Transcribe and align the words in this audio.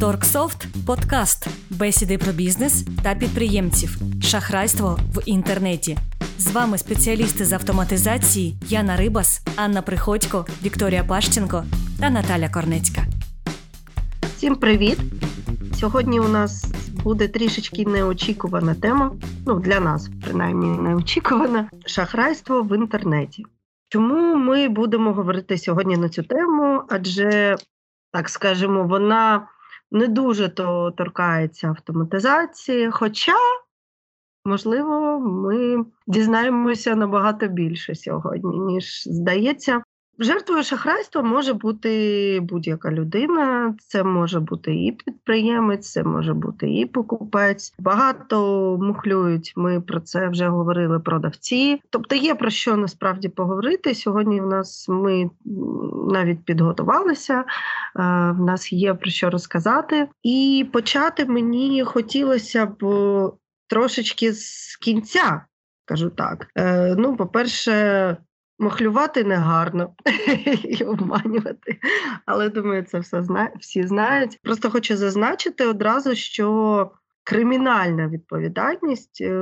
Торксофт 0.00 0.66
подкаст, 0.86 1.48
бесіди 1.70 2.18
про 2.18 2.32
бізнес 2.32 2.86
та 3.02 3.14
підприємців, 3.14 3.96
шахрайство 4.22 4.98
в 5.14 5.22
інтернеті. 5.26 5.98
З 6.38 6.52
вами 6.52 6.78
спеціалісти 6.78 7.44
з 7.44 7.52
автоматизації 7.52 8.56
Яна 8.68 8.96
Рибас, 8.96 9.40
Анна 9.56 9.82
Приходько, 9.82 10.46
Вікторія 10.62 11.04
Пащенко 11.04 11.64
та 12.00 12.10
Наталя 12.10 12.48
Корнецька. 12.48 13.02
Всім 14.36 14.56
привіт! 14.56 14.98
Сьогодні 15.74 16.20
у 16.20 16.28
нас 16.28 16.64
буде 17.04 17.28
трішечки 17.28 17.84
неочікувана 17.84 18.74
тема. 18.74 19.12
Ну 19.46 19.60
для 19.60 19.80
нас 19.80 20.10
принаймні 20.24 20.78
неочікувана 20.78 21.70
шахрайство 21.86 22.62
в 22.62 22.76
інтернеті. 22.76 23.44
Чому 23.88 24.36
ми 24.36 24.68
будемо 24.68 25.12
говорити 25.12 25.58
сьогодні 25.58 25.96
на 25.96 26.08
цю 26.08 26.22
тему? 26.22 26.82
Адже 26.88 27.56
так 28.12 28.28
скажемо, 28.28 28.84
вона 28.84 29.48
не 29.94 30.08
дуже 30.08 30.48
то 30.48 30.90
торкається 30.90 31.68
автоматизації, 31.68 32.90
хоча, 32.90 33.36
можливо, 34.44 35.18
ми 35.20 35.84
дізнаємося 36.06 36.94
набагато 36.94 37.48
більше 37.48 37.94
сьогодні, 37.94 38.58
ніж 38.58 39.02
здається. 39.06 39.82
Жертвою 40.18 40.62
шахрайства 40.62 41.22
може 41.22 41.52
бути 41.52 42.40
будь-яка 42.42 42.90
людина, 42.90 43.74
це 43.78 44.04
може 44.04 44.40
бути 44.40 44.74
і 44.74 44.92
підприємець, 44.92 45.90
це 45.90 46.02
може 46.02 46.34
бути 46.34 46.70
і 46.70 46.86
покупець. 46.86 47.74
Багато 47.78 48.38
мухлюють. 48.82 49.52
Ми 49.56 49.80
про 49.80 50.00
це 50.00 50.28
вже 50.28 50.48
говорили 50.48 51.00
продавці. 51.00 51.80
Тобто 51.90 52.14
є 52.16 52.34
про 52.34 52.50
що 52.50 52.76
насправді 52.76 53.28
поговорити. 53.28 53.94
Сьогодні 53.94 54.40
в 54.40 54.46
нас 54.46 54.88
ми 54.88 55.30
навіть 56.12 56.44
підготувалися, 56.44 57.34
е, 57.40 57.44
в 58.38 58.40
нас 58.40 58.72
є 58.72 58.94
про 58.94 59.10
що 59.10 59.30
розказати. 59.30 60.08
І 60.22 60.66
почати 60.72 61.24
мені 61.26 61.84
хотілося 61.84 62.66
б 62.66 62.84
трошечки 63.66 64.32
з 64.32 64.76
кінця, 64.76 65.44
кажу 65.84 66.10
так. 66.10 66.46
Е, 66.56 66.94
ну, 66.98 67.16
по-перше, 67.16 68.16
Махлювати 68.58 69.24
негарно 69.24 69.94
і 70.64 70.84
обманювати. 70.84 71.78
Але 72.26 72.48
думаю, 72.48 72.82
це 72.82 72.98
все 72.98 73.22
зна... 73.22 73.50
всі 73.60 73.86
знають. 73.86 74.38
Просто 74.42 74.70
хочу 74.70 74.96
зазначити 74.96 75.66
одразу, 75.66 76.14
що 76.14 76.90
кримінальна 77.24 78.08
відповідальність 78.08 79.20
е, 79.20 79.34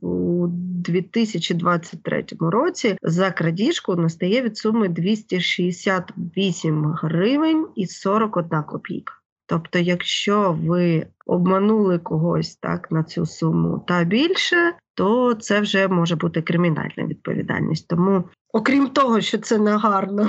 у 0.00 0.46
2023 0.48 2.24
році 2.40 2.98
за 3.02 3.30
крадіжку 3.30 3.96
настає 3.96 4.42
від 4.42 4.58
суми 4.58 4.88
268 4.88 6.84
гривень 6.84 7.66
і 7.74 7.86
41 7.86 8.62
копійка. 8.62 9.12
Тобто, 9.46 9.78
якщо 9.78 10.58
ви 10.62 11.06
обманули 11.26 11.98
когось 11.98 12.56
так 12.56 12.90
на 12.90 13.02
цю 13.04 13.26
суму 13.26 13.84
та 13.88 14.04
більше, 14.04 14.72
то 14.94 15.34
це 15.34 15.60
вже 15.60 15.88
може 15.88 16.16
бути 16.16 16.42
кримінальна 16.42 17.06
відповідальність. 17.06 17.88
Тому 17.88 18.24
Окрім 18.56 18.88
того, 18.88 19.20
що 19.20 19.38
це 19.38 19.58
негарно 19.58 20.28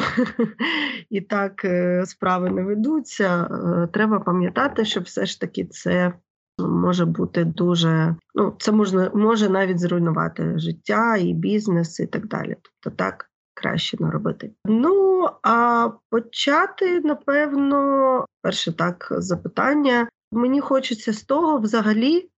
і 1.10 1.22
так 1.22 1.66
е, 1.66 2.06
справи 2.06 2.50
не 2.50 2.64
ведуться, 2.64 3.44
е, 3.44 3.88
треба 3.94 4.20
пам'ятати, 4.20 4.86
що 4.86 5.00
все 5.00 5.26
ж 5.26 5.42
таки 5.42 5.66
це 5.66 6.14
може 6.60 7.06
бути 7.06 7.44
дуже, 7.44 8.16
ну 8.36 8.56
це 8.60 8.72
можна 8.72 9.12
може 9.14 9.50
навіть 9.50 9.80
зруйнувати 9.80 10.60
життя 10.60 11.18
і 11.18 11.34
бізнес, 11.34 12.00
і 12.00 12.08
так 12.08 12.28
далі. 12.28 12.56
Тобто 12.62 12.98
так 12.98 13.26
краще 13.62 13.98
не 14.00 14.12
робити. 14.12 14.52
Ну 14.66 15.30
а 15.44 15.90
почати, 16.10 17.02
напевно, 17.02 18.26
перше 18.42 18.72
так 18.72 19.08
запитання. 19.12 20.08
Мені 20.32 20.62
хочеться 20.62 21.14
з 21.14 21.24
того 21.24 21.58
взагалі, 21.58 22.30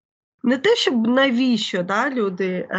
не 0.44 0.58
те, 0.58 0.76
щоб 0.76 1.08
навіщо 1.08 1.84
да, 1.84 2.10
люди, 2.10 2.68
е, 2.72 2.78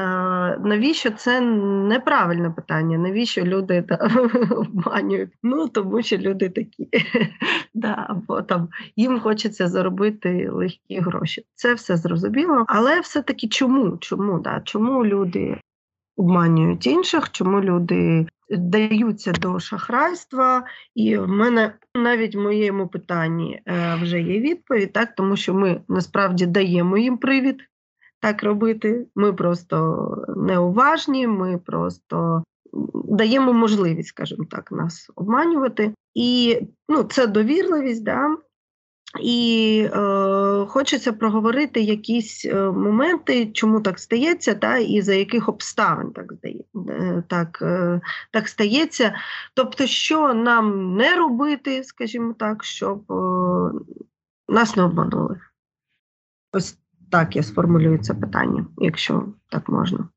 навіщо 0.64 1.10
це 1.10 1.40
неправильне 1.40 2.50
питання, 2.50 2.98
навіщо 2.98 3.42
люди 3.42 3.82
та, 3.82 3.96
обманюють? 4.50 5.30
Ну 5.42 5.68
тому 5.68 6.02
що 6.02 6.16
люди 6.16 6.48
такі, 6.48 6.88
да, 7.74 8.06
або 8.08 8.42
там 8.42 8.68
їм 8.96 9.20
хочеться 9.20 9.68
заробити 9.68 10.48
легкі 10.52 11.00
гроші. 11.00 11.44
Це 11.54 11.74
все 11.74 11.96
зрозуміло, 11.96 12.64
але 12.68 13.00
все-таки 13.00 13.48
чому? 13.48 13.96
Чому 13.96 14.38
да? 14.38 14.60
Чому 14.64 15.04
люди 15.06 15.60
обманюють 16.20 16.86
інших? 16.86 17.30
Чому 17.30 17.60
люди 17.60 18.26
даються 18.50 19.32
до 19.32 19.60
шахрайства, 19.60 20.64
і 20.94 21.16
в 21.16 21.28
мене 21.28 21.72
навіть 21.96 22.34
в 22.34 22.40
моєму 22.40 22.88
питанні 22.88 23.62
е, 23.66 23.98
вже 24.02 24.20
є 24.20 24.40
відповідь, 24.40 24.92
так 24.92 25.14
тому 25.16 25.36
що 25.36 25.54
ми 25.54 25.80
насправді 25.88 26.46
даємо 26.46 26.98
їм 26.98 27.18
привід 27.18 27.60
так 28.20 28.42
робити. 28.42 29.06
Ми 29.14 29.32
просто 29.32 30.16
неуважні, 30.36 31.26
ми 31.26 31.58
просто 31.58 32.42
даємо 32.94 33.52
можливість, 33.52 34.08
скажімо 34.08 34.44
так, 34.50 34.72
нас 34.72 35.10
обманювати. 35.16 35.94
І 36.14 36.60
ну, 36.88 37.02
це 37.02 37.26
довірливість, 37.26 38.04
да, 38.04 38.36
і 39.20 39.88
е, 39.94 39.98
хочеться 40.70 41.12
проговорити 41.12 41.80
якісь 41.80 42.44
е, 42.44 42.70
моменти, 42.70 43.46
чому 43.52 43.80
так 43.80 43.98
стається, 43.98 44.54
та 44.54 44.76
і 44.76 45.02
за 45.02 45.14
яких 45.14 45.48
обставин 45.48 46.12
так 46.12 46.32
е, 46.44 47.22
так, 47.28 47.58
е, 47.62 48.00
так 48.30 48.48
стається. 48.48 49.14
Тобто, 49.54 49.86
що 49.86 50.34
нам 50.34 50.96
не 50.96 51.16
робити, 51.16 51.84
скажімо 51.84 52.34
так, 52.38 52.64
щоб 52.64 53.04
нас 54.48 54.76
не 54.76 54.82
обманули. 54.82 55.40
Ось 56.52 56.78
так 57.10 57.36
я 57.36 57.42
сформулюю 57.42 57.98
це 57.98 58.14
питання, 58.14 58.66
якщо 58.78 59.32
так 59.48 59.68
можна. 59.68 60.08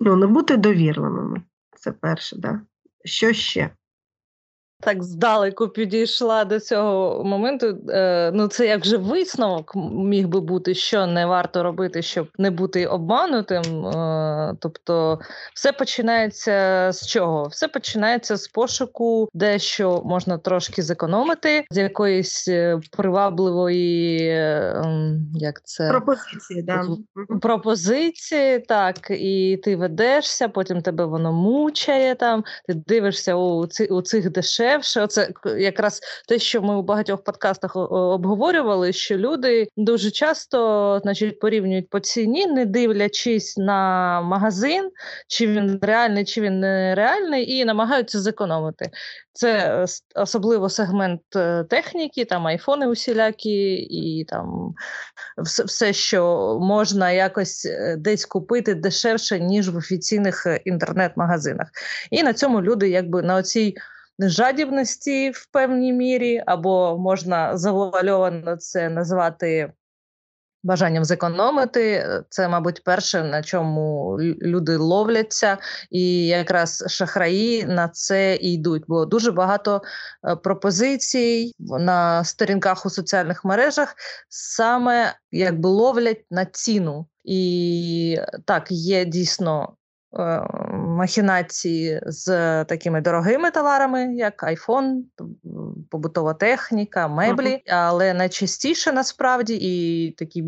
Ну, 0.00 0.16
не 0.16 0.26
бути 0.26 0.56
довірливими. 0.56 1.42
Це 1.76 1.92
перше, 1.92 2.36
да? 2.38 2.60
Що 3.04 3.32
ще? 3.32 3.70
Так 4.80 5.02
здалеку 5.02 5.68
підійшла 5.68 6.44
до 6.44 6.60
цього 6.60 7.24
моменту. 7.24 7.78
Е, 7.88 8.30
ну 8.34 8.48
це 8.48 8.66
як 8.66 8.84
же 8.84 8.96
висновок 8.96 9.72
міг 9.92 10.28
би 10.28 10.40
бути, 10.40 10.74
що 10.74 11.06
не 11.06 11.26
варто 11.26 11.62
робити, 11.62 12.02
щоб 12.02 12.28
не 12.38 12.50
бути 12.50 12.86
обманутим. 12.86 13.86
Е, 13.86 14.54
тобто, 14.60 15.18
все 15.54 15.72
починається 15.72 16.88
з 16.92 17.06
чого? 17.06 17.46
Все 17.46 17.68
починається 17.68 18.36
з 18.36 18.48
пошуку, 18.48 19.28
дещо 19.34 20.02
можна 20.04 20.38
трошки 20.38 20.82
зекономити, 20.82 21.64
з 21.70 21.76
якоїсь 21.76 22.48
е, 22.48 22.80
привабливої 22.96 24.30
ем, 24.30 25.26
як 25.34 25.60
це 25.64 25.88
пропозиції, 25.88 26.62
да. 26.62 26.86
пропозиції, 27.40 28.58
так, 28.58 28.96
і 29.10 29.60
ти 29.64 29.76
ведешся, 29.76 30.48
потім 30.48 30.82
тебе 30.82 31.04
воно 31.04 31.32
мучає 31.32 32.14
там, 32.14 32.44
ти 32.68 32.74
дивишся 32.74 33.34
у, 33.34 33.66
ці, 33.66 33.84
у 33.84 34.02
цих 34.02 34.30
дешев 34.30 34.67
дешевше. 34.68 35.00
Оце 35.00 35.30
якраз 35.58 36.00
те, 36.28 36.38
що 36.38 36.62
ми 36.62 36.76
у 36.76 36.82
багатьох 36.82 37.24
подкастах 37.24 37.76
обговорювали, 37.76 38.92
що 38.92 39.16
люди 39.16 39.68
дуже 39.76 40.10
часто 40.10 41.00
значить, 41.02 41.40
порівнюють 41.40 41.90
по 41.90 42.00
ціні, 42.00 42.46
не 42.46 42.66
дивлячись 42.66 43.56
на 43.56 44.20
магазин, 44.20 44.90
чи 45.28 45.46
він 45.46 45.78
реальний, 45.82 46.24
чи 46.24 46.40
він 46.40 46.60
не 46.60 46.94
реальний, 46.94 47.52
і 47.52 47.64
намагаються 47.64 48.20
зекономити. 48.20 48.90
Це 49.32 49.84
особливо 50.14 50.68
сегмент 50.68 51.20
е, 51.36 51.64
техніки, 51.64 52.24
там 52.24 52.46
айфони 52.46 52.86
усілякі, 52.86 53.74
і 53.74 54.24
там 54.24 54.74
все, 55.38 55.64
все, 55.64 55.92
що 55.92 56.58
можна 56.60 57.10
якось 57.10 57.66
е, 57.66 57.96
десь 57.98 58.24
купити 58.24 58.74
дешевше, 58.74 59.40
ніж 59.40 59.68
в 59.68 59.76
офіційних 59.76 60.46
е, 60.46 60.60
інтернет-магазинах. 60.64 61.68
І 62.10 62.22
на 62.22 62.32
цьому 62.32 62.62
люди 62.62 62.88
якби 62.88 63.22
на 63.22 63.34
оцій 63.34 63.74
жадібності 64.18 65.30
в 65.30 65.46
певній 65.52 65.92
мірі, 65.92 66.42
або 66.46 66.98
можна 66.98 67.56
завуальовано 67.56 68.56
це 68.56 68.88
назвати 68.88 69.72
бажанням 70.62 71.04
зекономити. 71.04 72.08
Це, 72.28 72.48
мабуть, 72.48 72.84
перше, 72.84 73.22
на 73.22 73.42
чому 73.42 74.16
люди 74.42 74.76
ловляться, 74.76 75.58
і 75.90 76.26
якраз 76.26 76.84
шахраї 76.88 77.64
на 77.64 77.88
це 77.88 78.36
і 78.36 78.52
йдуть. 78.52 78.84
Бо 78.88 79.04
дуже 79.04 79.32
багато 79.32 79.82
е, 80.24 80.36
пропозицій 80.36 81.52
на 81.58 82.24
сторінках 82.24 82.86
у 82.86 82.90
соціальних 82.90 83.44
мережах 83.44 83.94
саме 84.28 85.14
якби 85.32 85.68
ловлять 85.68 86.24
на 86.30 86.44
ціну. 86.44 87.06
І 87.24 88.18
так, 88.44 88.66
є 88.70 89.04
дійсно 89.04 89.77
махінації 90.72 92.00
з 92.06 92.26
такими 92.64 93.00
дорогими 93.00 93.50
товарами, 93.50 94.14
як 94.14 94.42
iPhone, 94.42 95.00
побутова 95.90 96.34
техніка, 96.34 97.08
меблі, 97.08 97.48
uh-huh. 97.48 97.74
але 97.74 98.14
найчастіше 98.14 98.92
насправді 98.92 99.58
і 99.60 100.10
такі 100.10 100.44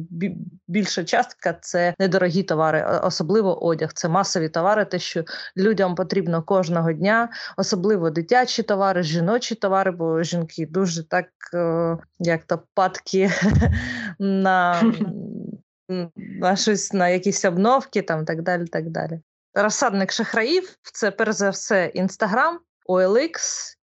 більша 0.68 1.04
частка 1.04 1.52
це 1.60 1.94
недорогі 1.98 2.42
товари, 2.42 3.00
особливо 3.02 3.64
одяг. 3.64 3.92
Це 3.92 4.08
масові 4.08 4.48
товари, 4.48 4.84
те, 4.84 4.98
що 4.98 5.24
людям 5.56 5.94
потрібно 5.94 6.42
кожного 6.42 6.92
дня, 6.92 7.28
особливо 7.56 8.10
дитячі 8.10 8.62
товари, 8.62 9.02
жіночі 9.02 9.54
товари, 9.54 9.90
бо 9.90 10.22
жінки 10.22 10.66
дуже 10.66 11.08
так 11.08 11.26
е, 11.54 11.96
як 12.18 12.44
то 12.44 12.62
падки 12.74 13.30
на. 14.18 14.82
На 16.40 16.56
щось 16.56 16.92
на 16.92 17.08
якісь 17.08 17.44
обновки, 17.44 18.02
там 18.02 18.24
так 18.24 18.42
далі. 18.42 18.64
так 18.64 18.90
далі. 18.90 19.20
Розсадник 19.55 20.12
шахраїв 20.12 20.76
це 20.82 21.11
перш 21.11 21.35
за 21.35 21.50
все 21.50 21.87
Інстаграм, 21.87 22.61
OLX 22.88 23.32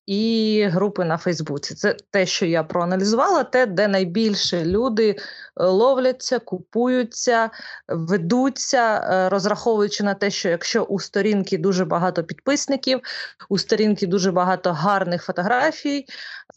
і 0.06 0.64
групи 0.70 1.04
на 1.04 1.18
Фейсбуці. 1.18 1.74
Це 1.74 1.96
те, 2.10 2.26
що 2.26 2.46
я 2.46 2.62
проаналізувала, 2.62 3.44
те, 3.44 3.66
де 3.66 3.88
найбільше 3.88 4.64
люди 4.64 5.10
е, 5.10 5.16
ловляться, 5.64 6.38
купуються, 6.38 7.50
ведуться, 7.88 9.08
е, 9.12 9.28
розраховуючи 9.28 10.04
на 10.04 10.14
те, 10.14 10.30
що 10.30 10.48
якщо 10.48 10.82
у 10.82 11.00
сторінки 11.00 11.58
дуже 11.58 11.84
багато 11.84 12.24
підписників, 12.24 13.00
у 13.48 13.58
сторінки 13.58 14.06
дуже 14.06 14.32
багато 14.32 14.72
гарних 14.72 15.24
фотографій, 15.24 16.06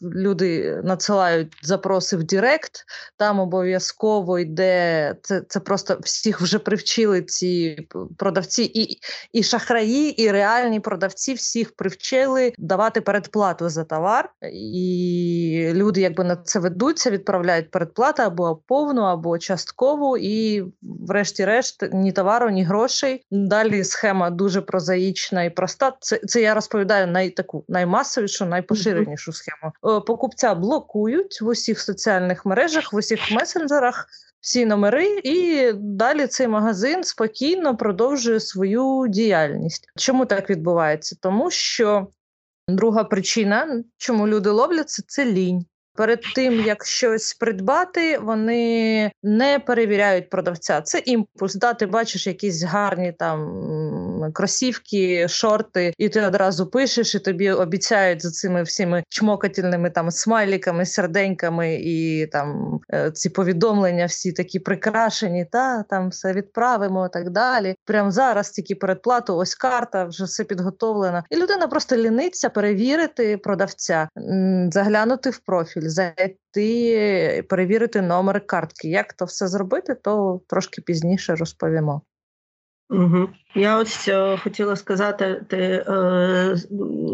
люди 0.02 0.80
надсилають 0.84 1.56
запроси 1.62 2.16
в 2.16 2.24
Директ, 2.24 2.84
там 3.16 3.40
обов'язково 3.40 4.38
йде 4.38 5.14
це 5.22 5.40
це 5.48 5.60
просто 5.60 5.98
всіх 6.02 6.40
вже 6.40 6.58
привчили 6.58 7.22
ці 7.22 7.88
продавці, 8.16 8.62
і 8.74 8.98
і 9.32 9.42
шахраї, 9.42 10.22
і 10.22 10.30
реальні 10.30 10.80
продавці 10.80 11.34
всіх 11.34 11.76
привчили 11.76 12.52
давати 12.58 13.00
передплату 13.34 13.68
за 13.68 13.84
товар, 13.84 14.28
і 14.52 15.70
люди 15.72 16.00
якби 16.00 16.24
на 16.24 16.36
це 16.36 16.58
ведуться, 16.58 17.10
відправляють 17.10 17.70
передплату 17.70 18.22
або 18.22 18.56
повну, 18.66 19.02
або 19.02 19.38
часткову, 19.38 20.16
і, 20.16 20.64
врешті-решт, 20.82 21.88
ні 21.92 22.12
товару, 22.12 22.50
ні 22.50 22.64
грошей. 22.64 23.26
Далі 23.30 23.84
схема 23.84 24.30
дуже 24.30 24.60
прозаїчна 24.60 25.44
і 25.44 25.50
проста. 25.50 25.92
Це 26.00 26.20
це 26.26 26.42
я 26.42 26.54
розповідаю 26.54 27.06
най 27.06 27.30
таку 27.30 27.64
наймасовішу, 27.68 28.46
найпоширенішу 28.46 29.32
схему. 29.32 29.72
Е, 29.96 30.00
покупця 30.00 30.54
блокують 30.54 31.40
в 31.40 31.46
усіх 31.46 31.80
соціальних 31.80 32.46
мережах, 32.46 32.92
в 32.92 32.96
усіх 32.96 33.32
месенджерах 33.32 34.06
всі 34.40 34.66
номери, 34.66 35.20
і 35.24 35.72
далі 35.74 36.26
цей 36.26 36.48
магазин 36.48 37.04
спокійно 37.04 37.76
продовжує 37.76 38.40
свою 38.40 39.06
діяльність. 39.08 39.88
Чому 39.96 40.26
так 40.26 40.50
відбувається? 40.50 41.16
Тому 41.20 41.50
що 41.50 42.06
друга 42.68 43.04
причина, 43.04 43.84
чому 43.96 44.28
люди 44.28 44.50
ловляться, 44.50 45.02
це 45.06 45.24
лінь. 45.24 45.66
Перед 45.96 46.20
тим 46.34 46.60
як 46.60 46.84
щось 46.86 47.34
придбати, 47.34 48.18
вони 48.18 49.10
не 49.22 49.58
перевіряють 49.58 50.30
продавця. 50.30 50.80
Це 50.80 50.98
імпульс. 50.98 51.54
Да, 51.54 51.74
ти 51.74 51.86
бачиш 51.86 52.26
якісь 52.26 52.62
гарні 52.62 53.12
там 53.12 53.40
кросівки, 54.32 55.28
шорти, 55.28 55.94
і 55.98 56.08
ти 56.08 56.26
одразу 56.26 56.66
пишеш, 56.66 57.14
і 57.14 57.18
тобі 57.18 57.50
обіцяють 57.50 58.22
за 58.22 58.30
цими 58.30 58.62
всіми 58.62 59.04
чмокательними 59.08 59.90
там 59.90 60.10
смайліками, 60.10 60.86
серденьками 60.86 61.74
і 61.74 62.26
там 62.26 62.78
е, 62.94 63.10
ці 63.10 63.30
повідомлення 63.30 64.06
всі 64.06 64.32
такі 64.32 64.58
прикрашені. 64.58 65.46
Та 65.52 65.82
там 65.82 66.08
все 66.08 66.32
відправимо 66.32 67.08
так 67.08 67.30
далі. 67.30 67.74
Прямо 67.84 68.10
зараз 68.10 68.50
тільки 68.50 68.74
передплату, 68.74 69.36
ось 69.36 69.54
карта, 69.54 70.04
вже 70.04 70.24
все 70.24 70.44
підготовлено. 70.44 71.24
І 71.30 71.36
людина 71.36 71.66
просто 71.66 71.96
ліниться 71.96 72.48
перевірити 72.48 73.36
продавця, 73.36 74.08
заглянути 74.70 75.30
в 75.30 75.38
профіль 75.38 75.88
зайти, 75.88 77.44
перевірити 77.48 78.02
номер 78.02 78.46
картки. 78.46 78.88
Як 78.88 79.12
то 79.12 79.24
все 79.24 79.48
зробити, 79.48 79.94
то 79.94 80.40
трошки 80.48 80.82
пізніше 80.82 81.34
розповімо. 81.34 82.02
Угу. 82.90 83.28
Я 83.54 83.78
ось 83.78 84.08
е, 84.08 84.36
хотіла 84.36 84.76
сказати, 84.76 85.44
ти 85.48 85.56
е, 85.56 86.56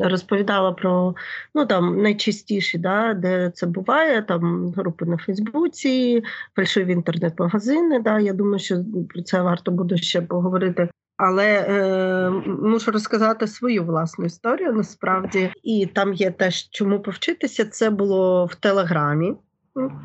розповідала 0.02 0.72
про 0.72 1.14
ну 1.55 1.67
там 1.67 2.02
найчастіші, 2.02 2.78
да, 2.78 3.14
де 3.14 3.50
це 3.55 3.67
буває, 3.67 4.22
там 4.22 4.72
групи 4.76 5.05
на 5.05 5.17
Фейсбуці, 5.17 6.22
фальшиві 6.56 6.93
інтернет-магазини. 6.93 8.00
Да, 8.00 8.19
Я 8.20 8.32
думаю, 8.32 8.58
що 8.58 8.84
про 9.08 9.22
це 9.22 9.43
варто 9.43 9.70
буде 9.70 9.96
ще 9.96 10.22
поговорити 10.22 10.88
але 11.20 11.67
е, 11.69 12.31
мушу 12.46 12.90
розказати 12.90 13.46
свою 13.46 13.84
власну 13.84 14.25
історію 14.25 14.72
насправді, 14.72 15.50
і 15.62 15.87
там 15.94 16.12
є 16.12 16.31
теж 16.31 16.70
чому 16.70 17.00
повчитися. 17.00 17.64
Це 17.64 17.90
було 17.90 18.46
в 18.46 18.55
Телеграмі. 18.55 19.34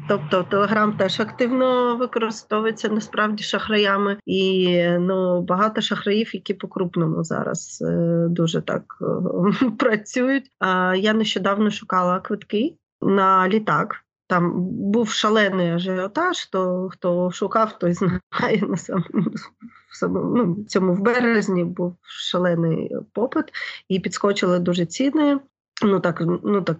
Тобто 0.08 0.44
Телеграм 0.44 0.98
теж 0.98 1.20
активно 1.20 1.98
використовується 1.98 2.90
насправді 2.90 3.44
шахраями, 3.44 4.18
і 4.26 4.80
ну 5.00 5.42
багато 5.42 5.82
шахраїв, 5.82 6.36
які 6.36 6.54
по 6.54 6.68
крупному 6.68 7.24
зараз 7.24 7.84
е, 7.88 8.28
дуже 8.30 8.62
так 8.62 8.84
е, 9.02 9.70
працюють. 9.80 10.52
Я 10.96 11.14
нещодавно 11.14 11.72
шукала 11.72 12.20
квитки 12.20 12.76
на 13.02 13.50
літак. 13.50 13.96
Там 14.28 14.54
був 14.92 15.10
шалений 15.10 15.72
ажіотаж, 15.72 16.46
то 16.46 16.90
хто 16.92 17.32
шукав, 17.32 17.80
той 17.80 17.94
знає 17.94 18.62
на 18.68 18.78
самому 18.78 20.36
ну, 20.36 20.66
цьому 20.68 20.94
в 20.94 21.00
березні 21.00 21.64
був 21.64 21.98
шалений 22.02 22.92
попит, 23.14 23.46
і 23.90 24.00
підскочили 24.00 24.60
дуже 24.60 24.86
ціни. 24.86 25.40
Ну 25.84 26.00
так, 26.00 26.24
ну 26.44 26.62
так 26.62 26.78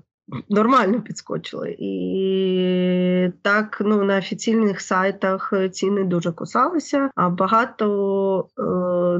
Нормально 0.50 1.02
підскочили. 1.02 1.76
І 1.80 3.30
так 3.42 3.82
ну, 3.86 4.04
на 4.04 4.18
офіційних 4.18 4.82
сайтах 4.82 5.54
ціни 5.72 6.04
дуже 6.04 6.32
кусалися, 6.32 7.10
а 7.16 7.30
багато 7.30 8.48
е, 8.60 8.62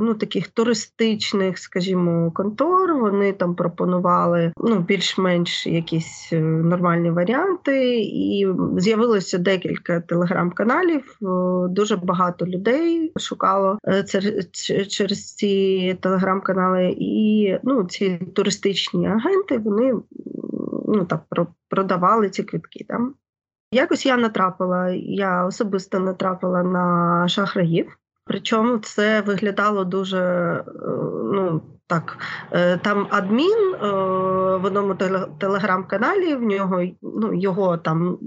ну, 0.02 0.14
таких 0.14 0.48
туристичних, 0.48 1.58
скажімо, 1.58 2.32
контор 2.32 2.94
вони 2.94 3.34
там 3.34 3.56
пропонували 3.56 4.54
ну, 4.58 4.80
більш-менш 4.80 5.68
якісь 5.68 6.30
е, 6.34 6.40
нормальні 6.42 7.12
варіанти. 7.12 8.00
І 8.00 8.48
з'явилося 8.78 9.38
декілька 9.38 10.02
телеграм-каналів. 10.02 11.18
Е, 11.22 11.26
дуже 11.70 11.96
багато 11.96 12.46
людей 12.46 13.12
шукало 13.20 13.78
через 14.90 15.34
ці 15.34 15.98
телеграм-канали, 16.02 16.96
і 16.98 17.56
ну, 17.64 17.84
ці 17.84 18.20
туристичні 18.34 19.08
агенти 19.08 19.58
вони 19.58 19.94
ну 20.96 21.06
так 21.06 21.22
продавали 21.70 22.30
ці 22.30 22.44
квитки. 22.44 22.86
Там. 22.88 23.14
Якось 23.72 24.06
я 24.06 24.18
натрапила, 24.18 24.90
я 24.96 25.46
особисто 25.46 26.00
натрапила 26.00 26.64
на 26.64 27.28
шахраїв. 27.28 27.98
Причому 28.26 28.78
це 28.78 29.22
виглядало 29.22 29.84
дуже 29.84 30.20
е, 30.20 30.64
ну 31.34 31.62
так. 31.88 32.18
Е, 32.52 32.78
там 32.78 33.08
адмін 33.10 33.74
е, 33.74 33.88
в 34.58 34.66
одному 34.66 34.96
телеграм-каналі, 35.40 36.36
в 36.36 36.44
нього 36.44 36.84
ну, 37.02 37.34
його 37.34 37.78
там 37.78 38.18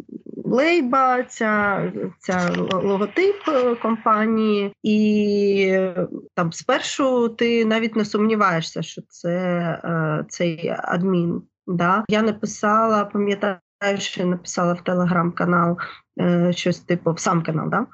лейба, 0.45 1.23
ця, 1.23 1.83
ця 2.19 2.51
логотип 2.73 3.37
компанії, 3.83 4.73
і 4.83 5.89
там 6.35 6.53
спершу 6.53 7.29
ти 7.29 7.65
навіть 7.65 7.97
не 7.97 8.05
сумніваєшся, 8.05 8.83
що 8.83 9.03
це 9.09 10.25
цей 10.29 10.75
адмін. 10.83 11.43
Да? 11.69 12.05
Я 12.09 12.23
написала, 12.23 13.05
пам'ятаю, 13.05 13.59
що 13.99 14.27
написала 14.27 14.73
в 14.73 14.85
телеграм-канал 14.85 15.79
е, 16.21 16.53
щось 16.53 16.81
типу, 16.81 17.13
в 17.13 17.21
сам 17.21 17.43
канал, 17.43 17.69
да? 17.71 17.87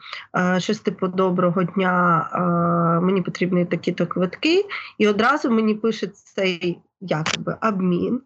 Е, 0.57 0.61
щось 0.61 0.81
типу 0.81 1.09
доброго 1.09 1.63
дня, 1.63 2.29
е, 2.33 2.39
мені 3.05 3.23
потрібні 3.23 3.65
такі-то 3.65 4.07
квитки, 4.07 4.65
і 4.99 5.09
одразу 5.09 5.51
мені 5.51 5.75
пише 5.75 6.07
цей 6.07 6.79
якоби 7.01 7.57
обмін 7.63 8.21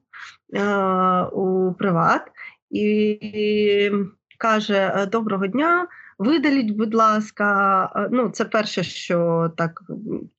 у 1.32 1.72
приват 1.78 2.22
і 2.70 3.90
каже: 4.38 5.08
Доброго 5.12 5.46
дня. 5.46 5.86
Видаліть, 6.18 6.70
будь 6.70 6.94
ласка, 6.94 8.08
ну 8.10 8.28
це 8.28 8.44
перше, 8.44 8.82
що 8.82 9.50
так 9.56 9.82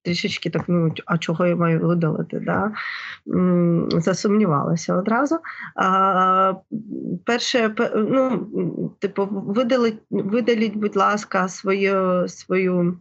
трішечки 0.01 0.49
так, 0.49 0.63
ну 0.67 0.93
а 1.05 1.17
чого 1.17 1.45
я 1.45 1.55
маю 1.55 1.79
видалити? 1.79 2.39
Да? 2.39 2.71
Засумнівалася 3.99 4.95
одразу. 4.95 5.39
А, 5.75 6.53
Перше, 7.25 7.75
ну, 7.95 8.47
типу, 8.99 9.27
видаліть, 9.31 9.99
видаліть, 10.09 10.75
будь 10.75 10.95
ласка, 10.95 11.47
свою, 11.47 12.27
свою, 12.27 12.99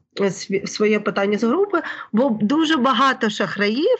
своє 0.64 1.00
питання 1.00 1.38
з 1.38 1.44
групи, 1.44 1.82
бо 2.12 2.38
дуже 2.42 2.76
багато 2.76 3.30
шахраїв. 3.30 3.98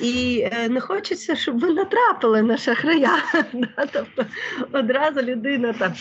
І 0.00 0.44
е, 0.52 0.68
не 0.68 0.80
хочеться, 0.80 1.36
щоб 1.36 1.58
ви 1.60 1.70
натрапили 1.70 2.42
на 2.42 2.56
шахрая. 2.56 3.18
Тобто 3.92 4.24
одразу 4.72 5.22
людина 5.22 5.72
так 5.72 5.92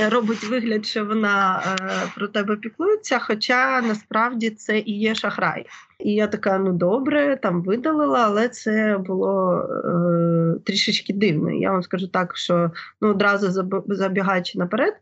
робить 0.00 0.44
вигляд, 0.44 0.86
що 0.86 1.04
вона 1.04 1.62
е, 1.80 1.92
про 2.14 2.28
тебе 2.28 2.56
піклується, 2.56 3.18
хоча 3.18 3.80
насправді 3.80 4.50
це 4.50 4.78
і 4.78 4.98
є 4.98 5.14
шахрай. 5.14 5.66
І 5.98 6.14
я 6.14 6.26
така: 6.26 6.58
ну 6.58 6.72
добре, 6.72 7.38
там 7.42 7.62
видалила, 7.62 8.24
але 8.24 8.48
це 8.48 8.98
було 8.98 9.58
е, 9.58 10.60
трішечки 10.64 11.12
дивно. 11.12 11.50
Я 11.50 11.72
вам 11.72 11.82
скажу 11.82 12.08
так, 12.08 12.36
що 12.36 12.70
ну 13.00 13.08
одразу 13.08 13.64
забігаючи 13.86 14.58
наперед. 14.58 14.94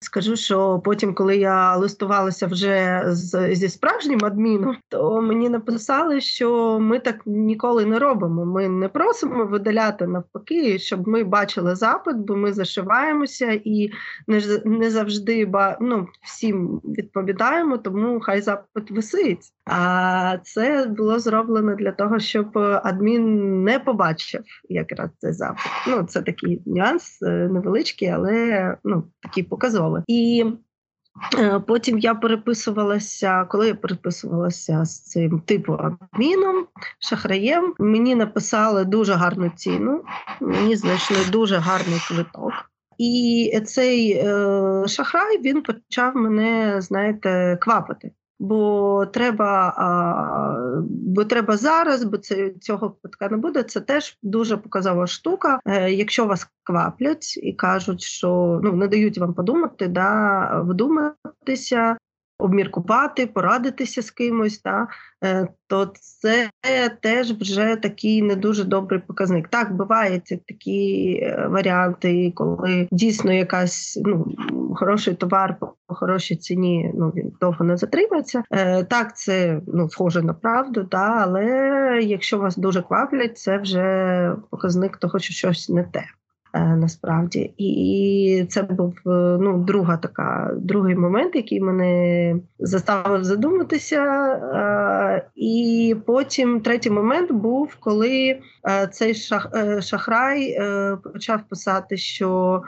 Скажу, 0.00 0.36
що 0.36 0.80
потім, 0.84 1.14
коли 1.14 1.36
я 1.36 1.76
листувалася 1.76 2.46
вже 2.46 3.02
з, 3.06 3.54
зі 3.54 3.68
справжнім 3.68 4.24
адміном, 4.24 4.76
то 4.88 5.22
мені 5.22 5.48
написали, 5.48 6.20
що 6.20 6.78
ми 6.80 6.98
так 6.98 7.22
ніколи 7.26 7.84
не 7.86 7.98
робимо. 7.98 8.44
Ми 8.44 8.68
не 8.68 8.88
просимо 8.88 9.44
видаляти 9.44 10.06
навпаки, 10.06 10.78
щоб 10.78 11.08
ми 11.08 11.24
бачили 11.24 11.74
запит, 11.74 12.16
бо 12.16 12.36
ми 12.36 12.52
зашиваємося 12.52 13.60
і 13.64 13.90
не 14.26 14.42
не 14.64 14.90
завжди 14.90 15.52
ну, 15.80 16.08
всім 16.22 16.80
відповідаємо, 16.84 17.78
тому 17.78 18.20
хай 18.20 18.40
запит 18.40 18.90
висить. 18.90 19.52
А 19.68 20.36
це 20.42 20.86
було 20.86 21.18
зроблено 21.18 21.74
для 21.74 21.92
того, 21.92 22.18
щоб 22.18 22.58
адмін 22.84 23.64
не 23.64 23.78
побачив 23.78 24.40
якраз 24.68 25.10
цей 25.18 25.32
запит. 25.32 25.72
Ну, 25.88 26.02
це 26.02 26.22
такий 26.22 26.62
нюанс 26.66 27.22
е, 27.22 27.28
невеличкий, 27.28 28.08
але 28.08 28.76
ну 28.84 29.04
такий 29.22 29.42
показовий. 29.42 30.02
І 30.06 30.44
е, 31.38 31.60
Потім 31.66 31.98
я 31.98 32.14
переписувалася, 32.14 33.44
коли 33.44 33.66
я 33.66 33.74
переписувалася 33.74 34.84
з 34.84 35.04
цим 35.04 35.40
типу 35.40 35.78
адміном, 35.78 36.66
шахраєм, 36.98 37.74
мені 37.78 38.14
написали 38.14 38.84
дуже 38.84 39.12
гарну 39.12 39.52
ціну, 39.56 40.02
мені 40.40 40.76
знайшли 40.76 41.16
дуже 41.32 41.56
гарний 41.56 42.00
квиток. 42.08 42.52
І 42.98 43.60
цей 43.66 44.12
е, 44.12 44.84
шахрай 44.88 45.42
він 45.42 45.62
почав 45.62 46.16
мене, 46.16 46.80
знаєте, 46.80 47.58
квапити 47.60 48.12
бо 48.38 49.06
треба 49.06 49.74
бо 50.90 51.24
треба 51.24 51.56
зараз, 51.56 52.04
бо 52.04 52.18
це 52.18 52.50
цього 52.60 52.90
квитка 52.90 53.28
не 53.28 53.36
буде. 53.36 53.62
Це 53.62 53.80
теж 53.80 54.18
дуже 54.22 54.56
показова 54.56 55.06
штука. 55.06 55.60
Е, 55.66 55.90
Якщо 55.92 56.26
вас 56.26 56.48
кваплять 56.62 57.36
і 57.42 57.52
кажуть, 57.52 58.02
що 58.02 58.60
ну 58.62 58.72
не 58.72 58.88
дають 58.88 59.18
вам 59.18 59.34
подумати, 59.34 59.88
да 59.88 60.60
вдуматися, 60.66 61.96
обміркувати, 62.38 63.26
порадитися 63.26 64.02
з 64.02 64.10
кимось, 64.10 64.58
та, 64.58 64.88
е, 65.24 65.48
то 65.66 65.92
це 66.00 66.50
теж 67.00 67.32
вже 67.32 67.76
такий 67.76 68.22
не 68.22 68.36
дуже 68.36 68.64
добрий 68.64 69.00
показник. 69.00 69.48
Так, 69.48 69.76
бувають 69.76 70.24
такі 70.24 71.12
е, 71.22 71.46
варіанти, 71.50 72.32
коли 72.34 72.88
дійсно 72.92 73.32
якась 73.32 74.00
ну, 74.04 74.34
хороший 74.74 75.14
товар 75.14 75.56
по 75.86 75.94
хорошій 75.94 76.36
ціні 76.36 76.92
ну, 76.94 77.08
він 77.08 77.32
довго 77.40 77.64
не 77.64 77.76
затримається. 77.76 78.42
Е, 78.50 78.84
так, 78.84 79.16
це 79.16 79.60
ну, 79.66 79.90
схоже 79.90 80.22
на 80.22 80.34
правду, 80.34 80.84
та, 80.84 81.18
але 81.20 81.44
якщо 82.02 82.38
вас 82.38 82.56
дуже 82.56 82.82
кваплять, 82.82 83.38
це 83.38 83.58
вже 83.58 84.36
показник 84.50 84.96
того, 84.96 85.18
що 85.18 85.34
щось 85.34 85.68
не 85.68 85.82
те. 85.82 86.04
Е, 86.52 86.60
насправді, 86.60 87.52
і 87.58 88.46
це 88.48 88.62
був 88.62 88.94
е, 89.06 89.38
ну 89.40 89.58
друга 89.58 89.96
така 89.96 90.50
другий 90.56 90.94
момент, 90.94 91.36
який 91.36 91.60
мене 91.60 92.36
заставив 92.58 93.24
задуматися. 93.24 94.02
Е, 94.04 95.26
і 95.36 95.96
потім 96.06 96.60
третій 96.60 96.90
момент 96.90 97.32
був, 97.32 97.76
коли 97.80 98.38
цей 98.92 99.14
шах, 99.14 99.48
шахрай 99.80 100.58
почав 101.12 101.40
писати, 101.48 101.96
що 101.96 102.62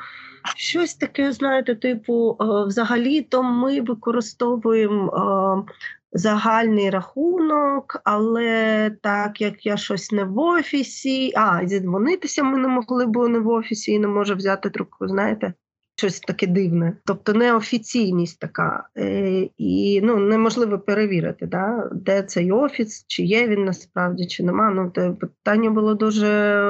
щось 0.56 0.94
таке, 0.94 1.32
знаєте, 1.32 1.74
типу, 1.74 2.36
взагалі, 2.66 3.22
то 3.22 3.42
ми 3.42 3.80
використовуємо 3.80 5.66
загальний 6.12 6.90
рахунок, 6.90 8.00
але 8.04 8.90
так 9.02 9.40
як 9.40 9.66
я 9.66 9.76
щось 9.76 10.12
не 10.12 10.24
в 10.24 10.38
офісі, 10.38 11.32
а 11.36 11.66
зідзвонитися 11.66 12.42
ми 12.42 12.58
не 12.58 12.68
могли, 12.68 13.06
бо 13.06 13.28
не 13.28 13.38
в 13.38 13.48
офісі 13.48 13.92
і 13.92 13.98
не 13.98 14.08
може 14.08 14.34
взяти 14.34 14.70
трубку, 14.70 15.08
знаєте 15.08 15.52
щось 16.00 16.20
таке 16.20 16.46
дивне, 16.46 16.96
тобто 17.04 17.32
неофіційність 17.32 18.40
така, 18.40 18.88
е, 18.98 19.48
і 19.58 20.00
ну 20.04 20.16
неможливо 20.16 20.78
перевірити, 20.78 21.46
да, 21.46 21.90
де 21.92 22.22
цей 22.22 22.52
офіс, 22.52 23.04
чи 23.06 23.22
є 23.22 23.48
він 23.48 23.64
насправді, 23.64 24.26
чи 24.26 24.42
нема. 24.42 24.70
Ну 24.70 24.90
те 24.90 25.10
питання 25.10 25.70
було 25.70 25.94
дуже 25.94 26.28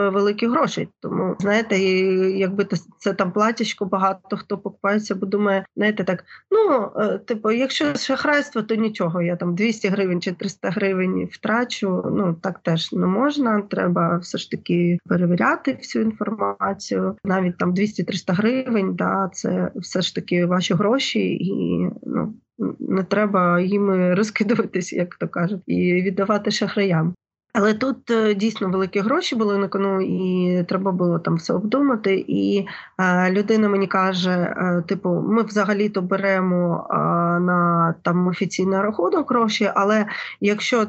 великих 0.08 0.50
грошей. 0.50 0.88
Тому 1.00 1.36
знаєте, 1.40 1.78
якби 1.78 2.66
це 2.98 3.12
там 3.12 3.32
платічко, 3.32 3.84
багато 3.84 4.36
хто 4.36 4.58
покупається, 4.58 5.14
бо 5.14 5.26
думає, 5.26 5.64
знаєте, 5.76 6.04
так 6.04 6.24
ну 6.50 6.90
е, 6.96 7.18
типу, 7.18 7.50
якщо 7.50 7.94
шахрайство, 7.94 8.62
то 8.62 8.74
нічого. 8.74 9.22
Я 9.22 9.36
там 9.36 9.54
200 9.54 9.88
гривень 9.88 10.20
чи 10.20 10.32
300 10.32 10.70
гривень 10.70 11.28
втрачу. 11.32 12.04
Ну 12.16 12.36
так 12.42 12.58
теж 12.58 12.92
не 12.92 13.06
можна. 13.06 13.62
Треба 13.62 14.18
все 14.18 14.38
ж 14.38 14.50
таки 14.50 14.98
перевіряти 15.08 15.72
всю 15.72 16.04
інформацію, 16.04 17.16
навіть 17.24 17.58
там 17.58 17.74
200-300 17.74 18.34
гривень. 18.34 18.94
да, 18.94 19.19
це 19.28 19.70
все 19.76 20.02
ж 20.02 20.14
таки 20.14 20.46
ваші 20.46 20.74
гроші, 20.74 21.20
і 21.34 21.88
ну 22.06 22.34
не 22.78 23.02
треба 23.02 23.60
їм 23.60 24.14
розкидуватись, 24.14 24.92
як 24.92 25.14
то 25.14 25.28
кажуть, 25.28 25.62
і 25.66 26.02
віддавати 26.02 26.50
шахраям. 26.50 27.14
Але 27.52 27.74
тут 27.74 28.10
е, 28.10 28.34
дійсно 28.34 28.68
великі 28.68 29.00
гроші 29.00 29.36
були 29.36 29.58
на 29.58 29.68
кону, 29.68 30.00
і 30.00 30.64
треба 30.68 30.92
було 30.92 31.18
там 31.18 31.34
все 31.36 31.52
обдумати. 31.52 32.24
І 32.28 32.66
е, 32.98 33.30
людина 33.32 33.68
мені 33.68 33.86
каже: 33.86 34.30
е, 34.30 34.82
типу, 34.88 35.08
ми 35.08 35.42
взагалі-то 35.42 36.02
беремо 36.02 36.86
е, 36.90 36.94
на 37.40 37.94
там 38.02 38.26
офіційний 38.26 38.80
рахунок 38.80 39.30
гроші, 39.30 39.70
але 39.74 40.06
якщо 40.40 40.86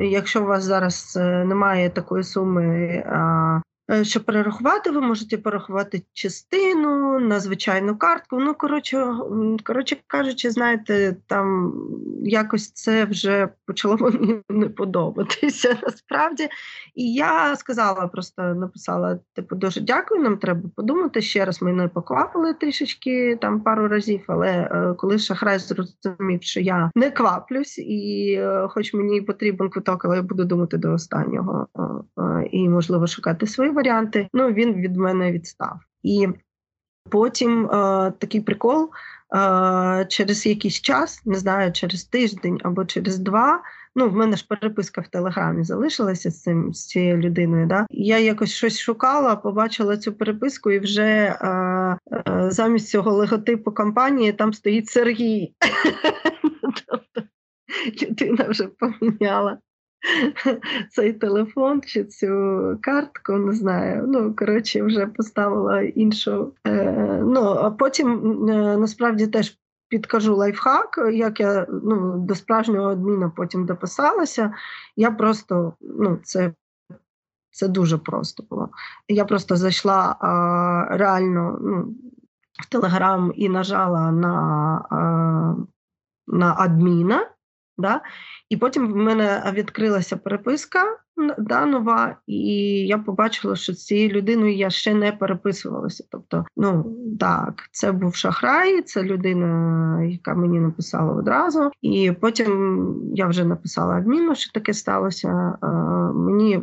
якщо 0.00 0.42
у 0.42 0.46
вас 0.46 0.64
зараз 0.64 1.18
е, 1.20 1.44
немає 1.44 1.90
такої 1.90 2.24
суми 2.24 2.64
е, 2.64 3.62
щоб 4.02 4.24
перерахувати, 4.24 4.90
ви 4.90 5.00
можете 5.00 5.38
порахувати 5.38 6.02
частину 6.12 7.18
на 7.20 7.40
звичайну 7.40 7.96
картку. 7.96 8.40
Ну, 8.40 8.54
коротше, 8.54 9.06
коротше 9.64 9.96
кажучи, 10.06 10.50
знаєте, 10.50 11.16
там 11.26 11.72
якось 12.22 12.72
це 12.72 13.04
вже 13.04 13.48
почало 13.66 13.96
мені 14.10 14.40
не 14.48 14.68
подобатися 14.68 15.76
насправді. 15.82 16.48
І 16.94 17.12
я 17.12 17.56
сказала, 17.56 18.06
просто 18.06 18.42
написала: 18.42 19.18
типу, 19.34 19.56
дуже 19.56 19.80
дякую, 19.80 20.22
нам 20.22 20.36
треба 20.36 20.68
подумати. 20.76 21.20
Ще 21.20 21.44
раз 21.44 21.62
ми 21.62 21.72
не 21.72 21.88
поквапили 21.88 22.54
трішечки 22.54 23.38
там 23.40 23.60
пару 23.60 23.88
разів, 23.88 24.24
але 24.26 24.48
е, 24.48 24.94
коли 24.98 25.18
шахрай 25.18 25.58
зрозумів, 25.58 26.42
що 26.42 26.60
я 26.60 26.90
не 26.94 27.10
кваплюсь, 27.10 27.78
і 27.78 28.32
е, 28.40 28.68
хоч 28.70 28.94
мені 28.94 29.20
потрібен 29.20 29.70
квиток, 29.70 30.04
але 30.04 30.16
я 30.16 30.22
буду 30.22 30.44
думати 30.44 30.78
до 30.78 30.92
останнього 30.92 31.66
і 32.50 32.68
можливо 32.68 33.06
шукати 33.06 33.46
свої 33.46 33.70
варіанти. 33.74 34.28
Ну 34.32 34.52
він 34.52 34.74
від 34.74 34.96
мене 34.96 35.32
відстав. 35.32 35.80
І 36.02 36.28
потім 37.10 37.66
е, 37.66 38.12
такий 38.18 38.40
прикол. 38.40 38.90
Е, 39.34 40.06
через 40.08 40.46
якийсь 40.46 40.80
час, 40.80 41.26
не 41.26 41.34
знаю, 41.34 41.72
через 41.72 42.04
тиждень 42.04 42.60
або 42.62 42.84
через 42.84 43.18
два. 43.18 43.62
Ну, 43.96 44.08
в 44.08 44.14
мене 44.14 44.36
ж 44.36 44.46
переписка 44.48 45.00
в 45.00 45.08
Телеграмі 45.08 45.64
залишилася 45.64 46.30
з 46.30 46.42
цим 46.42 46.74
з 46.74 46.86
цією 46.86 47.16
людиною. 47.16 47.66
Да? 47.66 47.86
Я 47.90 48.18
якось 48.18 48.52
щось 48.52 48.80
шукала, 48.80 49.36
побачила 49.36 49.96
цю 49.96 50.12
переписку, 50.12 50.70
і 50.70 50.78
вже 50.78 51.02
е, 51.02 51.48
е, 51.48 52.50
замість 52.50 52.88
цього 52.88 53.12
логотипу 53.12 53.72
компанії 53.72 54.32
там 54.32 54.52
стоїть 54.52 54.88
Сергій. 54.88 55.54
Тобто 56.86 57.22
людина 58.02 58.46
вже 58.48 58.64
поміняла 58.64 59.58
цей 60.90 61.12
телефон 61.12 61.82
чи 61.82 62.04
цю 62.04 62.28
картку, 62.82 63.32
не 63.32 63.52
знаю. 63.52 64.04
Ну, 64.08 64.34
коротше, 64.36 64.82
вже 64.82 65.06
поставила 65.06 65.82
іншу. 65.82 66.52
Е, 66.66 67.20
Ну, 67.26 67.40
а 67.40 67.70
потім 67.70 68.10
е, 68.48 68.76
насправді 68.76 69.26
теж. 69.26 69.58
Підкажу 69.88 70.36
лайфхак, 70.36 71.10
як 71.12 71.40
я 71.40 71.66
ну, 71.82 72.18
до 72.18 72.34
справжнього 72.34 72.88
адміна 72.88 73.32
потім 73.36 73.66
дописалася. 73.66 74.52
Я 74.96 75.10
просто, 75.10 75.72
ну, 75.80 76.18
це 76.22 76.52
це 77.54 77.68
дуже 77.68 77.98
просто 77.98 78.44
було. 78.50 78.68
Я 79.08 79.24
просто 79.24 79.56
зайшла 79.56 80.16
а, 80.20 80.96
реально 80.96 81.58
ну, 81.62 81.94
в 82.62 82.68
Телеграм 82.68 83.32
і 83.36 83.48
нажала 83.48 84.12
на 84.12 84.34
а, 84.90 84.96
на 86.26 86.54
адміна, 86.58 87.30
Да? 87.78 88.00
І 88.48 88.56
потім 88.56 88.92
в 88.92 88.96
мене 88.96 89.52
відкрилася 89.54 90.16
переписка 90.16 90.98
да, 91.38 91.66
нова, 91.66 92.16
і 92.26 92.36
я 92.86 92.98
побачила, 92.98 93.56
що 93.56 93.72
з 93.72 93.84
цією 93.84 94.08
людиною 94.08 94.54
я 94.54 94.70
ще 94.70 94.94
не 94.94 95.12
переписувалася. 95.12 96.04
Тобто, 96.10 96.44
ну 96.56 96.96
так, 97.20 97.54
це 97.70 97.92
був 97.92 98.14
шахрай, 98.14 98.82
це 98.82 99.02
людина, 99.02 100.02
яка 100.04 100.34
мені 100.34 100.60
написала 100.60 101.12
одразу. 101.12 101.70
І 101.82 102.12
потім 102.20 102.84
я 103.14 103.26
вже 103.26 103.44
написала 103.44 103.94
адміну, 103.94 104.34
що 104.34 104.52
таке 104.52 104.74
сталося. 104.74 105.58
Мені 106.14 106.60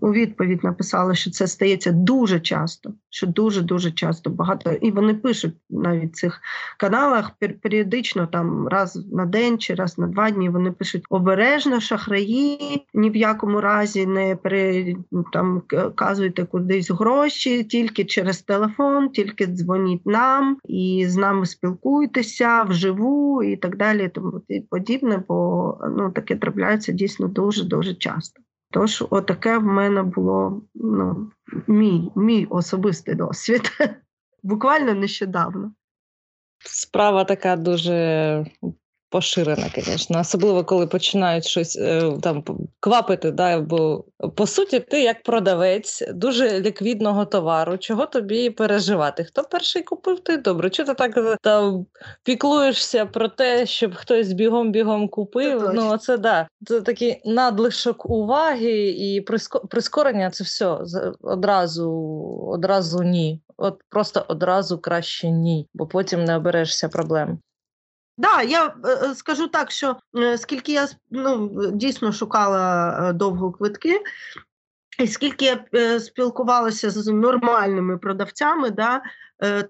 у 0.00 0.12
відповідь 0.12 0.64
написали, 0.64 1.14
що 1.14 1.30
це 1.30 1.46
стається 1.46 1.92
дуже 1.92 2.40
часто, 2.40 2.92
що 3.10 3.26
дуже 3.26 3.62
дуже 3.62 3.90
часто 3.90 4.30
багато. 4.30 4.72
І 4.72 4.90
вони 4.90 5.14
пишуть 5.14 5.54
навіть 5.70 6.12
в 6.12 6.16
цих 6.16 6.40
каналах 6.78 7.30
періодично, 7.62 8.26
там 8.26 8.68
раз 8.68 9.06
на 9.12 9.26
день 9.26 9.58
чи 9.58 9.74
раз 9.74 9.98
на 9.98 10.06
два 10.06 10.30
дні. 10.30 10.48
Вони 10.48 10.70
пишуть 10.70 11.04
обережно 11.10 11.80
шахраї, 11.80 12.86
ні 12.94 13.10
в 13.10 13.16
якому 13.34 13.60
разі 13.60 14.06
не 14.06 14.36
пере, 14.36 14.94
там 15.32 15.62
казуйте 15.94 16.44
кудись 16.44 16.90
гроші, 16.90 17.64
тільки 17.64 18.04
через 18.04 18.42
телефон, 18.42 19.10
тільки 19.10 19.46
дзвоніть 19.46 20.06
нам 20.06 20.58
і 20.64 21.04
з 21.08 21.16
нами 21.16 21.46
спілкуйтеся 21.46 22.62
вживу 22.62 23.42
і 23.42 23.56
так 23.56 23.76
далі. 23.76 24.08
Тому 24.08 24.40
і 24.48 24.60
подібне, 24.60 25.22
бо 25.28 25.78
ну 25.96 26.10
таке 26.10 26.36
трапляється 26.36 26.92
дійсно 26.92 27.28
дуже 27.28 27.64
дуже 27.64 27.94
часто. 27.94 28.40
Тож, 28.70 29.04
отаке 29.10 29.58
в 29.58 29.64
мене 29.64 30.02
було 30.02 30.62
ну, 30.74 31.30
мій, 31.66 32.12
мій 32.16 32.46
особистий 32.50 33.14
досвід. 33.14 33.70
Буквально 34.42 34.94
нещодавно. 34.94 35.72
Справа 36.58 37.24
така 37.24 37.56
дуже 37.56 38.46
поширена, 39.14 39.70
звісно, 39.76 40.20
особливо 40.20 40.64
коли 40.64 40.86
починають 40.86 41.44
щось 41.44 41.76
е, 41.76 42.12
там 42.22 42.44
квапити. 42.80 43.30
Да, 43.30 43.60
Бо 43.60 44.04
по 44.36 44.46
суті, 44.46 44.80
ти 44.80 45.02
як 45.02 45.22
продавець 45.22 46.04
дуже 46.14 46.60
ліквідного 46.60 47.24
товару, 47.24 47.78
чого 47.78 48.06
тобі 48.06 48.50
переживати? 48.50 49.24
Хто 49.24 49.42
перший 49.42 49.82
купив, 49.82 50.20
ти 50.20 50.36
добре. 50.36 50.70
Чого 50.70 50.86
ти 50.86 50.94
так 50.94 51.16
е, 51.16 51.36
там 51.42 51.86
піклуєшся 52.24 53.06
про 53.06 53.28
те, 53.28 53.66
щоб 53.66 53.94
хтось 53.94 54.32
бігом-бігом 54.32 55.08
купив? 55.08 55.62
Це 55.62 55.72
ну 55.72 55.96
це 55.96 56.18
да, 56.18 56.48
це 56.66 56.80
такий 56.80 57.20
надлишок 57.24 58.10
уваги 58.10 58.88
і 58.88 59.20
прискорення. 59.70 60.30
Це 60.30 60.44
все 60.44 60.78
одразу, 61.20 61.90
одразу 62.48 63.02
ні. 63.02 63.42
От 63.56 63.82
просто 63.88 64.24
одразу 64.28 64.78
краще 64.78 65.30
ні, 65.30 65.68
бо 65.74 65.86
потім 65.86 66.24
не 66.24 66.36
оберешся 66.36 66.88
проблем. 66.88 67.38
Да, 68.16 68.42
я 68.42 68.66
е, 68.66 68.88
е, 68.88 69.14
скажу 69.14 69.48
так, 69.48 69.70
що 69.70 69.96
е, 70.16 70.38
скільки 70.38 70.72
я 70.72 70.88
ну, 71.10 71.50
дійсно 71.72 72.12
шукала 72.12 73.12
довго 73.12 73.52
квитки, 73.52 74.00
і 74.98 75.06
скільки 75.06 75.44
я 75.72 76.00
спілкувалася 76.00 76.90
з 76.90 77.06
нормальними 77.06 77.98
продавцями, 77.98 78.70
да, 78.70 79.02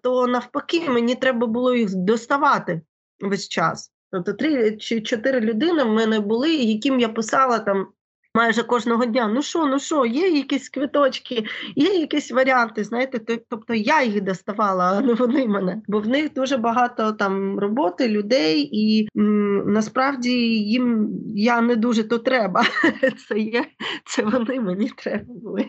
то 0.02 0.26
навпаки, 0.26 0.90
мені 0.90 1.14
треба 1.14 1.46
було 1.46 1.74
їх 1.74 1.94
доставати 1.94 2.80
весь 3.20 3.48
час. 3.48 3.92
Тобто 4.10 4.32
три 4.32 4.76
чи 4.76 5.00
чотири 5.00 5.40
людини 5.40 5.84
в 5.84 5.88
мене 5.88 6.20
були, 6.20 6.54
яким 6.54 7.00
я 7.00 7.08
писала 7.08 7.58
там 7.58 7.86
майже 8.34 8.62
кожного 8.62 9.04
дня. 9.04 9.28
Ну 9.28 9.42
що, 9.42 9.66
ну 9.66 9.78
що, 9.78 10.06
є 10.06 10.28
якісь 10.28 10.68
квиточки, 10.68 11.44
є 11.76 11.94
якісь 11.94 12.32
варіанти. 12.32 12.84
Знаєте, 12.84 13.38
тобто 13.48 13.74
я 13.74 14.02
їх 14.02 14.20
доставала, 14.20 14.84
а 14.84 15.00
не 15.00 15.14
вони 15.14 15.48
мене. 15.48 15.82
Бо 15.88 16.00
в 16.00 16.08
них 16.08 16.32
дуже 16.32 16.56
багато 16.56 17.12
там 17.12 17.58
роботи, 17.58 18.08
людей, 18.08 18.68
і 18.72 19.08
м, 19.16 19.72
насправді 19.72 20.30
їм 20.58 21.10
я 21.34 21.60
не 21.60 21.76
дуже 21.76 22.04
то 22.04 22.18
треба. 22.18 22.64
Це 23.28 23.38
є, 23.38 23.64
це 24.04 24.22
вони 24.22 24.60
мені 24.60 24.90
треба 24.96 25.34
були. 25.34 25.66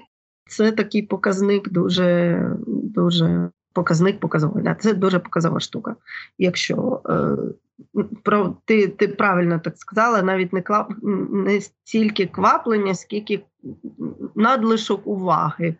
Це 0.48 0.72
такий 0.72 1.02
показник 1.02 1.70
дуже 1.70 2.40
дуже 2.68 3.50
показник 3.74 4.20
показовий. 4.20 4.64
Це 4.80 4.94
дуже 4.94 5.20
показова 5.20 5.60
штука. 5.60 5.96
Якщо 6.38 7.02
е, 7.10 7.38
про 8.24 8.58
ти 8.66 8.88
ти 8.88 9.08
правильно 9.08 9.60
так 9.60 9.78
сказала, 9.78 10.22
навіть 10.22 10.54
не 10.54 10.62
квап, 10.62 10.92
не 11.32 11.62
стільки 11.62 12.26
кваплення, 12.26 12.96
скільки 12.96 13.46
надлишок 14.36 15.08
уваги. 15.08 15.76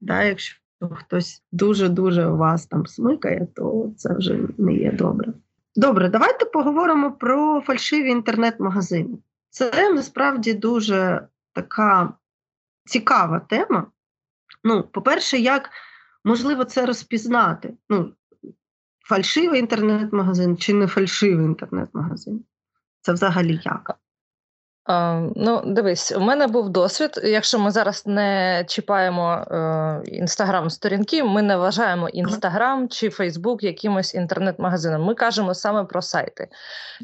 Да? 0.00 0.22
Якщо 0.22 0.56
хтось 0.90 1.42
дуже-дуже 1.52 2.26
вас 2.26 2.66
там 2.66 2.86
смикає, 2.86 3.48
то 3.54 3.92
це 3.96 4.14
вже 4.14 4.38
не 4.58 4.74
є 4.74 4.92
добре. 4.92 5.32
Добре, 5.76 6.08
давайте 6.08 6.44
поговоримо 6.44 7.12
про 7.12 7.60
фальшиві 7.60 8.08
інтернет-магазини. 8.08 9.18
Це 9.50 9.92
насправді 9.92 10.52
дуже 10.52 11.28
така 11.52 12.12
цікава 12.84 13.40
тема. 13.40 13.86
Ну, 14.64 14.82
По-перше, 14.82 15.38
як 15.38 15.70
можливо 16.24 16.64
це 16.64 16.86
розпізнати? 16.86 17.74
Ну, 17.88 18.12
фальшивий 19.04 19.60
інтернет-магазин 19.60 20.56
чи 20.56 20.74
не 20.74 20.86
фальшивий 20.86 21.46
інтернет-магазин? 21.46 22.44
Це 23.00 23.12
взагалі 23.12 23.60
як? 23.64 23.98
Uh, 24.86 25.32
ну, 25.36 25.62
дивись, 25.66 26.12
у 26.12 26.20
мене 26.20 26.46
був 26.46 26.68
досвід. 26.68 27.20
Якщо 27.24 27.58
ми 27.58 27.70
зараз 27.70 28.02
не 28.06 28.64
чіпаємо 28.68 29.44
інстаграм-сторінки, 30.06 31.24
ми 31.24 31.42
не 31.42 31.56
вважаємо 31.56 32.08
інстаграм 32.08 32.88
чи 32.88 33.10
Фейсбук 33.10 33.62
якимось 33.62 34.14
інтернет-магазином. 34.14 35.02
Ми 35.02 35.14
кажемо 35.14 35.54
саме 35.54 35.84
про 35.84 36.02
сайти. 36.02 36.48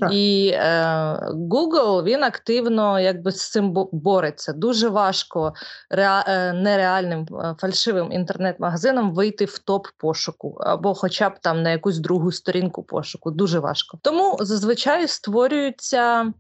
Так. 0.01 0.12
І 0.12 0.55
uh, 0.62 1.49
Google 1.51 2.05
він 2.05 2.25
активно 2.25 3.01
якби 3.01 3.31
з 3.31 3.51
цим 3.51 3.73
бореться. 3.93 4.53
Дуже 4.53 4.88
важко 4.88 5.55
ре, 5.90 6.25
е, 6.27 6.53
нереальним 6.53 7.27
е, 7.33 7.55
фальшивим 7.59 8.12
інтернет-магазином 8.12 9.14
вийти 9.14 9.45
в 9.45 9.59
топ 9.59 9.87
пошуку 9.97 10.57
або, 10.61 10.95
хоча 10.95 11.29
б 11.31 11.38
там 11.40 11.62
на 11.62 11.71
якусь 11.71 11.99
другу 11.99 12.33
сторінку 12.33 12.83
пошуку. 12.83 13.31
Дуже 13.31 13.59
важко. 13.59 13.99
Тому 14.03 14.37
зазвичай 14.40 15.09
створюються. 15.09 16.33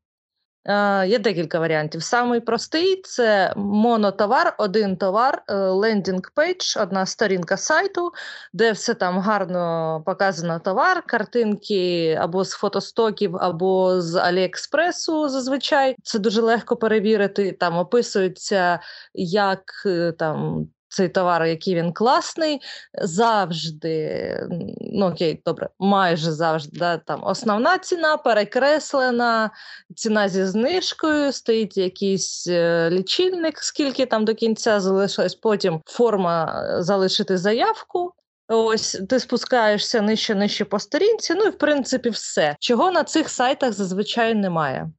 Є 1.06 1.18
декілька 1.18 1.58
варіантів. 1.58 2.02
Самий 2.02 2.40
простий 2.40 3.02
це 3.04 3.52
монотовар, 3.56 4.54
один 4.58 4.96
товар, 4.96 5.42
е, 5.48 5.54
landing 5.54 6.32
page, 6.34 6.76
одна 6.76 7.06
сторінка 7.06 7.56
сайту, 7.56 8.12
де 8.52 8.72
все 8.72 8.94
там 8.94 9.18
гарно 9.18 10.02
показано 10.06 10.58
товар, 10.58 11.02
картинки 11.06 12.14
або 12.20 12.44
з 12.44 12.50
фотостоків, 12.50 13.36
або 13.36 14.00
з 14.00 14.14
Аліекспресу. 14.16 15.28
Зазвичай 15.28 15.96
це 16.02 16.18
дуже 16.18 16.40
легко 16.42 16.76
перевірити. 16.76 17.52
Там 17.52 17.78
описується, 17.78 18.80
як 19.14 19.62
е, 19.86 20.12
там 20.12 20.68
цей 20.90 21.08
товар, 21.08 21.44
який 21.44 21.74
він 21.74 21.92
класний, 21.92 22.60
завжди, 23.02 24.46
ну 24.80 25.06
окей, 25.06 25.42
добре, 25.46 25.68
майже 25.78 26.32
завжди 26.32 26.78
да, 26.78 26.96
там 26.98 27.24
основна 27.24 27.78
ціна 27.78 28.16
перекреслена, 28.16 29.50
ціна 29.96 30.28
зі 30.28 30.44
знижкою, 30.44 31.32
стоїть 31.32 31.76
якийсь 31.76 32.46
е, 32.46 32.90
лічильник, 32.90 33.58
скільки 33.58 34.06
там 34.06 34.24
до 34.24 34.34
кінця 34.34 34.80
залишилось, 34.80 35.34
потім 35.34 35.80
форма 35.86 36.64
е, 36.64 36.82
залишити 36.82 37.38
заявку. 37.38 38.12
Ось 38.48 39.00
ти 39.08 39.20
спускаєшся 39.20 40.00
нижче 40.00 40.34
нижче 40.34 40.64
по 40.64 40.78
сторінці, 40.78 41.34
ну 41.34 41.44
і 41.44 41.50
в 41.50 41.58
принципі 41.58 42.10
все. 42.10 42.56
Чого 42.60 42.90
на 42.90 43.04
цих 43.04 43.28
сайтах 43.28 43.72
зазвичай 43.72 44.34
немає. 44.34 44.90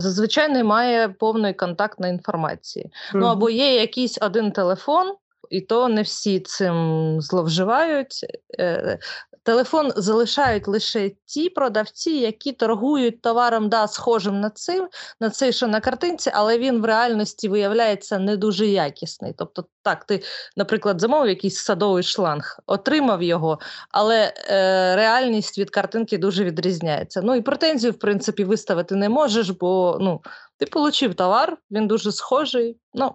Зазвичай 0.00 0.48
немає 0.48 1.08
повної 1.08 1.54
контактної 1.54 2.12
інформації. 2.12 2.84
Mm-hmm. 2.84 3.18
Ну 3.18 3.26
або 3.26 3.50
є 3.50 3.74
якийсь 3.74 4.18
один 4.22 4.52
телефон, 4.52 5.14
і 5.50 5.60
то 5.60 5.88
не 5.88 6.02
всі 6.02 6.40
цим 6.40 7.16
зловживають. 7.20 8.26
Е, 8.58 8.98
телефон 9.42 9.92
залишають 9.96 10.68
лише 10.68 11.10
ті 11.24 11.48
продавці, 11.48 12.10
які 12.10 12.52
торгують 12.52 13.22
товаром, 13.22 13.68
да, 13.68 13.88
схожим 13.88 14.40
на 14.40 14.50
цим, 14.50 14.88
на 15.20 15.30
цей, 15.30 15.52
що 15.52 15.66
на 15.66 15.80
картинці, 15.80 16.30
але 16.34 16.58
він 16.58 16.80
в 16.80 16.84
реальності 16.84 17.48
виявляється 17.48 18.18
не 18.18 18.36
дуже 18.36 18.66
якісний. 18.66 19.34
Тобто, 19.38 19.64
так, 19.82 20.04
ти, 20.04 20.22
наприклад, 20.56 21.00
замовив 21.00 21.28
якийсь 21.28 21.56
садовий 21.56 22.02
шланг, 22.02 22.58
отримав 22.66 23.22
його, 23.22 23.58
але 23.90 24.32
е, 24.50 24.96
реальність 24.96 25.58
від 25.58 25.70
картинки 25.70 26.18
дуже 26.18 26.44
відрізняється. 26.44 27.22
Ну 27.22 27.34
і 27.34 27.40
претензію, 27.40 27.92
в 27.92 27.98
принципі, 27.98 28.44
виставити 28.44 28.94
не 28.94 29.08
можеш, 29.08 29.50
бо 29.50 29.98
ну, 30.00 30.20
ти 30.58 30.66
отримав 30.74 31.14
товар, 31.14 31.56
він 31.70 31.86
дуже 31.86 32.12
схожий. 32.12 32.76
ну, 32.94 33.14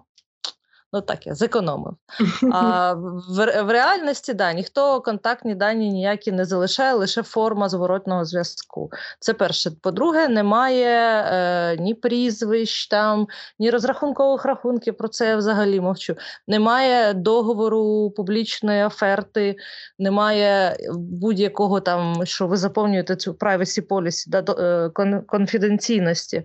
Ну 0.96 1.02
так 1.02 1.26
я 1.26 1.34
зекономив. 1.34 1.94
А 2.52 2.92
в, 2.94 3.62
в 3.62 3.70
реальності 3.70 4.34
да, 4.34 4.52
ніхто 4.52 5.00
контактні 5.00 5.54
дані 5.54 5.92
ніякі 5.92 6.32
не 6.32 6.44
залишає, 6.44 6.94
лише 6.94 7.22
форма 7.22 7.68
зворотного 7.68 8.24
зв'язку. 8.24 8.90
Це 9.20 9.34
перше. 9.34 9.70
По-друге, 9.82 10.28
немає 10.28 11.24
е, 11.26 11.76
ні 11.76 11.94
прізвищ, 11.94 12.88
там, 12.88 13.26
ні 13.58 13.70
розрахункових 13.70 14.44
рахунків. 14.44 14.96
Про 14.96 15.08
це 15.08 15.28
я 15.28 15.36
взагалі 15.36 15.80
мовчу. 15.80 16.14
Немає 16.48 17.14
договору 17.14 18.10
публічної 18.10 18.84
оферти, 18.84 19.56
немає 19.98 20.76
будь-якого 20.94 21.80
там, 21.80 22.26
що 22.26 22.46
ви 22.46 22.56
заповнюєте 22.56 23.16
цю 23.16 23.32
privacy 23.32 23.86
policy, 23.86 24.24
да, 24.28 24.42
до, 24.42 24.52
е, 24.52 24.90
конфіденційності. 25.26 26.44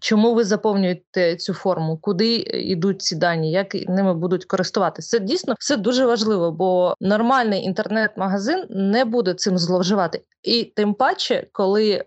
Чому 0.00 0.34
ви 0.34 0.44
заповнюєте 0.44 1.36
цю 1.36 1.54
форму? 1.54 1.98
Куди 2.02 2.34
йдуть 2.46 3.02
ці 3.02 3.16
дані? 3.16 3.52
Як 3.52 3.74
ними 3.74 4.14
будуть 4.14 4.44
користуватися? 4.44 5.18
Це 5.18 5.24
дійсно 5.24 5.54
все 5.58 5.76
дуже 5.76 6.06
важливо, 6.06 6.52
бо 6.52 6.94
нормальний 7.00 7.62
інтернет-магазин 7.62 8.66
не 8.70 9.04
буде 9.04 9.34
цим 9.34 9.58
зловживати. 9.58 10.22
І 10.42 10.64
тим 10.64 10.94
паче, 10.94 11.46
коли 11.52 12.04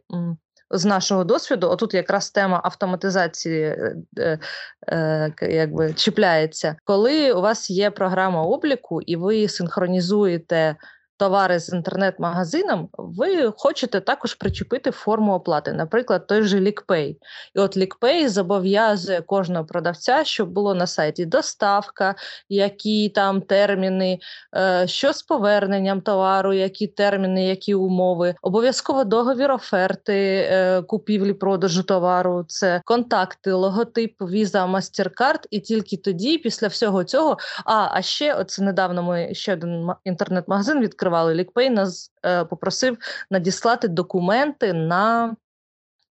з 0.72 0.86
нашого 0.86 1.24
досвіду, 1.24 1.70
отут 1.70 1.94
якраз 1.94 2.32
тема 2.32 2.62
автоматизації 2.64 3.64
е, 3.64 3.96
е, 4.18 4.40
е, 4.88 5.34
якби 5.42 5.94
чіпляється, 5.94 6.76
коли 6.84 7.34
у 7.34 7.42
вас 7.42 7.70
є 7.70 7.92
програма 7.92 8.44
обліку, 8.44 9.02
і 9.02 9.16
ви 9.16 9.48
синхронізуєте 9.48 10.76
товари 11.20 11.60
з 11.60 11.70
інтернет-магазином, 11.70 12.90
ви 12.98 13.54
хочете 13.58 14.00
також 14.00 14.34
причепити 14.34 14.92
форму 14.92 15.34
оплати, 15.34 15.74
наприклад, 15.74 16.28
той 16.28 16.44
же 16.44 16.60
LickPay. 16.60 17.16
І 17.56 17.60
от 17.60 17.78
LickPay 17.78 18.28
зобов'язує 18.30 19.22
кожного 19.22 19.66
продавця, 19.66 20.24
щоб 20.24 20.50
було 20.50 20.76
на 20.76 20.88
сайті 20.88 21.26
доставка, 21.26 22.16
які 22.50 23.10
там 23.10 23.42
терміни, 23.42 24.20
е, 24.56 24.88
що 24.88 25.14
з 25.14 25.24
поверненням 25.24 26.02
товару, 26.02 26.54
які 26.54 26.88
терміни, 26.88 27.48
які 27.48 27.76
умови, 27.76 28.36
обов'язково 28.42 29.04
договір 29.04 29.52
оферти 29.52 30.48
е, 30.52 30.82
купівлі 30.82 31.34
продажу 31.34 31.84
товару, 31.84 32.46
це 32.48 32.82
контакти, 32.86 33.52
логотип, 33.52 34.22
віза, 34.22 34.66
MasterCard, 34.66 35.44
і 35.52 35.60
тільки 35.60 35.98
тоді, 35.98 36.38
після 36.38 36.68
всього 36.68 37.04
цього, 37.04 37.38
а 37.66 37.90
а 37.92 38.02
ще 38.02 38.34
оце 38.34 38.64
недавно 38.64 39.04
ми 39.04 39.34
ще 39.34 39.54
один 39.54 39.90
інтернет-магазин 40.04 40.80
відкрили 40.80 41.09
відкривали 41.10 41.34
лікпей, 41.34 41.70
нас 41.70 42.12
е, 42.26 42.46
попросив 42.46 42.98
надіслати 43.32 43.88
документи 43.88 44.74
на 44.74 45.36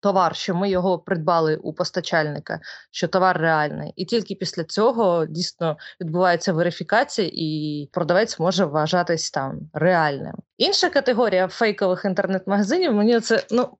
товар, 0.01 0.37
що 0.37 0.55
ми 0.55 0.71
його 0.71 0.99
придбали 0.99 1.57
у 1.57 1.73
постачальника, 1.73 2.61
що 2.91 3.09
товар 3.09 3.39
реальний. 3.39 3.93
І 3.97 4.05
тільки 4.05 4.35
після 4.35 4.65
цього 4.65 5.27
дійсно 5.27 5.77
відбувається 6.01 6.53
верифікація, 6.53 7.31
і 7.33 7.89
продавець 7.93 8.39
може 8.39 8.65
вважатись 8.65 9.31
там 9.31 9.61
реальним. 9.73 10.35
Інша 10.59 10.91
категорія 10.91 11.49
фейкових 11.49 12.05
інтернет-магазинів 12.05 12.93
мені 12.93 13.21
це 13.21 13.45
ну. 13.51 13.79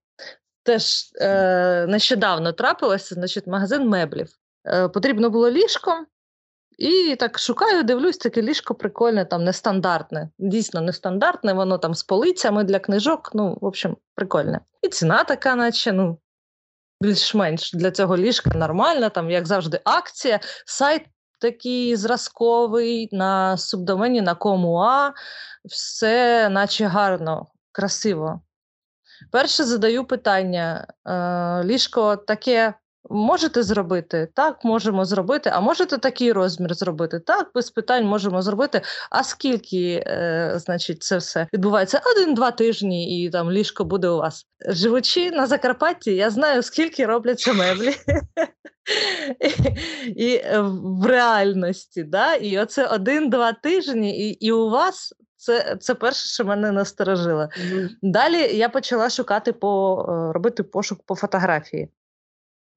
Теж 0.63 1.13
е, 1.21 1.87
нещодавно 1.87 2.53
трапилося, 2.53 3.15
значить, 3.15 3.47
магазин 3.47 3.89
меблів. 3.89 4.29
Е, 4.67 4.89
Потрібно 4.89 5.31
було 5.31 5.51
ліжко, 5.51 6.07
і 6.79 7.17
так 7.17 7.39
шукаю, 7.39 7.83
дивлюсь, 7.83 8.19
таке 8.19 8.43
ліжко 8.43 8.75
прикольне, 8.75 9.25
там 9.25 9.45
нестандартне. 9.45 10.31
Дійсно, 10.39 10.81
нестандартне, 10.81 11.53
воно 11.53 11.79
там 11.79 11.95
з 11.95 12.03
полицями 12.03 12.65
для 12.65 12.79
книжок. 12.79 13.31
Ну, 13.35 13.59
в 13.61 13.65
общем, 13.65 13.97
прикольне. 14.15 14.61
І 14.83 14.89
ціна 14.89 15.25
така, 15.25 15.55
наче, 15.55 15.93
ну, 15.93 16.19
більш-менш 17.01 17.73
для 17.73 17.91
цього 17.91 18.17
ліжка 18.17 18.51
нормальна, 18.59 19.09
там, 19.09 19.31
як 19.31 19.47
завжди, 19.47 19.81
акція. 19.85 20.41
Сайт 20.67 21.03
такий 21.41 21.97
зразковий 21.97 23.09
на 23.13 23.57
субдомені, 23.57 24.23
на 24.23 24.35
комуа, 24.35 25.13
все 25.65 26.49
наче 26.49 26.87
гарно, 26.87 27.47
красиво. 27.73 28.41
Перше 29.33 29.65
задаю 29.65 30.05
питання: 30.05 30.87
е, 31.07 31.65
ліжко 31.65 32.17
таке 32.17 32.75
Можете 33.11 33.63
зробити? 33.63 34.29
Так, 34.35 34.65
можемо 34.65 35.05
зробити. 35.05 35.51
А 35.55 35.61
можете 35.61 35.99
такий 35.99 36.33
розмір 36.33 36.75
зробити? 36.75 37.21
Так, 37.21 37.51
без 37.55 37.71
питань 37.71 38.07
можемо 38.07 38.43
зробити. 38.43 38.81
А 39.11 39.25
скільки, 39.25 40.05
е, 40.07 40.53
значить, 40.57 41.03
це 41.03 41.17
все 41.17 41.47
відбувається? 41.53 42.01
Один-два 42.17 42.51
тижні, 42.51 43.25
і 43.25 43.31
там 43.31 43.51
ліжко 43.51 43.85
буде 43.85 44.09
у 44.09 44.17
вас. 44.17 44.47
Живучи 44.69 45.31
на 45.31 45.47
Закарпатті, 45.47 46.15
я 46.15 46.31
знаю, 46.31 46.63
скільки 46.63 47.07
робляться 47.07 47.53
меблі. 47.53 47.95
І 50.07 50.41
в 50.83 51.07
реальності, 51.07 52.03
да? 52.03 52.35
і 52.35 52.59
оце 52.59 52.87
один-два 52.87 53.53
тижні, 53.53 54.29
і 54.29 54.47
і 54.47 54.53
у 54.53 54.71
вас 54.71 55.15
це 55.37 55.77
це 55.81 55.95
перше, 55.95 56.29
що 56.29 56.45
мене 56.45 56.73
насторожило. 56.73 57.43
Mm-hmm. 57.43 57.89
Далі 58.03 58.57
я 58.57 58.69
почала 58.69 59.11
шукати 59.11 59.53
по 59.53 60.01
е, 60.09 60.33
робити 60.33 60.63
пошук 60.63 60.99
по 61.07 61.15
фотографії. 61.15 61.89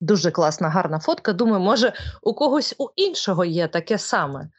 Дуже 0.02 0.32
класна, 0.32 0.70
гарна 0.70 1.00
фотка. 1.00 1.34
Думаю, 1.34 1.60
може, 1.60 1.94
у 2.22 2.34
когось 2.34 2.76
у 2.78 2.88
іншого 2.96 3.46
є 3.46 3.68
таке 3.68 3.98
саме. 3.98 4.50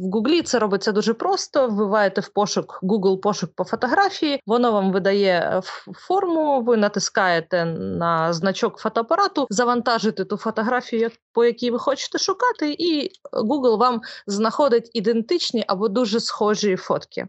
В 0.00 0.10
Гуглі 0.12 0.42
це 0.42 0.58
робиться 0.58 0.92
дуже 0.92 1.14
просто. 1.14 1.68
Вбиваєте 1.68 2.20
в 2.20 2.28
пошук 2.28 2.80
Google 2.82 3.20
пошук 3.20 3.50
по 3.54 3.64
фотографії, 3.64 4.40
воно 4.46 4.72
вам 4.72 4.92
видає 4.92 5.32
е, 5.32 5.62
форму, 5.94 6.62
ви 6.62 6.76
натискаєте 6.76 7.64
на 7.64 8.32
значок 8.32 8.78
фотоапарату, 8.78 9.46
завантажите 9.50 10.24
ту 10.24 10.36
фотографію, 10.36 11.10
по 11.32 11.44
якій 11.44 11.70
ви 11.70 11.78
хочете 11.78 12.18
шукати, 12.18 12.76
і 12.78 13.10
Google 13.32 13.78
вам 13.78 14.00
знаходить 14.26 14.90
ідентичні 14.92 15.64
або 15.66 15.88
дуже 15.88 16.20
схожі 16.20 16.76
фотки. 16.76 17.26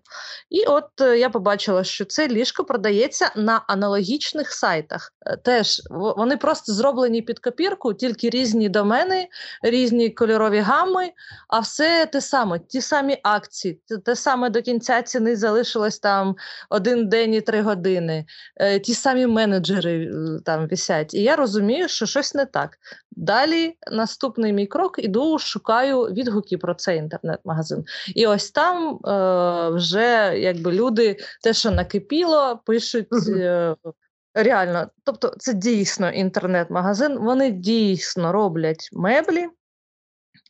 І 0.50 0.66
от 0.66 1.02
е, 1.02 1.18
я 1.18 1.30
побачила, 1.30 1.84
що 1.84 2.06
це 2.06 2.28
ліжко 2.28 2.64
продається 2.64 3.32
на 3.36 3.62
аналогічних 3.68 4.52
сайтах. 4.52 5.14
Е, 5.26 5.38
теж 5.38 5.82
вони 5.90 6.38
просто 6.38 6.74
зроблені 6.74 7.22
під 7.22 7.40
копірку, 7.40 7.94
тільки 7.94 8.30
різні 8.30 8.70
домени, 8.70 9.28
різні 9.64 10.10
кольорові 10.10 10.60
гами, 10.60 11.12
а 11.48 11.60
все 11.60 12.06
те 12.06 12.22
саме 12.22 12.61
ті 12.70 12.82
самі 12.82 13.18
акції, 13.24 13.82
те 14.06 14.16
саме 14.16 14.50
до 14.50 14.62
кінця 14.62 15.02
ціни 15.02 15.36
залишилось 15.36 16.00
там 16.00 16.36
один 16.70 17.10
день 17.10 17.34
і 17.34 17.42
три 17.42 17.62
години, 17.62 18.26
е, 18.56 18.80
ті 18.80 18.94
самі 18.94 19.28
менеджери 19.28 20.06
е, 20.06 20.40
там 20.46 20.68
висять. 20.68 21.14
І 21.14 21.22
я 21.22 21.36
розумію, 21.36 21.88
що 21.88 22.06
щось 22.06 22.36
не 22.36 22.46
так. 22.46 22.78
Далі 23.12 23.78
наступний 23.92 24.54
мій 24.54 24.68
крок 24.68 25.00
іду, 25.04 25.40
шукаю 25.40 26.02
відгуки 26.02 26.58
про 26.58 26.74
цей 26.74 26.98
інтернет-магазин. 26.98 27.84
І 28.16 28.28
ось 28.28 28.52
там 28.52 29.00
е, 29.06 29.70
вже 29.76 30.34
якби 30.38 30.72
люди 30.72 31.18
те, 31.44 31.54
що 31.54 31.72
накипіло, 31.72 32.62
пишуть. 32.66 33.08
Е, 33.28 33.76
Реально, 34.34 34.90
тобто 35.04 35.34
це 35.38 35.54
дійсно 35.54 36.10
інтернет-магазин. 36.10 37.20
Вони 37.20 37.52
дійсно 37.52 38.32
роблять 38.32 38.90
меблі, 38.94 39.48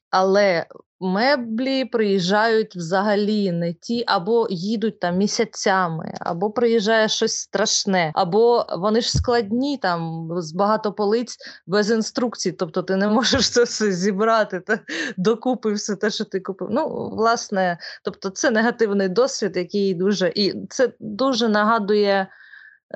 але 0.10 0.66
меблі 1.02 1.86
приїжджають 1.86 2.76
взагалі 2.76 3.52
не 3.52 3.74
ті, 3.74 4.04
або 4.08 4.48
їдуть 4.50 5.00
там 5.00 5.18
місяцями, 5.18 6.14
або 6.20 6.52
приїжджає 6.52 7.08
щось 7.08 7.36
страшне, 7.36 8.12
або 8.16 8.66
вони 8.78 9.02
ж 9.02 9.18
складні 9.18 9.78
там 9.78 10.30
з 10.38 10.52
багато 10.52 10.94
полиць 10.94 11.38
без 11.68 11.92
інструкцій. 11.92 12.52
Тобто 12.52 12.84
ти 12.84 12.96
не 12.96 13.08
можеш 13.10 13.50
це 13.50 13.64
все 13.64 13.92
зібрати 13.92 14.60
та 14.60 14.80
докупи 15.18 15.74
все 15.74 15.96
те, 15.96 16.10
що 16.10 16.26
ти 16.26 16.40
купив. 16.40 16.68
Ну, 16.72 17.10
власне, 17.14 17.78
тобто, 18.04 18.30
це 18.30 18.52
негативний 18.52 19.10
досвід, 19.10 19.58
який 19.58 19.94
дуже 19.94 20.32
і 20.36 20.68
це 20.70 20.94
дуже 21.00 21.50
нагадує. 21.50 22.28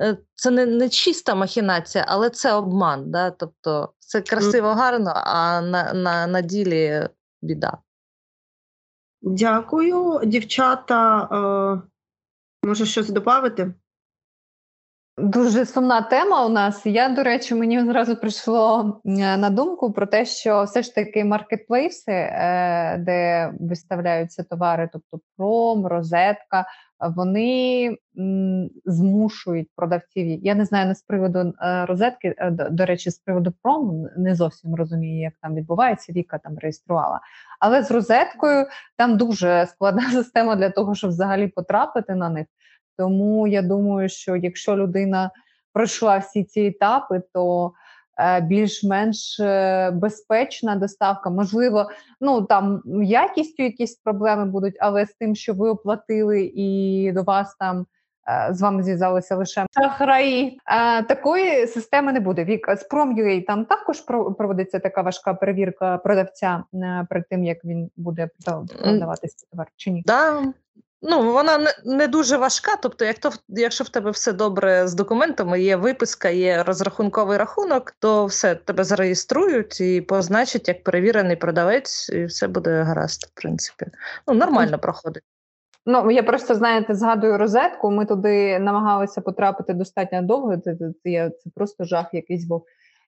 Е, 0.00 0.16
це 0.34 0.50
не 0.50 0.66
не 0.66 0.88
чиста 0.88 1.34
махінація, 1.34 2.04
але 2.08 2.30
це 2.30 2.52
обман. 2.52 3.10
Да? 3.10 3.30
Тобто 3.30 3.92
це 3.98 4.20
красиво 4.20 4.68
гарно, 4.68 5.12
а 5.14 5.60
на 5.60 5.92
на, 5.92 6.26
на 6.26 6.40
ділі 6.40 7.08
біда. 7.42 7.78
Дякую, 9.28 10.20
дівчата. 10.24 11.28
Е, 12.62 12.66
може 12.66 12.86
щось 12.86 13.10
додати? 13.10 13.74
Дуже 15.18 15.66
сумна 15.66 16.02
тема 16.02 16.46
у 16.46 16.48
нас. 16.48 16.86
Я, 16.86 17.08
до 17.08 17.22
речі, 17.22 17.54
мені 17.54 17.80
одразу 17.80 18.16
прийшло 18.16 19.00
е, 19.04 19.36
на 19.36 19.50
думку 19.50 19.92
про 19.92 20.06
те, 20.06 20.24
що 20.24 20.62
все 20.62 20.82
ж 20.82 20.94
таки 20.94 21.24
маркетплейси, 21.24 22.12
е, 22.12 22.96
де 22.98 23.52
виставляються 23.60 24.42
товари, 24.42 24.90
тобто 24.92 25.20
пром, 25.36 25.86
розетка, 25.86 26.66
вони 27.00 27.96
змушують 28.84 29.68
продавців. 29.76 30.44
Я 30.44 30.54
не 30.54 30.64
знаю 30.64 30.86
не 30.86 30.94
з 30.94 31.02
приводу 31.02 31.38
е, 31.38 31.86
розетки, 31.86 32.34
е, 32.38 32.50
до, 32.50 32.86
речі, 32.86 33.10
з 33.10 33.18
приводу 33.18 33.52
прому 33.62 34.08
не 34.16 34.34
зовсім 34.34 34.74
розумію, 34.74 35.20
як 35.20 35.32
там 35.42 35.54
відбувається. 35.54 36.12
Віка 36.12 36.38
там 36.38 36.58
реєструвала. 36.58 37.20
Але 37.60 37.82
з 37.82 37.90
розеткою 37.90 38.66
там 38.96 39.16
дуже 39.16 39.66
складна 39.66 40.02
система 40.12 40.56
для 40.56 40.70
того, 40.70 40.94
щоб 40.94 41.10
взагалі 41.10 41.48
потрапити 41.48 42.14
на 42.14 42.28
них. 42.28 42.46
Тому 42.98 43.46
я 43.46 43.62
думаю, 43.62 44.08
що 44.08 44.36
якщо 44.36 44.76
людина 44.76 45.30
пройшла 45.72 46.18
всі 46.18 46.44
ці 46.44 46.60
етапи, 46.60 47.22
то 47.32 47.72
більш-менш 48.42 49.40
е, 49.40 49.90
безпечна 49.90 50.76
доставка. 50.76 51.30
Можливо, 51.30 51.90
ну 52.20 52.42
там 52.42 52.82
якістю 53.02 53.62
якісь 53.62 53.94
проблеми 53.96 54.44
будуть, 54.44 54.76
але 54.80 55.06
з 55.06 55.14
тим, 55.14 55.34
що 55.34 55.54
ви 55.54 55.68
оплатили, 55.68 56.52
і 56.54 57.12
до 57.12 57.22
вас 57.22 57.56
там. 57.60 57.86
Е, 58.28 58.54
з 58.54 58.60
вами 58.60 58.82
зв'язалися 58.82 59.36
лише 59.36 59.66
шахраї. 59.70 60.60
Такої 61.08 61.66
системи 61.66 62.12
не 62.12 62.20
буде. 62.20 62.44
Вік 62.44 62.68
з 62.68 62.94
Prom.ua 62.94 63.44
там 63.44 63.64
також 63.64 64.00
проводиться 64.38 64.78
така 64.78 65.02
важка 65.02 65.34
перевірка 65.34 65.98
продавця 65.98 66.64
перед 67.08 67.28
тим, 67.28 67.44
як 67.44 67.64
він 67.64 67.90
буде 67.96 68.28
продавати 68.82 69.28
свій 69.28 69.46
товар. 69.50 69.66
Чи 69.76 69.90
ні? 69.90 70.02
Да, 70.06 70.52
Ну, 71.02 71.32
вона 71.32 71.58
не, 71.84 72.08
дуже 72.08 72.36
важка. 72.36 72.76
Тобто, 72.82 73.04
як 73.04 73.18
то, 73.18 73.30
якщо 73.48 73.84
в 73.84 73.88
тебе 73.88 74.10
все 74.10 74.32
добре 74.32 74.88
з 74.88 74.94
документами, 74.94 75.60
є 75.60 75.76
виписка, 75.76 76.28
є 76.28 76.62
розрахунковий 76.62 77.38
рахунок, 77.38 77.90
то 77.98 78.26
все 78.26 78.54
тебе 78.54 78.84
зареєструють 78.84 79.80
і 79.80 80.00
позначать 80.00 80.68
як 80.68 80.84
перевірений 80.84 81.36
продавець, 81.36 82.08
і 82.08 82.24
все 82.24 82.48
буде 82.48 82.82
гаразд, 82.82 83.24
в 83.24 83.40
принципі. 83.40 83.86
Ну, 84.28 84.34
нормально 84.34 84.78
проходить. 84.78 85.22
Ну, 85.86 86.10
я 86.10 86.22
просто 86.22 86.54
знаєте, 86.54 86.94
згадую 86.94 87.38
розетку. 87.38 87.90
Ми 87.90 88.06
туди 88.06 88.58
намагалися 88.58 89.20
потрапити 89.20 89.74
достатньо 89.74 90.22
довго. 90.22 90.56
Це, 90.56 90.76
це, 90.76 91.30
це 91.30 91.50
просто 91.54 91.84
жах 91.84 92.06
якийсь 92.12 92.44
був. 92.44 92.66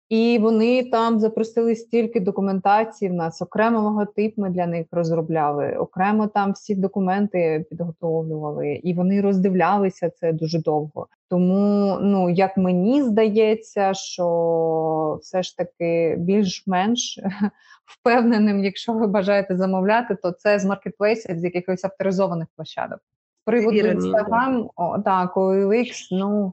І 0.09 0.39
вони 0.39 0.85
там 0.85 1.21
запросили 1.21 1.77
стільки 1.77 2.21
документації 2.21 3.11
в 3.11 3.15
нас, 3.15 3.43
окремо 3.43 3.81
логотип 3.81 4.39
ми 4.39 4.51
для 4.51 4.67
них 4.67 4.87
розробляли, 4.93 5.77
окремо 5.77 6.27
там 6.27 6.53
всі 6.53 6.75
документи 6.75 7.65
підготовлювали, 7.71 8.73
і 8.73 8.95
вони 8.95 9.21
роздивлялися 9.21 10.11
це 10.11 10.33
дуже 10.33 10.63
довго. 10.63 11.07
Тому, 11.31 11.99
ну 12.01 12.31
як 12.31 12.57
мені 12.57 13.03
здається, 13.03 13.95
що 13.95 15.19
все 15.23 15.43
ж 15.43 15.57
таки 15.57 16.17
більш-менш 16.19 17.21
впевненим, 17.85 18.65
якщо 18.65 18.93
ви 18.93 19.07
бажаєте 19.07 19.57
замовляти, 19.57 20.15
то 20.15 20.31
це 20.31 20.59
з 20.59 20.65
маркетплейсів, 20.65 21.39
з 21.39 21.45
якихось 21.45 21.85
авторизованих 21.85 22.49
площадок. 22.57 22.99
З 23.41 23.45
приводу 23.45 23.77
інстаграм, 23.77 24.71
так, 25.05 25.37
OLX, 25.37 26.09
ну. 26.11 26.53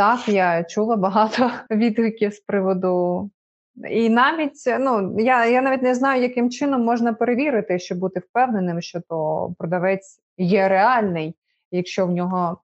Так, 0.00 0.28
я 0.28 0.64
чула 0.64 0.96
багато 0.96 1.50
відгуків 1.70 2.34
з 2.34 2.40
приводу. 2.40 3.30
І 3.90 4.10
навіть 4.10 4.62
ну 4.80 5.16
я 5.18 5.46
я 5.46 5.62
навіть 5.62 5.82
не 5.82 5.94
знаю, 5.94 6.22
яким 6.22 6.50
чином 6.50 6.84
можна 6.84 7.12
перевірити, 7.12 7.78
щоб 7.78 7.98
бути 7.98 8.20
впевненим, 8.20 8.80
що 8.80 9.00
то 9.08 9.50
продавець 9.58 10.20
є 10.38 10.68
реальний, 10.68 11.34
якщо 11.70 12.06
в 12.06 12.10
нього 12.10 12.60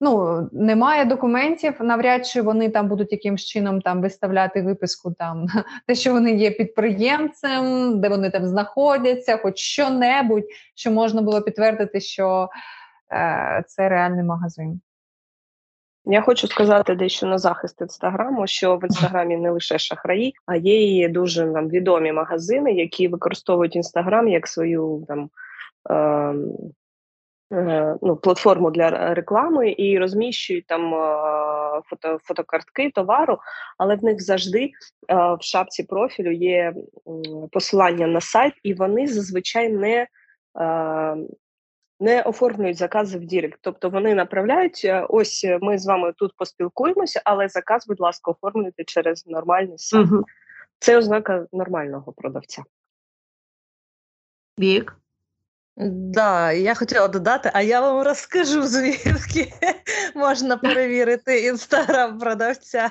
ну 0.00 0.40
немає 0.52 1.04
документів, 1.04 1.74
навряд 1.80 2.26
чи 2.26 2.42
вони 2.42 2.68
там 2.68 2.88
будуть 2.88 3.12
якимсь 3.12 3.44
чином 3.44 3.80
там 3.80 4.02
виставляти 4.02 4.62
виписку, 4.62 5.12
там 5.12 5.46
те, 5.86 5.94
що 5.94 6.12
вони 6.12 6.32
є 6.32 6.50
підприємцем, 6.50 8.00
де 8.00 8.08
вони 8.08 8.30
там 8.30 8.46
знаходяться, 8.46 9.36
хоч 9.36 9.58
що-небудь, 9.58 10.46
що 10.74 10.90
можна 10.90 11.22
було 11.22 11.42
підтвердити, 11.42 12.00
що 12.00 12.48
е, 13.12 13.64
це 13.66 13.88
реальний 13.88 14.24
магазин. 14.24 14.80
Я 16.08 16.22
хочу 16.22 16.48
сказати 16.48 16.94
дещо 16.94 17.26
на 17.26 17.38
захист 17.38 17.80
інстаграму, 17.80 18.46
що 18.46 18.76
в 18.76 18.84
інстаграмі 18.84 19.36
не 19.36 19.50
лише 19.50 19.78
шахраї, 19.78 20.34
а 20.46 20.56
є 20.56 20.98
і 20.98 21.08
дуже 21.08 21.46
там 21.46 21.68
відомі 21.68 22.12
магазини, 22.12 22.72
які 22.72 23.08
використовують 23.08 23.76
інстаграм 23.76 24.28
як 24.28 24.46
свою 24.46 25.04
там. 25.08 25.30
Е, 25.90 26.34
е, 27.56 27.96
ну, 28.02 28.16
Платформу 28.16 28.70
для 28.70 29.14
реклами 29.14 29.74
і 29.78 29.98
розміщують 29.98 30.66
там 30.66 30.94
е, 30.94 31.80
фото, 31.84 32.18
фотокартки 32.22 32.90
товару, 32.90 33.38
але 33.78 33.96
в 33.96 34.04
них 34.04 34.22
завжди 34.22 34.60
е, 34.64 34.70
в 35.14 35.38
шапці 35.40 35.82
профілю 35.82 36.32
є 36.32 36.74
посилання 37.52 38.06
на 38.06 38.20
сайт, 38.20 38.54
і 38.62 38.74
вони 38.74 39.06
зазвичай 39.06 39.68
не 39.68 40.06
е, 40.60 41.16
не 42.00 42.22
оформлюють 42.22 42.76
закази 42.76 43.18
в 43.18 43.24
Direct. 43.24 43.58
Тобто 43.62 43.90
вони 43.90 44.14
направляють: 44.14 44.82
е, 44.84 45.06
ось 45.08 45.44
е, 45.44 45.58
ми 45.62 45.78
з 45.78 45.86
вами 45.86 46.12
тут 46.16 46.32
поспілкуємося, 46.36 47.22
але 47.24 47.48
заказ, 47.48 47.86
будь 47.86 48.00
ласка, 48.00 48.30
оформлюйте 48.30 48.84
через 48.84 49.26
нормальний 49.26 49.78
сайт. 49.78 50.06
Угу. 50.12 50.24
Це 50.78 50.98
ознака 50.98 51.46
нормального 51.52 52.12
продавця. 52.12 52.62
Вік. 54.58 54.96
Да, 55.88 56.52
я 56.52 56.74
хотіла 56.74 57.08
додати, 57.08 57.50
а 57.54 57.62
я 57.62 57.80
вам 57.80 58.02
розкажу, 58.02 58.62
звідки 58.62 59.52
можна 60.14 60.56
перевірити 60.56 61.40
інстаграм 61.44 62.18
продавця. 62.18 62.90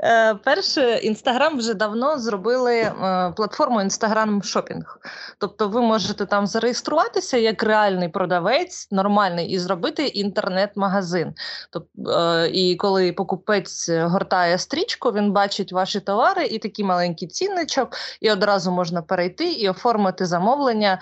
Е, 0.00 0.34
перше, 0.34 0.96
інстаграм 0.96 1.58
вже 1.58 1.74
давно 1.74 2.18
зробили 2.18 2.76
е, 2.76 2.94
платформу 3.36 3.80
Інстаграм 3.80 4.42
Шопінг. 4.42 4.98
Тобто 5.38 5.68
ви 5.68 5.80
можете 5.80 6.26
там 6.26 6.46
зареєструватися 6.46 7.36
як 7.36 7.62
реальний 7.62 8.08
продавець, 8.08 8.88
нормальний, 8.90 9.48
і 9.48 9.58
зробити 9.58 10.06
інтернет-магазин. 10.06 11.34
Тобто, 11.70 12.44
І 12.46 12.76
коли 12.76 13.12
покупець 13.12 13.88
гортає 13.90 14.58
стрічку, 14.58 15.12
він 15.12 15.32
бачить 15.32 15.72
ваші 15.72 16.00
товари 16.00 16.46
і 16.46 16.58
такий 16.58 16.84
маленький 16.84 17.28
цінничок, 17.28 17.96
і 18.20 18.30
одразу 18.30 18.70
можна 18.70 19.02
перейти 19.02 19.52
і 19.52 19.68
оформити 19.68 20.26
замовлення 20.26 21.00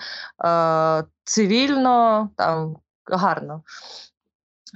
цивільно, 1.23 2.29
там 2.35 2.75
гарно. 3.05 3.63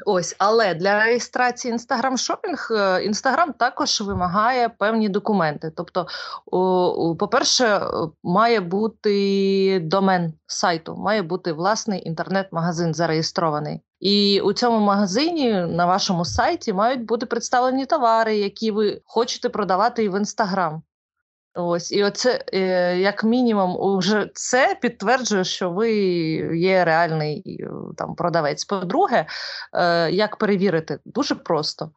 Ось, 0.05 0.35
але 0.39 0.73
для 0.73 1.03
реєстрації 1.03 1.73
Instagram 1.73 2.17
шопінг 2.17 2.67
Instagram 3.09 3.53
також 3.59 4.01
вимагає 4.01 4.69
певні 4.69 5.09
документи. 5.09 5.71
Тобто, 5.75 6.07
по-перше, 7.19 7.81
має 8.23 8.59
бути 8.59 9.79
домен 9.79 10.33
сайту, 10.47 10.95
має 10.95 11.21
бути 11.21 11.53
власний 11.53 12.07
інтернет-магазин 12.07 12.93
зареєстрований. 12.93 13.81
І 13.99 14.41
у 14.41 14.53
цьому 14.53 14.79
магазині 14.79 15.51
на 15.51 15.85
вашому 15.85 16.25
сайті 16.25 16.73
мають 16.73 17.05
бути 17.05 17.25
представлені 17.25 17.85
товари, 17.85 18.37
які 18.37 18.71
ви 18.71 19.01
хочете 19.05 19.49
продавати 19.49 20.03
і 20.03 20.09
в 20.09 20.15
Instagram. 20.15 20.81
Ось, 21.55 21.91
і 21.91 22.03
оце 22.03 22.45
е, 22.53 22.97
як 22.97 23.23
мінімум, 23.23 23.75
уже 23.79 24.29
це 24.33 24.77
підтверджує, 24.81 25.43
що 25.43 25.71
ви 25.71 25.91
є 26.57 26.85
реальний 26.85 27.43
е, 27.59 27.69
там 27.97 28.15
продавець. 28.15 28.65
По-друге, 28.65 29.25
е, 29.73 30.11
як 30.11 30.37
перевірити, 30.37 30.99
дуже 31.05 31.35
просто. 31.35 31.91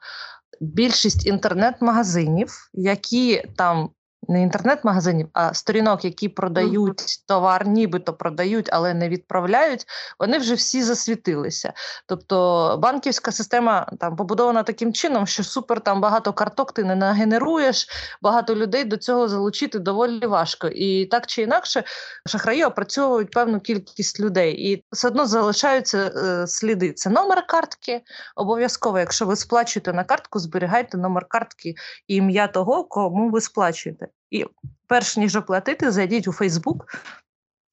Більшість 0.61 1.27
інтернет-магазинів, 1.27 2.71
які 2.75 3.43
там 3.57 3.91
не 4.29 4.43
інтернет-магазинів, 4.43 5.29
а 5.33 5.55
сторінок, 5.55 6.05
які 6.05 6.29
продають 6.29 7.25
товар, 7.29 7.67
нібито 7.67 8.13
продають, 8.13 8.69
але 8.73 8.95
не 8.95 9.09
відправляють, 9.09 9.87
вони 10.19 10.39
вже 10.39 10.55
всі 10.55 10.83
засвітилися. 10.83 11.73
Тобто 12.07 12.79
банківська 12.83 13.33
система 13.33 13.87
там 14.01 14.17
побудована 14.17 14.63
таким 14.63 14.93
чином, 14.93 15.27
що 15.27 15.45
супер 15.45 15.81
там 15.81 16.01
багато 16.01 16.33
карток 16.33 16.73
ти 16.73 16.85
не 16.85 16.97
нагенеруєш, 16.97 17.89
багато 18.23 18.55
людей 18.55 18.85
до 18.85 18.97
цього 18.97 19.29
залучити 19.29 19.79
доволі 19.79 20.27
важко. 20.27 20.69
І 20.69 21.07
так 21.07 21.27
чи 21.27 21.43
інакше, 21.43 21.85
шахраї 22.27 22.65
опрацьовують 22.65 23.31
певну 23.31 23.61
кількість 23.61 24.21
людей, 24.21 24.73
і 24.73 24.85
все 24.93 25.09
одно 25.09 25.27
залишаються 25.27 25.99
е, 26.17 26.47
сліди. 26.47 26.93
Це 26.93 27.11
номер 27.11 27.47
картки. 27.47 28.03
Обов'язково, 28.37 28.99
якщо 28.99 29.27
ви 29.27 29.37
сплачуєте 29.37 29.93
на 29.93 30.05
картку, 30.05 30.39
зберігайте 30.39 30.99
номер 30.99 31.27
картки 31.29 31.75
і 32.09 32.15
ім'я 32.15 32.49
того, 32.49 32.85
кому 32.85 33.31
ви 33.31 33.41
сплачуєте. 33.41 34.09
І 34.31 34.45
перш 34.87 35.17
ніж 35.17 35.37
оплатити, 35.37 35.91
зайдіть 35.91 36.29
у 36.29 36.33
Фейсбук 36.33 36.87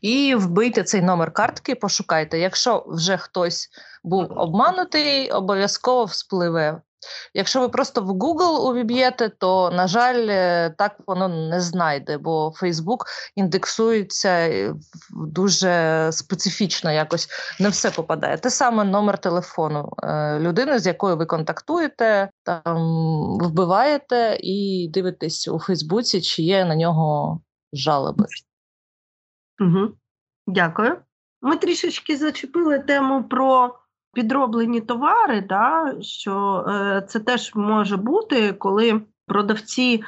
і 0.03 0.35
вбийте 0.35 0.83
цей 0.83 1.01
номер 1.01 1.33
картки, 1.33 1.75
пошукайте. 1.75 2.39
Якщо 2.39 2.85
вже 2.87 3.17
хтось 3.17 3.69
був 4.03 4.31
обманутий, 4.31 5.31
обов'язково 5.31 6.05
вспливе. 6.05 6.81
Якщо 7.33 7.59
ви 7.59 7.69
просто 7.69 8.01
в 8.01 8.09
Google 8.09 8.69
увіб'єте, 8.69 9.29
то, 9.29 9.71
на 9.71 9.87
жаль, 9.87 10.27
е, 10.29 10.69
так 10.77 10.95
воно 11.07 11.27
не 11.27 11.61
знайде, 11.61 12.17
бо 12.17 12.53
Facebook 12.61 12.97
індексується 13.35 14.29
е, 14.29 14.73
дуже 15.11 16.09
специфічно, 16.11 16.91
якось 16.91 17.27
не 17.59 17.69
все 17.69 17.91
попадає. 17.91 18.37
Те 18.37 18.49
саме 18.49 18.83
номер 18.83 19.17
телефону 19.17 19.93
е, 20.03 20.39
людини, 20.39 20.79
з 20.79 20.87
якою 20.87 21.17
ви 21.17 21.25
контактуєте, 21.25 22.29
там 22.43 22.77
вбиваєте 23.39 24.37
і 24.39 24.89
дивитесь 24.93 25.47
у 25.47 25.59
Фейсбуці, 25.59 26.21
чи 26.21 26.41
є 26.41 26.65
на 26.65 26.75
нього 26.75 27.39
жалоби. 27.73 28.25
Угу. 29.59 29.91
Дякую. 30.47 30.97
Ми 31.41 31.57
трішечки 31.57 32.17
зачепили 32.17 32.79
тему 32.79 33.23
про 33.23 33.75
підроблені 34.13 34.81
товари, 34.81 35.41
да, 35.41 35.93
що 36.01 36.65
е, 36.67 37.03
це 37.07 37.19
теж 37.19 37.51
може 37.55 37.97
бути, 37.97 38.53
коли 38.53 39.01
продавці 39.27 40.03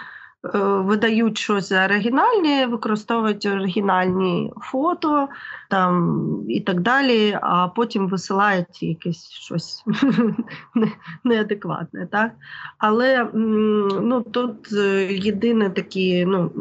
е, 0.56 0.60
видають 0.60 1.38
щось 1.38 1.72
оригінальне, 1.72 2.68
використовують 2.68 3.46
оригінальні 3.46 4.54
фото 4.62 5.28
там, 5.70 6.44
і 6.50 6.62
так 6.62 6.82
далі, 6.82 7.40
а 7.42 7.68
потім 7.68 8.08
висилають 8.08 8.84
якесь 8.84 9.30
щось 9.30 9.84
неадекватне. 11.24 12.32
Але 12.78 13.30
ну, 13.34 14.22
тут 14.22 14.74
е, 14.74 15.14
єдине 15.14 15.70
такі. 15.70 16.26
ну, 16.26 16.52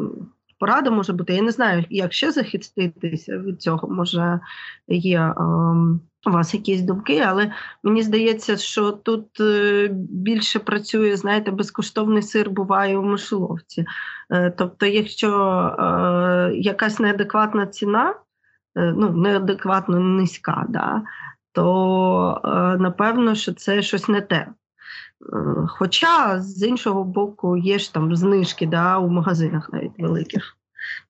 Порада 0.65 0.91
може 0.91 1.13
бути, 1.13 1.33
я 1.33 1.41
не 1.41 1.51
знаю, 1.51 1.85
як 1.89 2.13
ще 2.13 2.31
захиститися 2.31 3.37
від 3.37 3.61
цього. 3.61 3.87
Може 3.89 4.39
є 4.87 5.33
ем, 5.37 6.01
у 6.25 6.31
вас 6.31 6.53
якісь 6.53 6.81
думки, 6.81 7.23
але 7.27 7.51
мені 7.83 8.01
здається, 8.01 8.57
що 8.57 8.91
тут 8.91 9.39
е, 9.39 9.89
більше 10.09 10.59
працює, 10.59 11.15
знаєте, 11.15 11.51
безкоштовний 11.51 12.21
сир 12.21 12.49
буває 12.49 12.97
у 12.97 13.03
мишоловці. 13.03 13.85
Е, 14.31 14.53
тобто, 14.57 14.85
якщо 14.85 15.29
е, 15.79 16.51
якась 16.55 16.99
неадекватна 16.99 17.67
ціна, 17.67 18.15
ну, 18.75 19.09
неадекватно 19.09 19.99
низька, 19.99 20.65
да, 20.69 21.01
то 21.51 22.41
напевно, 22.79 23.35
що 23.35 23.53
це 23.53 23.81
щось 23.81 24.07
не 24.07 24.21
те. 24.21 24.47
Хоча 25.67 26.41
з 26.41 26.67
іншого 26.67 27.03
боку 27.03 27.57
є 27.57 27.79
ж 27.79 27.93
там 27.93 28.15
знижки 28.15 28.65
да, 28.67 28.97
у 28.97 29.09
магазинах 29.09 29.69
навіть 29.73 29.99
великих. 29.99 30.57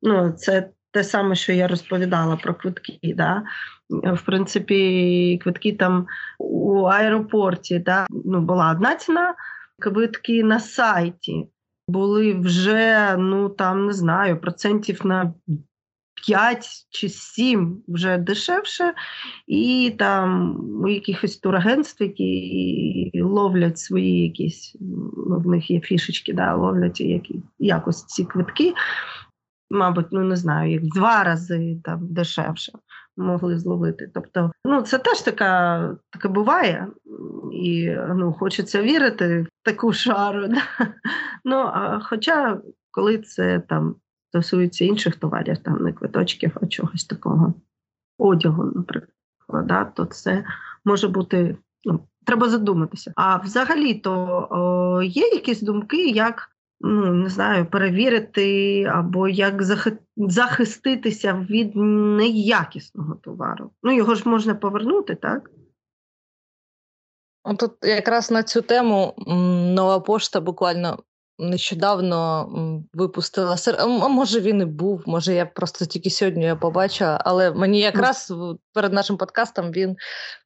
Ну, 0.02 0.32
Це 0.32 0.70
те 0.91 1.04
саме, 1.04 1.36
що 1.36 1.54
я 1.54 1.68
розповідала 1.68 2.36
про 2.36 2.54
квитки. 2.54 3.13
Да? 3.18 3.44
В 3.89 4.22
принципі, 4.26 5.39
квитки 5.44 5.74
там 5.74 6.08
у 6.39 6.82
аеропорті 6.84 7.80
да? 7.80 8.08
ну, 8.26 8.41
була 8.41 8.72
одна 8.72 8.96
ціна, 8.96 9.36
квитки 9.80 10.44
на 10.44 10.60
сайті 10.60 11.50
були 11.88 12.34
вже, 12.34 13.15
ну 13.18 13.50
там 13.50 13.86
не 13.86 13.94
знаю, 13.94 14.41
процентів 14.41 15.06
на 15.06 15.34
5 16.27 16.88
чи 16.89 17.09
7 17.09 17.83
вже 17.88 18.17
дешевше, 18.17 18.93
і 19.47 19.95
там 19.99 20.57
у 20.83 20.88
якихось 20.88 21.38
турагентств, 21.38 22.03
які 22.03 23.11
ловлять 23.23 23.79
свої 23.79 24.21
якісь, 24.23 24.75
ну, 25.27 25.39
в 25.39 25.47
них 25.47 25.71
є 25.71 25.79
фішечки, 25.79 26.33
да, 26.33 26.55
ловлять 26.55 27.01
які, 27.01 27.43
якось 27.59 28.05
ці 28.05 28.25
квитки. 28.25 28.73
Мабуть, 29.69 30.07
ну 30.11 30.23
не 30.23 30.35
знаю, 30.35 30.71
як 30.71 30.83
два 30.83 31.23
рази 31.23 31.77
там 31.83 31.99
дешевше 32.01 32.71
могли 33.17 33.59
зловити. 33.59 34.11
Тобто, 34.13 34.51
ну 34.65 34.81
це 34.81 34.97
теж 34.97 35.21
така 35.21 35.97
таке 36.09 36.27
буває, 36.27 36.88
і 37.53 37.95
ну, 38.15 38.33
хочеться 38.33 38.81
вірити 38.81 39.41
в 39.41 39.47
таку 39.63 39.93
шару. 39.93 40.47
Да? 40.47 40.61
Ну, 41.45 41.55
а 41.55 41.99
Хоча, 42.03 42.57
коли 42.91 43.17
це 43.17 43.59
там 43.59 43.95
стосується 44.36 44.86
інших 44.86 45.15
товарів, 45.15 45.58
там 45.58 45.84
не 45.84 45.93
квиточків, 45.93 46.58
а 46.62 46.67
чогось 46.67 47.06
такого 47.06 47.54
одягу, 48.17 48.71
наприклад, 48.76 49.67
да, 49.67 49.86
то 49.86 50.06
це 50.06 50.45
може 50.86 51.08
бути. 51.08 51.58
ну, 51.84 52.08
Треба 52.26 52.50
задуматися. 52.50 53.13
А 53.15 53.38
взагалі-то 53.38 55.02
є 55.04 55.28
якісь 55.28 55.62
думки, 55.62 56.08
як 56.10 56.50
ну 56.82 57.13
не 57.13 57.30
знаю, 57.30 57.65
перевірити 57.65 58.84
або 58.84 59.28
як 59.28 59.63
захиститися 60.17 61.45
від 61.50 61.76
неякісного 61.76 63.15
товару. 63.15 63.71
Ну 63.84 63.95
його 63.95 64.15
ж 64.15 64.30
можна 64.30 64.56
повернути, 64.56 65.15
так? 65.15 65.50
Тут 67.60 67.71
якраз 67.82 68.32
на 68.32 68.43
цю 68.43 68.62
тему 68.62 69.13
нова 69.76 70.00
пошта 70.00 70.41
буквально 70.41 70.98
нещодавно 71.39 72.50
випустила 72.93 73.58
сер. 73.58 73.76
А 73.80 74.08
може 74.08 74.39
він 74.39 74.62
і 74.62 74.65
був, 74.65 75.04
може 75.06 75.34
я 75.34 75.45
просто 75.45 75.86
тільки 75.86 76.10
сьогодні 76.10 76.45
його 76.45 76.60
побачила, 76.60 77.21
але 77.26 77.52
мені 77.52 77.80
якраз 77.80 78.34
перед 78.74 78.93
нашим 78.93 79.17
подкастом 79.17 79.71
він 79.71 79.95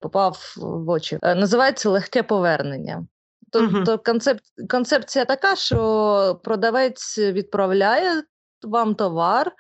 попав 0.02 0.56
в 0.58 0.89
очі. 0.89 1.19
Е, 1.21 1.36
називається 1.36 1.89
легке 1.89 2.23
повернення. 2.23 3.06
Тобто 3.52 3.97
концеп... 3.97 4.39
концепція 4.69 5.25
така, 5.25 5.56
що 5.56 6.39
продавець 6.43 7.17
відправляє 7.17 8.23
вам 8.63 8.95
товар, 8.95 9.52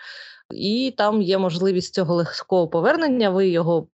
і 0.53 0.93
там 0.97 1.21
є 1.21 1.37
можливість 1.37 1.93
цього 1.93 2.15
легкого 2.15 2.67
повернення. 2.67 3.29
Ви 3.29 3.47
його 3.47 3.87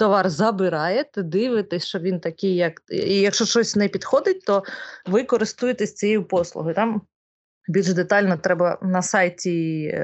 товар 0.00 0.30
забираєте, 0.30 1.22
дивитесь, 1.22 1.86
що 1.86 1.98
він 1.98 2.20
такий, 2.20 2.56
як 2.56 2.82
і 2.88 3.20
якщо 3.20 3.44
щось 3.44 3.76
не 3.76 3.88
підходить, 3.88 4.44
то 4.44 4.62
ви 5.06 5.24
користуєтесь 5.24 5.94
цією 5.94 6.24
послугою. 6.24 6.74
Там 6.74 7.02
більш 7.68 7.92
детально 7.92 8.36
треба 8.36 8.78
на 8.82 9.02
сайті. 9.02 9.94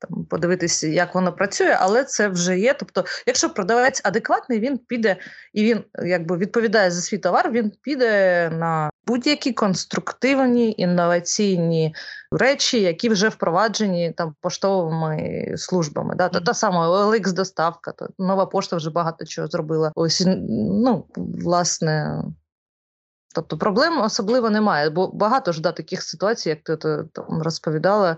Там 0.00 0.24
подивитися, 0.24 0.86
як 0.86 1.14
воно 1.14 1.32
працює, 1.32 1.76
але 1.80 2.04
це 2.04 2.28
вже 2.28 2.58
є. 2.58 2.74
Тобто, 2.74 3.04
якщо 3.26 3.50
продавець 3.50 4.00
адекватний, 4.04 4.60
він 4.60 4.78
піде 4.78 5.16
і 5.52 5.64
він 5.64 5.84
якби 6.04 6.36
відповідає 6.36 6.90
за 6.90 7.00
свій 7.00 7.18
товар, 7.18 7.50
він 7.50 7.72
піде 7.82 8.50
на 8.50 8.90
будь-які 9.06 9.52
конструктивні 9.52 10.74
інноваційні 10.78 11.94
речі, 12.32 12.80
які 12.80 13.08
вже 13.08 13.28
впроваджені 13.28 14.12
там 14.16 14.34
поштовими 14.40 15.44
службами. 15.56 16.14
Да? 16.16 16.28
Mm-hmm. 16.28 16.44
Та 16.44 16.54
сама 16.54 16.90
OLX 16.90 17.32
доставка, 17.32 17.92
то 17.92 18.08
нова 18.18 18.46
пошта 18.46 18.76
вже 18.76 18.90
багато 18.90 19.24
чого 19.24 19.48
зробила. 19.48 19.92
Ось 19.94 20.22
ну 20.26 21.06
власне. 21.16 22.22
Тобто 23.34 23.58
проблем 23.58 24.00
особливо 24.00 24.50
немає, 24.50 24.90
бо 24.90 25.10
багато 25.12 25.52
ж 25.52 25.60
да, 25.60 25.72
таких 25.72 26.02
ситуацій, 26.02 26.48
як 26.48 26.62
ти 26.62 26.76
там 27.12 27.42
розповідала, 27.42 28.16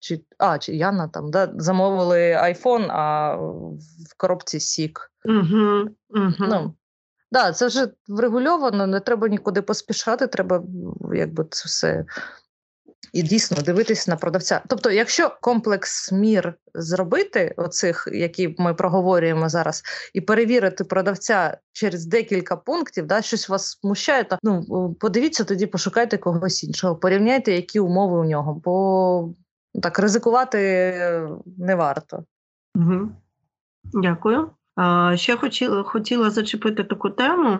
чи 0.00 0.20
а, 0.38 0.58
чи 0.58 0.76
Яна 0.76 1.08
там 1.08 1.30
да, 1.30 1.52
замовили 1.56 2.18
iPhone, 2.32 2.86
а 2.90 3.34
в 3.36 4.16
коробці 4.16 4.60
Сік. 4.60 5.12
Угу, 5.24 5.90
угу. 6.10 6.34
Ну, 6.38 6.74
да, 7.32 7.52
Це 7.52 7.66
вже 7.66 7.88
врегульовано, 8.08 8.86
не 8.86 9.00
треба 9.00 9.28
нікуди 9.28 9.62
поспішати, 9.62 10.26
треба 10.26 10.62
якби 11.14 11.46
це 11.50 11.62
все. 11.66 12.04
І 13.12 13.22
дійсно 13.22 13.62
дивитися 13.62 14.10
на 14.10 14.16
продавця. 14.16 14.62
Тобто, 14.68 14.90
якщо 14.90 15.36
комплекс 15.40 16.12
мір 16.12 16.54
зробити, 16.74 17.54
оцих, 17.56 18.08
які 18.12 18.54
ми 18.58 18.74
проговорюємо 18.74 19.48
зараз, 19.48 19.82
і 20.14 20.20
перевірити 20.20 20.84
продавця 20.84 21.58
через 21.72 22.06
декілька 22.06 22.56
пунктів, 22.56 23.06
да, 23.06 23.22
щось 23.22 23.48
вас 23.48 23.66
смущає, 23.66 24.24
то 24.24 24.38
ну 24.42 24.94
подивіться 25.00 25.44
тоді, 25.44 25.66
пошукайте 25.66 26.18
когось 26.18 26.64
іншого, 26.64 26.96
порівняйте, 26.96 27.52
які 27.52 27.80
умови 27.80 28.18
у 28.18 28.24
нього. 28.24 28.60
Бо 28.64 29.34
так 29.82 29.98
ризикувати 29.98 30.58
не 31.58 31.74
варто. 31.74 32.24
Угу. 32.74 33.08
Дякую. 33.84 34.50
А, 34.76 35.16
Ще 35.16 35.36
хотіла 35.36 35.82
хотіла 35.82 36.30
зачепити 36.30 36.84
таку 36.84 37.10
тему 37.10 37.58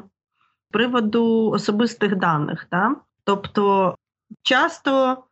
приводу 0.70 1.50
особистих 1.50 2.16
даних. 2.16 2.66
Да? 2.70 2.96
Тобто 3.24 3.94
часто 4.42 5.24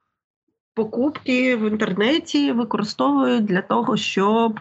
покупки 0.75 1.57
в 1.57 1.71
інтернеті 1.71 2.53
використовують 2.53 3.45
для 3.45 3.63
того, 3.63 3.97
щоб 3.97 4.61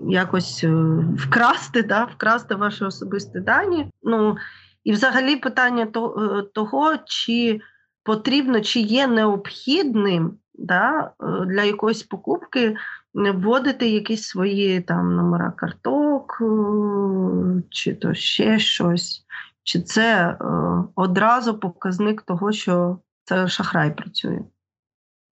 якось 0.00 0.64
е, 0.64 0.70
вкрасти, 1.18 1.82
да? 1.82 2.04
вкрасти 2.04 2.54
ваші 2.54 2.84
особисті 2.84 3.40
дані. 3.40 3.90
Ну, 4.02 4.36
І 4.84 4.92
взагалі 4.92 5.36
питання 5.36 5.82
е, 5.82 6.42
того, 6.54 6.96
чи 7.04 7.60
потрібно, 8.02 8.60
чи 8.60 8.80
є 8.80 9.06
необхідним 9.06 10.38
да, 10.54 11.10
е, 11.22 11.46
для 11.46 11.62
якоїсь 11.62 12.02
покупки 12.02 12.76
вводити 13.14 13.88
якісь 13.88 14.22
свої 14.22 14.80
там 14.80 15.16
номера 15.16 15.50
карток, 15.50 16.38
е, 16.40 17.62
чи 17.70 17.94
то 17.94 18.14
ще 18.14 18.58
щось, 18.58 19.24
чи 19.62 19.80
це 19.80 20.28
е, 20.28 20.36
одразу 20.94 21.58
показник 21.58 22.22
того, 22.22 22.52
що 22.52 22.98
це 23.24 23.48
шахрай 23.48 23.96
працює. 23.96 24.40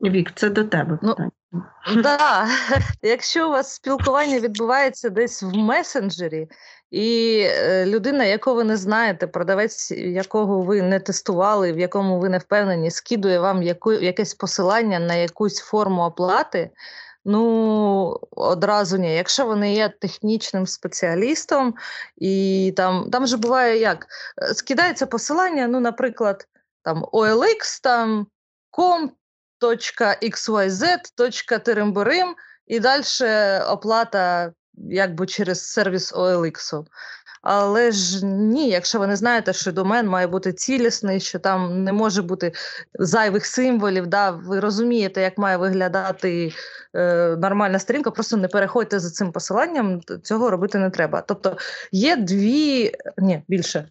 Вік, 0.00 0.32
це 0.34 0.50
до 0.50 0.64
тебе 0.64 0.98
ну, 1.02 1.08
питання. 1.08 1.30
Ну, 1.52 2.02
да. 2.02 2.48
Якщо 3.02 3.48
у 3.48 3.50
вас 3.50 3.74
спілкування 3.74 4.40
відбувається 4.40 5.10
десь 5.10 5.42
в 5.42 5.54
месенджері, 5.54 6.48
і 6.90 7.38
е, 7.46 7.86
людина, 7.86 8.24
яку 8.24 8.54
ви 8.54 8.64
не 8.64 8.76
знаєте, 8.76 9.26
продавець, 9.26 9.90
якого 9.90 10.62
ви 10.62 10.82
не 10.82 11.00
тестували, 11.00 11.72
в 11.72 11.78
якому 11.78 12.20
ви 12.20 12.28
не 12.28 12.38
впевнені, 12.38 12.90
скидує 12.90 13.40
вам 13.40 13.62
яку, 13.62 13.92
якесь 13.92 14.34
посилання 14.34 14.98
на 14.98 15.14
якусь 15.14 15.58
форму 15.58 16.02
оплати. 16.02 16.70
Ну, 17.24 18.20
одразу 18.30 18.96
ні. 18.96 19.14
Якщо 19.14 19.46
вони 19.46 19.74
є 19.74 19.88
технічним 20.00 20.66
спеціалістом, 20.66 21.74
і 22.16 22.74
там 22.76 23.10
там 23.10 23.26
же 23.26 23.36
буває 23.36 23.78
як 23.78 24.06
скидається 24.54 25.06
посилання, 25.06 25.68
ну, 25.68 25.80
наприклад, 25.80 26.46
там 26.82 27.04
OLX, 27.04 27.82
там 27.82 28.26
com.xyz.теремборим, 29.60 32.34
і 32.66 32.80
далі 32.80 33.04
оплата 33.68 34.52
якби 34.74 35.26
через 35.26 35.64
сервіс 35.64 36.14
OLX. 36.14 36.84
Але 37.42 37.92
ж 37.92 38.26
ні, 38.26 38.68
якщо 38.68 38.98
ви 38.98 39.06
не 39.06 39.16
знаєте, 39.16 39.52
що 39.52 39.72
домен 39.72 40.06
має 40.06 40.26
бути 40.26 40.52
цілісний, 40.52 41.20
що 41.20 41.38
там 41.38 41.84
не 41.84 41.92
може 41.92 42.22
бути 42.22 42.52
зайвих 42.98 43.46
символів, 43.46 44.06
да, 44.06 44.30
ви 44.30 44.60
розумієте, 44.60 45.20
як 45.20 45.38
має 45.38 45.56
виглядати 45.56 46.52
е, 46.94 47.36
нормальна 47.36 47.78
сторінка, 47.78 48.10
просто 48.10 48.36
не 48.36 48.48
переходьте 48.48 48.98
за 48.98 49.10
цим 49.10 49.32
посиланням, 49.32 50.00
цього 50.22 50.50
робити 50.50 50.78
не 50.78 50.90
треба. 50.90 51.20
Тобто 51.20 51.56
є 51.92 52.16
дві, 52.16 52.92
ні, 53.18 53.42
більше 53.48 53.88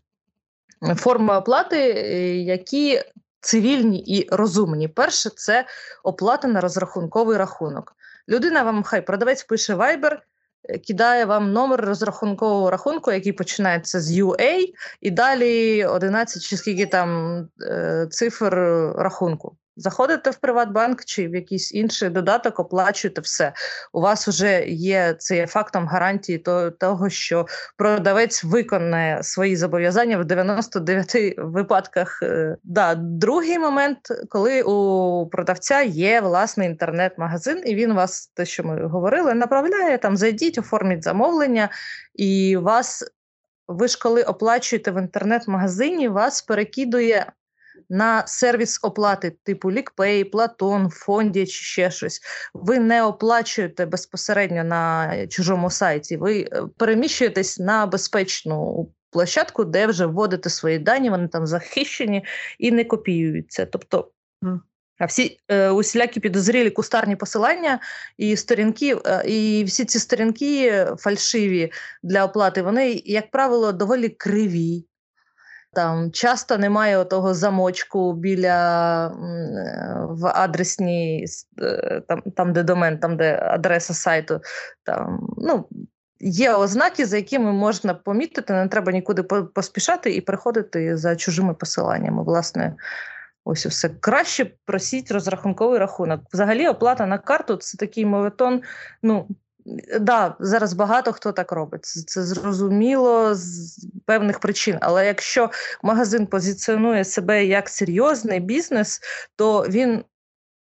форми 0.96 1.36
оплати, 1.36 1.78
е, 1.78 2.36
які 2.36 3.02
цивільні 3.42 4.00
і 4.00 4.28
розумні. 4.32 4.88
Перше, 4.88 5.30
це 5.30 5.66
оплата 6.04 6.48
на 6.48 6.62
розрахунковий 6.62 7.38
рахунок. 7.38 7.96
Людина 8.30 8.64
вам 8.64 8.84
хай 8.84 9.06
продавець 9.06 9.44
пише 9.44 9.76
Viber, 9.76 10.18
Е, 10.64 10.78
кидає 10.78 11.26
вам 11.26 11.54
номер 11.54 11.82
розрахункового 11.82 12.72
рахунку, 12.72 13.12
який 13.12 13.34
починається 13.34 14.02
з 14.02 14.20
UA, 14.20 14.74
і 15.02 15.12
далі 15.12 15.86
11 15.86 16.44
чи 16.44 16.58
скільки 16.58 16.86
там 16.86 17.40
е, 17.62 18.08
цифр 18.10 18.56
рахунку. 18.96 19.58
Заходите 19.80 20.30
в 20.30 20.36
Приватбанк 20.36 21.06
чи 21.06 21.28
в 21.28 21.36
якийсь 21.36 21.74
інший 21.74 22.10
додаток, 22.10 22.60
оплачуєте 22.60 23.22
все. 23.22 23.54
У 23.94 24.02
вас 24.02 24.28
вже 24.28 24.66
є 24.68 25.16
це 25.20 25.36
є 25.36 25.48
фактом 25.48 25.88
гарантії 25.88 26.44
того, 26.80 27.10
що 27.10 27.46
продавець 27.78 28.44
виконає 28.44 29.24
свої 29.24 29.56
зобов'язання 29.56 30.18
в 30.18 30.26
99 30.26 31.36
випадках. 31.38 32.20
Е, 32.24 32.58
да, 32.64 32.96
Другий 32.96 33.60
момент, 33.60 34.00
коли 34.30 34.62
у 34.62 35.28
продавця 35.28 35.82
є 35.82 36.22
власний 36.22 36.70
інтернет-магазин, 36.70 37.64
і 37.66 37.76
він 37.76 37.94
вас, 37.94 38.28
те, 38.28 38.46
що 38.46 38.64
ми 38.64 38.88
говорили, 38.88 39.34
направляє 39.34 39.98
там, 39.98 40.18
зайдіть, 40.18 40.58
оформіть 40.58 41.04
замовлення, 41.04 41.70
і 42.16 42.58
вас. 42.58 43.04
Ви 43.68 43.88
ж 43.88 44.00
коли 44.02 44.24
оплачуєте 44.24 44.92
в 44.92 45.02
інтернет-магазині, 45.02 46.08
вас 46.08 46.42
перекидує 46.42 47.32
на 47.90 48.28
сервіс 48.28 48.80
оплати 48.84 49.36
типу 49.44 49.72
Лікпей, 49.72 50.24
Платон, 50.24 50.90
Фонді 50.90 51.46
чи 51.46 51.64
ще 51.64 51.92
щось. 51.92 52.22
Ви 52.54 52.80
не 52.80 53.04
оплачуєте 53.04 53.86
безпосередньо 53.86 54.64
на 54.64 55.14
чужому 55.28 55.70
сайті, 55.70 56.18
ви 56.18 56.42
е, 56.42 56.64
переміщуєтесь 56.78 57.60
на 57.60 57.86
безпечну 57.86 58.90
площадку, 59.12 59.66
де 59.66 59.88
вже 59.88 60.06
вводите 60.06 60.50
свої 60.50 60.80
дані, 60.80 61.10
вони 61.10 61.28
там 61.28 61.48
захищені 61.48 62.26
і 62.60 62.72
не 62.72 62.84
копіюються. 62.84 63.66
Тобто. 63.66 64.12
А 65.00 65.06
всі 65.06 65.40
е, 65.48 65.70
усілякі 65.70 66.20
підозрілі 66.20 66.70
кустарні 66.70 67.16
посилання 67.16 67.80
і 68.18 68.36
сторінки, 68.36 68.98
е, 69.06 69.24
і 69.28 69.64
всі 69.64 69.86
ці 69.86 70.00
сторінки 70.00 70.86
фальшиві 70.98 71.72
для 72.04 72.26
оплати, 72.26 72.62
вони, 72.62 73.02
як 73.06 73.32
правило, 73.32 73.72
доволі 73.72 74.10
криві. 74.10 74.86
Там 75.74 76.12
часто 76.12 76.58
немає 76.58 77.06
того 77.06 77.34
замочку 77.34 78.14
біля 78.14 79.08
в 80.10 80.28
адресній, 80.28 81.26
е, 81.62 82.02
там, 82.08 82.22
там, 82.22 82.54
де 82.54 82.64
домен, 82.64 82.98
там, 82.98 83.18
де 83.18 83.40
адреса 83.44 83.94
сайту. 83.94 84.42
Там, 84.84 85.28
ну, 85.38 85.66
Є 86.22 86.54
ознаки, 86.54 87.06
за 87.06 87.18
якими 87.18 87.52
можна 87.52 87.94
помітити, 87.94 88.54
не 88.54 88.68
треба 88.68 88.92
нікуди 88.92 89.24
поспішати 89.24 90.16
і 90.16 90.22
приходити 90.22 90.98
за 90.98 91.16
чужими 91.16 91.54
посиланнями. 91.54 92.24
Власне, 92.24 92.76
ось 93.46 93.66
все. 93.66 93.90
Краще 93.90 94.52
просіть 94.66 95.12
розрахунковий 95.12 95.80
рахунок. 95.80 96.22
Взагалі, 96.34 96.68
оплата 96.68 97.06
на 97.06 97.18
карту 97.18 97.56
це 97.56 97.78
такий 97.78 98.06
моветон. 98.06 98.62
ну, 99.04 99.28
да, 100.00 100.36
зараз 100.40 100.74
багато 100.74 101.14
хто 101.14 101.32
так 101.32 101.52
робить. 101.52 101.86
Це, 101.86 102.02
це 102.02 102.24
зрозуміло 102.24 103.36
з 103.36 103.78
певних 104.06 104.40
причин. 104.40 104.78
Але 104.82 105.06
якщо 105.06 105.50
магазин 105.84 106.28
позиціонує 106.28 107.04
себе 107.06 107.46
як 107.46 107.70
серйозний 107.70 108.40
бізнес, 108.40 109.02
то 109.36 109.62
він, 109.70 110.04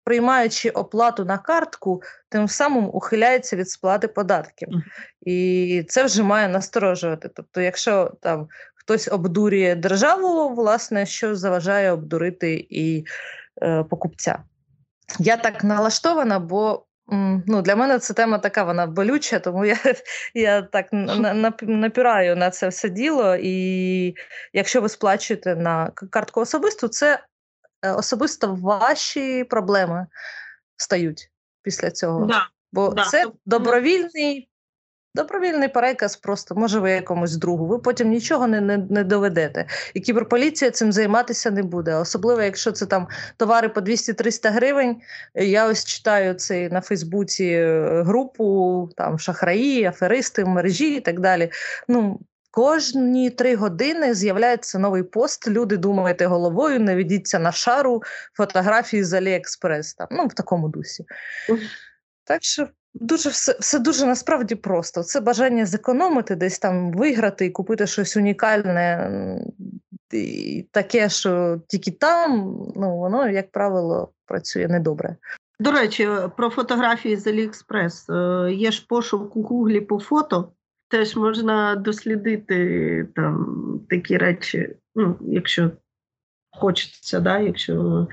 приймаючи 0.04 0.70
оплату 0.70 1.24
на 1.24 1.38
картку, 1.38 2.02
тим 2.28 2.48
самим 2.48 2.90
ухиляється 2.92 3.56
від 3.56 3.70
сплати 3.70 4.08
податків. 4.08 4.68
І 5.20 5.84
це 5.88 6.04
вже 6.04 6.22
має 6.22 6.48
насторожувати. 6.48 7.30
Тобто, 7.34 7.60
якщо 7.60 8.12
там 8.20 8.48
хтось 8.74 9.08
обдурює 9.08 9.74
державу, 9.74 10.54
власне, 10.54 11.06
що 11.06 11.36
заважає 11.36 11.92
обдурити 11.92 12.66
і 12.70 13.04
е, 13.62 13.84
покупця. 13.84 14.38
Я 15.18 15.36
так 15.36 15.64
налаштована, 15.64 16.38
бо 16.38 16.85
Ну, 17.08 17.62
Для 17.62 17.76
мене 17.76 17.98
ця 17.98 18.14
тема 18.14 18.38
така, 18.38 18.64
вона 18.64 18.86
болюча, 18.86 19.38
тому 19.38 19.64
я 19.64 19.76
я 20.34 20.62
так 20.62 20.86
напираю 21.62 22.36
на 22.36 22.50
це 22.50 22.68
все 22.68 22.88
діло. 22.88 23.36
І 23.40 24.14
якщо 24.52 24.80
ви 24.80 24.88
сплачуєте 24.88 25.56
на 25.56 25.90
картку 26.10 26.40
особисту, 26.40 26.88
це 26.88 27.20
е, 27.82 27.92
особисто 27.92 28.54
ваші 28.54 29.44
проблеми 29.44 30.06
стають 30.76 31.30
після 31.62 31.90
цього. 31.90 32.26
Да, 32.26 32.48
Бо 32.72 32.88
да. 32.88 33.04
це 33.04 33.26
добровільний 33.46 34.48
Добровільний 35.16 35.68
переказ, 35.68 36.16
просто 36.16 36.54
може 36.54 36.80
ви 36.80 36.90
якомусь 36.90 37.36
другу. 37.36 37.66
Ви 37.66 37.78
потім 37.78 38.08
нічого 38.08 38.46
не 38.46 38.60
не, 38.60 38.78
не 38.90 39.04
доведете. 39.04 39.66
І 39.94 40.00
кіберполіція 40.00 40.70
цим 40.70 40.92
займатися 40.92 41.50
не 41.50 41.62
буде. 41.62 41.94
Особливо, 41.94 42.42
якщо 42.42 42.72
це 42.72 42.86
там 42.86 43.08
товари 43.36 43.68
по 43.68 43.80
200-300 43.80 44.52
гривень. 44.52 44.96
Я 45.34 45.66
ось 45.66 45.84
читаю 45.84 46.34
це 46.34 46.68
на 46.68 46.80
Фейсбуці 46.80 47.44
е, 47.44 48.02
групу, 48.02 48.88
там 48.96 49.18
шахраї, 49.18 49.84
аферисти 49.84 50.44
в 50.44 50.48
мережі 50.48 50.96
і 50.96 51.00
так 51.00 51.20
далі. 51.20 51.50
Ну, 51.88 52.20
Кожні 52.50 53.30
три 53.30 53.56
години 53.56 54.14
з'являється 54.14 54.78
новий 54.78 55.02
пост. 55.02 55.48
Люди 55.48 55.76
думаєте 55.76 56.26
головою, 56.26 56.80
не 56.80 56.96
ведіться 56.96 57.38
на 57.38 57.52
шару 57.52 58.02
фотографії 58.32 59.04
з 59.04 59.12
Аліекспрес. 59.12 59.94
Там, 59.94 60.08
ну, 60.10 60.26
в 60.26 60.34
такому 60.34 60.68
дусі. 60.68 61.04
Так 62.24 62.44
що 62.44 62.68
Дуже 63.00 63.28
все 63.28 63.56
все 63.60 63.78
дуже 63.78 64.06
насправді 64.06 64.54
просто. 64.54 65.02
Це 65.02 65.20
бажання 65.20 65.66
зекономити, 65.66 66.36
десь 66.36 66.58
там 66.58 66.92
виграти 66.92 67.46
і 67.46 67.50
купити 67.50 67.86
щось 67.86 68.16
унікальне, 68.16 69.10
і 70.12 70.66
таке, 70.70 71.08
що 71.08 71.60
тільки 71.68 71.90
там, 71.90 72.56
ну 72.76 72.96
воно, 72.96 73.28
як 73.28 73.50
правило, 73.50 74.12
працює 74.26 74.68
недобре. 74.68 75.16
До 75.60 75.72
речі, 75.72 76.08
про 76.36 76.50
фотографії 76.50 77.16
з 77.16 77.26
Аліекспрес. 77.26 78.10
Е, 78.10 78.50
є 78.52 78.70
ж 78.70 78.86
пошук 78.88 79.36
у 79.36 79.42
Гуглі 79.42 79.80
по 79.80 80.00
фото, 80.00 80.52
теж 80.88 81.16
можна 81.16 81.76
дослідити 81.76 83.08
там 83.14 83.80
такі 83.88 84.16
речі, 84.16 84.76
ну, 84.94 85.16
якщо 85.20 85.70
хочеться, 86.58 87.20
да, 87.20 87.38
якщо 87.38 88.06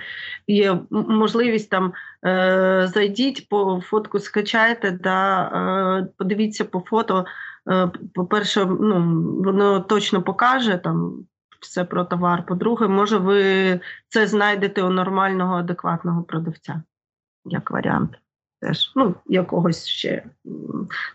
є 0.48 0.80
можливість 0.90 1.70
там 1.70 1.94
е, 2.26 2.90
зайдіть, 2.94 3.50
по 3.50 3.82
фотку 3.86 4.20
скачайте, 4.20 4.92
да, 4.92 5.44
е, 5.44 6.08
подивіться 6.18 6.66
по 6.66 6.80
фото. 6.80 7.26
Е, 7.70 7.92
По-перше, 8.14 8.66
ну, 8.66 9.24
воно 9.44 9.80
точно 9.80 10.22
покаже 10.22 10.78
там 10.78 11.26
все 11.60 11.86
про 11.86 12.06
товар. 12.06 12.46
По-друге, 12.46 12.88
може, 12.88 13.18
ви 13.18 13.80
це 14.10 14.28
знайдете 14.28 14.84
у 14.84 14.90
нормального, 14.90 15.56
адекватного 15.56 16.24
продавця, 16.24 16.84
як 17.46 17.72
варіант. 17.72 18.12
Теж, 18.62 18.92
ну, 18.96 19.16
якогось 19.26 19.86
ще. 19.86 20.24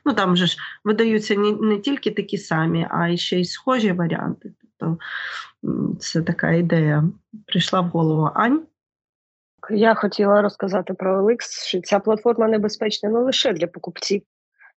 Ну 0.05 0.13
там 0.17 0.37
же 0.37 0.47
ж 0.47 0.59
видаються 0.85 1.35
не, 1.35 1.53
не 1.53 1.79
тільки 1.79 2.11
такі 2.11 2.39
самі, 2.39 2.87
а 2.91 3.17
ще 3.17 3.41
й 3.41 3.45
схожі 3.45 3.93
варіанти. 3.93 4.53
Тобто 4.79 4.99
це 6.01 6.23
така 6.23 6.51
ідея 6.51 7.05
прийшла 7.47 7.81
в 7.81 7.89
голову. 7.89 8.31
Ань? 8.35 8.63
Я 9.71 9.95
хотіла 9.95 10.43
розказати 10.43 10.95
про 10.95 11.23
OLX, 11.23 11.67
що 11.67 11.81
ця 11.81 11.99
платформа 11.99 12.49
небезпечна 12.49 13.09
не 13.09 13.19
лише 13.19 13.53
для 13.53 13.67
покупців, 13.67 14.23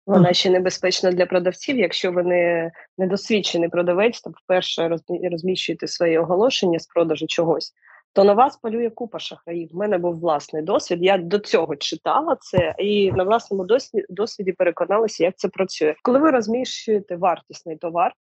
вона 0.05 0.33
ще 0.33 0.49
небезпечна 0.49 1.11
для 1.11 1.25
продавців. 1.25 1.77
Якщо 1.77 2.11
ви 2.11 2.23
не 2.23 2.71
недосвідчений 2.97 3.69
продавець, 3.69 4.21
то 4.21 4.31
вперше 4.43 4.97
розміщуєте 5.31 5.87
свої 5.87 6.17
оголошення 6.17 6.79
з 6.79 6.87
продажу 6.87 7.25
чогось, 7.27 7.73
то 8.13 8.23
на 8.23 8.33
вас 8.33 8.57
полює 8.57 8.89
купа 8.89 9.19
шахраїв. 9.19 9.69
У 9.73 9.77
мене 9.77 9.97
був 9.97 10.19
власний 10.19 10.63
досвід. 10.63 11.03
Я 11.03 11.17
до 11.17 11.39
цього 11.39 11.75
читала 11.75 12.37
це 12.39 12.75
і 12.77 13.11
на 13.11 13.23
власному 13.23 13.67
досвіді 14.09 14.51
переконалася, 14.51 15.23
як 15.23 15.37
це 15.37 15.47
працює. 15.47 15.95
Коли 16.03 16.19
ви 16.19 16.31
розміщуєте 16.31 17.15
вартісний 17.15 17.77
товар, 17.77 18.13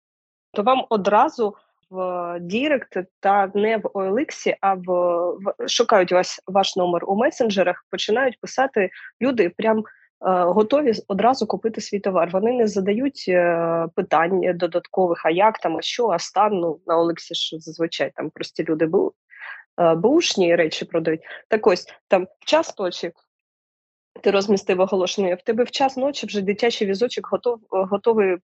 то 0.53 0.63
вам 0.63 0.85
одразу 0.89 1.55
в 1.91 2.37
Direct 2.41 2.97
та 3.19 3.51
не 3.55 3.77
в 3.77 3.81
OLX, 3.81 4.55
а 4.61 4.73
в, 4.73 4.83
в 5.31 5.67
шукають 5.67 6.11
вас 6.11 6.41
ваш 6.47 6.75
номер 6.75 7.01
у 7.07 7.15
месенджерах, 7.15 7.85
починають 7.89 8.39
писати 8.41 8.89
люди 9.21 9.49
прям. 9.49 9.83
Е, 10.25 10.29
готові 10.43 10.93
одразу 11.07 11.47
купити 11.47 11.81
свій 11.81 11.99
товар. 11.99 12.29
Вони 12.33 12.51
не 12.51 12.67
задають 12.67 13.25
е, 13.27 13.87
питань 13.95 14.41
додаткових, 14.55 15.25
а 15.25 15.29
як 15.29 15.59
там, 15.59 15.77
а 15.77 15.81
що, 15.81 16.07
а 16.07 16.19
стан 16.19 16.53
ну, 16.53 16.79
на 16.87 16.97
OLX-і 16.97 17.35
ж 17.35 17.59
зазвичай 17.59 18.11
там 18.15 18.29
прості 18.29 18.63
люди 18.63 18.89
е, 19.79 19.95
бушні 19.95 20.55
речі 20.55 20.85
продають. 20.85 21.21
Так 21.47 21.67
ось 21.67 21.87
там 22.07 22.27
час 22.45 22.79
ночі 22.79 23.11
ти 24.21 24.31
розмістив 24.31 24.79
оголошення, 24.79 25.35
в 25.35 25.41
тебе 25.41 25.63
в 25.63 25.71
час 25.71 25.97
ночі 25.97 26.27
вже 26.27 26.41
дитячий 26.41 26.87
візочок 26.87 27.27
готов 27.31 27.59
готовий 27.69 28.29
е, 28.33 28.39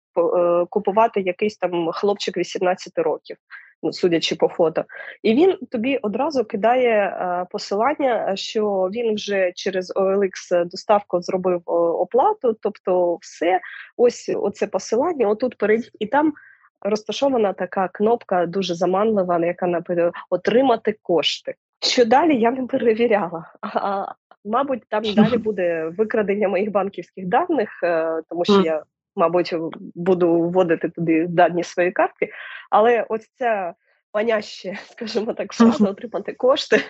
купувати 0.70 1.22
якийсь 1.22 1.58
там 1.58 1.92
хлопчик 1.92 2.38
18 2.38 2.98
років, 2.98 3.38
ну, 3.84 3.94
судячи 3.94 4.36
по 4.36 4.48
фото. 4.48 4.84
І 5.24 5.34
він 5.34 5.58
тобі 5.72 5.98
одразу 5.98 6.46
кидає 6.46 6.92
е, 6.92 7.46
посилання, 7.52 8.36
що 8.36 8.90
він 8.94 9.16
вже 9.16 9.52
через 9.56 9.94
OLX 9.96 10.66
доставку 10.66 11.22
зробив 11.22 11.62
оплату, 11.66 12.58
тобто 12.62 13.18
все, 13.22 13.60
ось 13.98 14.32
оце 14.36 14.68
посилання, 14.68 15.30
отут 15.30 15.58
перейдіть, 15.58 15.92
і 16.00 16.08
там. 16.08 16.34
Розташована 16.82 17.54
така 17.54 17.88
кнопка 17.88 18.46
дуже 18.46 18.76
заманлива, 18.76 19.46
яка 19.46 19.68
написана 19.68 20.12
отримати 20.30 20.98
кошти. 21.02 21.56
Що 21.82 22.06
далі 22.06 22.40
я 22.40 22.52
не 22.52 22.68
перевіряла. 22.68 23.54
А 23.62 24.06
Мабуть, 24.46 24.84
там 24.90 25.04
далі 25.04 25.38
буде 25.38 25.92
викрадення 25.98 26.48
моїх 26.48 26.72
банківських 26.72 27.26
даних, 27.26 27.70
е, 27.84 28.22
тому 28.30 28.46
що 28.46 28.62
я, 28.62 28.84
мабуть, 29.16 29.56
буду 29.96 30.34
вводити 30.34 30.90
туди 30.90 31.28
дані 31.30 31.64
своєї 31.64 31.92
картки. 31.92 32.30
Але 32.70 33.06
ось 33.10 33.30
ця 33.36 33.74
маняще, 34.16 34.78
скажімо 34.92 35.34
так, 35.34 35.54
складно 35.54 35.90
отримати 35.90 36.34
кошти, 36.34 36.82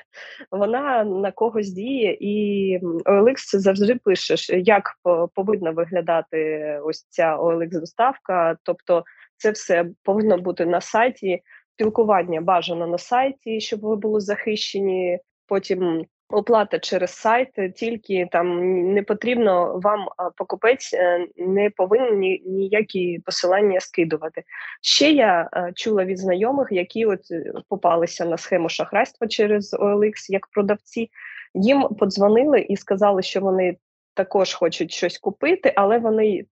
вона 0.51 1.03
на 1.03 1.31
когось 1.31 1.69
діє, 1.69 2.17
і 2.19 2.79
OLX 3.05 3.35
завжди 3.37 3.95
пишеш, 3.95 4.49
як 4.49 4.93
повинна 5.33 5.71
виглядати 5.71 6.79
ось 6.83 7.05
ця 7.09 7.37
OLX 7.37 7.79
доставка. 7.79 8.57
Тобто, 8.63 9.03
це 9.37 9.51
все 9.51 9.85
повинно 10.03 10.37
бути 10.37 10.65
на 10.65 10.81
сайті. 10.81 11.41
Спілкування 11.73 12.41
бажано 12.41 12.87
на 12.87 12.97
сайті, 12.97 13.59
щоб 13.59 13.79
ви 13.79 13.95
були 13.95 14.19
захищені. 14.19 15.19
Потім 15.47 16.05
оплата 16.29 16.79
через 16.79 17.11
сайт, 17.11 17.49
тільки 17.75 18.27
там 18.31 18.59
не 18.93 19.03
потрібно 19.03 19.79
вам 19.83 20.07
покупець 20.37 20.93
е, 20.93 21.27
не 21.37 21.69
повинен 21.69 22.19
ніякі 22.45 23.19
посилання 23.25 23.79
скидувати. 23.79 24.43
Ще 24.81 25.11
я 25.11 25.49
е, 25.53 25.71
чула 25.75 26.05
від 26.05 26.17
знайомих, 26.17 26.67
які 26.71 27.05
от 27.05 27.31
е, 27.31 27.53
попалися 27.69 28.25
на 28.25 28.37
схему 28.37 28.69
шахрайства 28.69 29.27
через 29.27 29.73
OLX 29.73 30.13
як 30.29 30.47
продавці. 30.47 31.09
Їм 31.53 31.81
подзвонили 31.81 32.59
і 32.59 32.77
сказали, 32.77 33.21
що 33.21 33.41
вони 33.41 33.77
також 34.13 34.53
хочуть 34.53 34.91
щось 34.91 35.17
купити, 35.17 35.73
але 35.75 35.97
вони. 35.97 36.45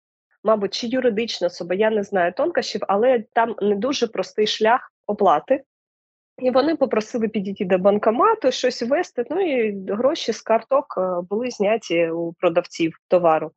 Мабуть, 0.43 0.73
чи 0.73 0.87
юридична 0.87 1.47
особа, 1.47 1.75
я 1.75 1.89
не 1.89 2.03
знаю 2.03 2.33
тонкощів, 2.33 2.81
але 2.87 3.23
там 3.33 3.55
не 3.61 3.75
дуже 3.75 4.07
простий 4.07 4.47
шлях 4.47 4.91
оплати. 5.07 5.63
І 6.41 6.51
вони 6.51 6.75
попросили 6.75 7.27
підійти 7.27 7.65
до 7.65 7.77
банкомату, 7.77 8.51
щось 8.51 8.81
ввести. 8.81 9.25
Ну 9.29 9.41
і 9.41 9.85
гроші 9.91 10.33
з 10.33 10.41
карток 10.41 10.95
е, 10.97 11.21
були 11.29 11.49
зняті 11.49 12.09
у 12.09 12.33
продавців 12.33 12.97
товару. 13.07 13.51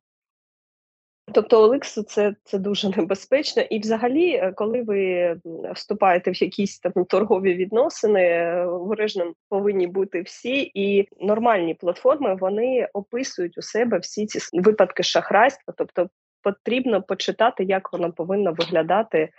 Тобто 1.33 1.69
OLX 1.69 2.03
це 2.03 2.35
це 2.43 2.57
дуже 2.57 2.89
небезпечно. 2.97 3.63
І, 3.63 3.79
взагалі, 3.79 4.31
е, 4.31 4.51
коли 4.55 4.81
ви 4.81 5.35
вступаєте 5.75 6.31
в 6.31 6.43
якісь 6.43 6.79
там 6.79 7.05
торгові 7.05 7.55
відносини, 7.55 8.55
обережним 8.65 9.33
повинні 9.49 9.87
бути 9.87 10.21
всі, 10.21 10.71
і 10.73 11.07
нормальні 11.19 11.73
платформи 11.73 12.35
вони 12.35 12.87
описують 12.93 13.57
у 13.57 13.61
себе 13.61 13.97
всі 13.97 14.25
ці 14.25 14.59
випадки 14.61 15.03
шахрайства. 15.03 15.73
Тобто 15.77 16.09
потрібно 16.41 17.01
почитати, 17.01 17.63
як 17.63 17.93
вона 17.93 18.09
повинна 18.09 18.51
виглядати 18.51 19.17
е, 19.17 19.29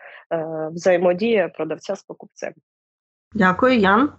взаємодія 0.72 1.48
продавця 1.48 1.96
з 1.96 2.02
покупцем. 2.02 2.52
Дякую, 3.36 3.78
Ян. 3.78 4.10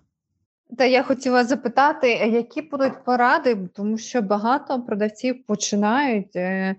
Та 0.77 0.85
я 0.85 1.03
хотіла 1.03 1.43
запитати, 1.43 2.09
які 2.11 2.61
будуть 2.61 3.03
поради, 3.05 3.57
тому 3.73 3.97
що 3.97 4.21
багато 4.21 4.81
продавців 4.81 5.45
починають 5.45 6.35
е, 6.35 6.75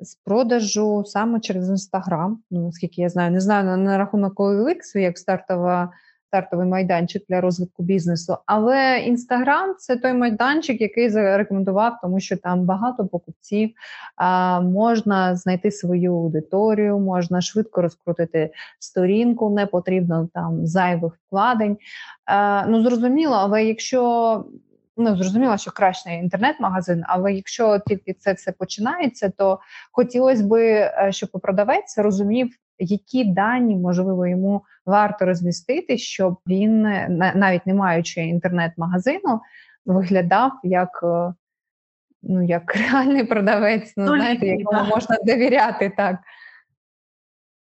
з 0.00 0.14
продажу 0.14 1.04
саме 1.06 1.40
через 1.40 1.68
інстаграм. 1.68 2.42
Ну 2.50 2.66
наскільки 2.66 3.00
я 3.00 3.08
знаю, 3.08 3.30
не 3.30 3.40
знаю 3.40 3.64
на, 3.64 3.76
на 3.76 3.98
рахунок 3.98 4.40
OLX, 4.40 4.98
як 4.98 5.18
стартова 5.18 5.92
стартовий 6.32 6.66
майданчик 6.66 7.22
для 7.28 7.40
розвитку 7.40 7.82
бізнесу. 7.82 8.36
Але 8.46 8.98
інстаграм 8.98 9.74
це 9.78 9.96
той 9.96 10.12
майданчик, 10.12 10.80
який 10.80 11.10
зарекомендував, 11.10 11.98
тому 12.02 12.20
що 12.20 12.36
там 12.36 12.60
багато 12.64 13.06
покупців, 13.06 13.70
можна 14.62 15.36
знайти 15.36 15.70
свою 15.70 16.14
аудиторію, 16.14 16.98
можна 16.98 17.40
швидко 17.40 17.82
розкрутити 17.82 18.50
сторінку, 18.78 19.50
не 19.50 19.66
потрібно 19.66 20.28
там 20.34 20.66
зайвих 20.66 21.12
вкладень. 21.26 21.76
Ну 22.68 22.82
зрозуміло, 22.82 23.36
але 23.40 23.64
якщо 23.64 24.44
Ну, 24.96 25.16
зрозуміло, 25.16 25.56
що 25.56 25.70
краще 25.70 26.10
інтернет-магазин, 26.10 27.02
але 27.06 27.32
якщо 27.32 27.78
тільки 27.86 28.12
це 28.12 28.32
все 28.32 28.52
починається, 28.52 29.32
то 29.38 29.58
хотілося 29.92 30.44
б, 30.44 30.54
е, 30.54 31.08
щоб 31.10 31.30
продавець 31.30 31.98
розумів, 31.98 32.56
які 32.78 33.24
дані 33.24 33.76
можливо 33.76 34.26
йому 34.26 34.62
варто 34.86 35.24
розмістити, 35.24 35.98
щоб 35.98 36.38
він, 36.46 36.82
навіть 37.34 37.66
не 37.66 37.74
маючи 37.74 38.20
інтернет-магазину, 38.20 39.40
виглядав 39.86 40.52
як 40.64 41.00
е, 41.02 41.34
ну, 42.22 42.42
як 42.44 42.76
реальний 42.92 43.24
продавець, 43.24 43.92
ну, 43.96 44.06
знаєте, 44.06 44.46
якому 44.46 44.88
можна 44.88 45.16
довіряти 45.24 45.92
так. 45.96 46.16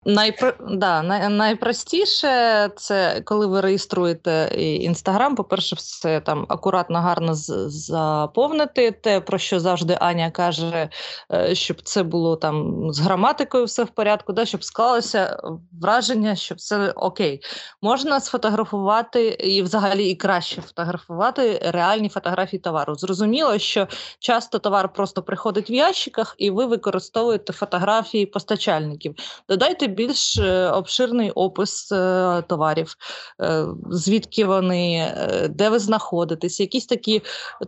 Найпро... 0.08 0.52
Да, 0.70 1.02
най... 1.02 1.28
Найпростіше 1.28 2.70
це 2.76 3.22
коли 3.24 3.46
ви 3.46 3.60
реєструєте 3.60 4.50
інстаграм. 4.80 5.34
По-перше, 5.34 5.76
все 5.76 6.20
там 6.20 6.46
акуратно, 6.48 6.98
гарно 7.00 7.34
заповнити. 7.34 8.90
Те, 8.90 9.20
про 9.20 9.38
що 9.38 9.60
завжди 9.60 9.96
Аня 10.00 10.30
каже, 10.30 10.88
е, 11.32 11.54
щоб 11.54 11.82
це 11.82 12.02
було 12.02 12.36
там 12.36 12.86
з 12.92 13.00
граматикою 13.00 13.64
все 13.64 13.84
в 13.84 13.88
порядку, 13.88 14.32
да, 14.32 14.44
щоб 14.44 14.64
склалося 14.64 15.40
враження, 15.82 16.36
що 16.36 16.54
все 16.54 16.90
окей. 16.90 17.40
Можна 17.82 18.20
сфотографувати 18.20 19.28
і 19.28 19.62
взагалі 19.62 20.08
і 20.10 20.14
краще 20.14 20.62
фотографувати 20.62 21.60
реальні 21.64 22.08
фотографії 22.08 22.60
товару. 22.60 22.94
Зрозуміло, 22.94 23.58
що 23.58 23.88
часто 24.18 24.58
товар 24.58 24.92
просто 24.92 25.22
приходить 25.22 25.70
в 25.70 25.72
ящиках, 25.72 26.34
і 26.38 26.50
ви 26.50 26.66
використовуєте 26.66 27.52
фотографії 27.52 28.26
постачальників. 28.26 29.14
Додайте 29.48 29.97
більш 29.98 30.38
е, 30.38 30.68
обширний 30.68 31.30
опис 31.30 31.92
е, 31.92 32.42
товарів, 32.48 32.94
е, 33.42 33.64
звідки 33.90 34.44
вони, 34.44 35.14
де 35.50 35.70
ви 35.70 35.78
знаходитесь, 35.78 36.60
якісь 36.60 36.86
такі 36.86 37.22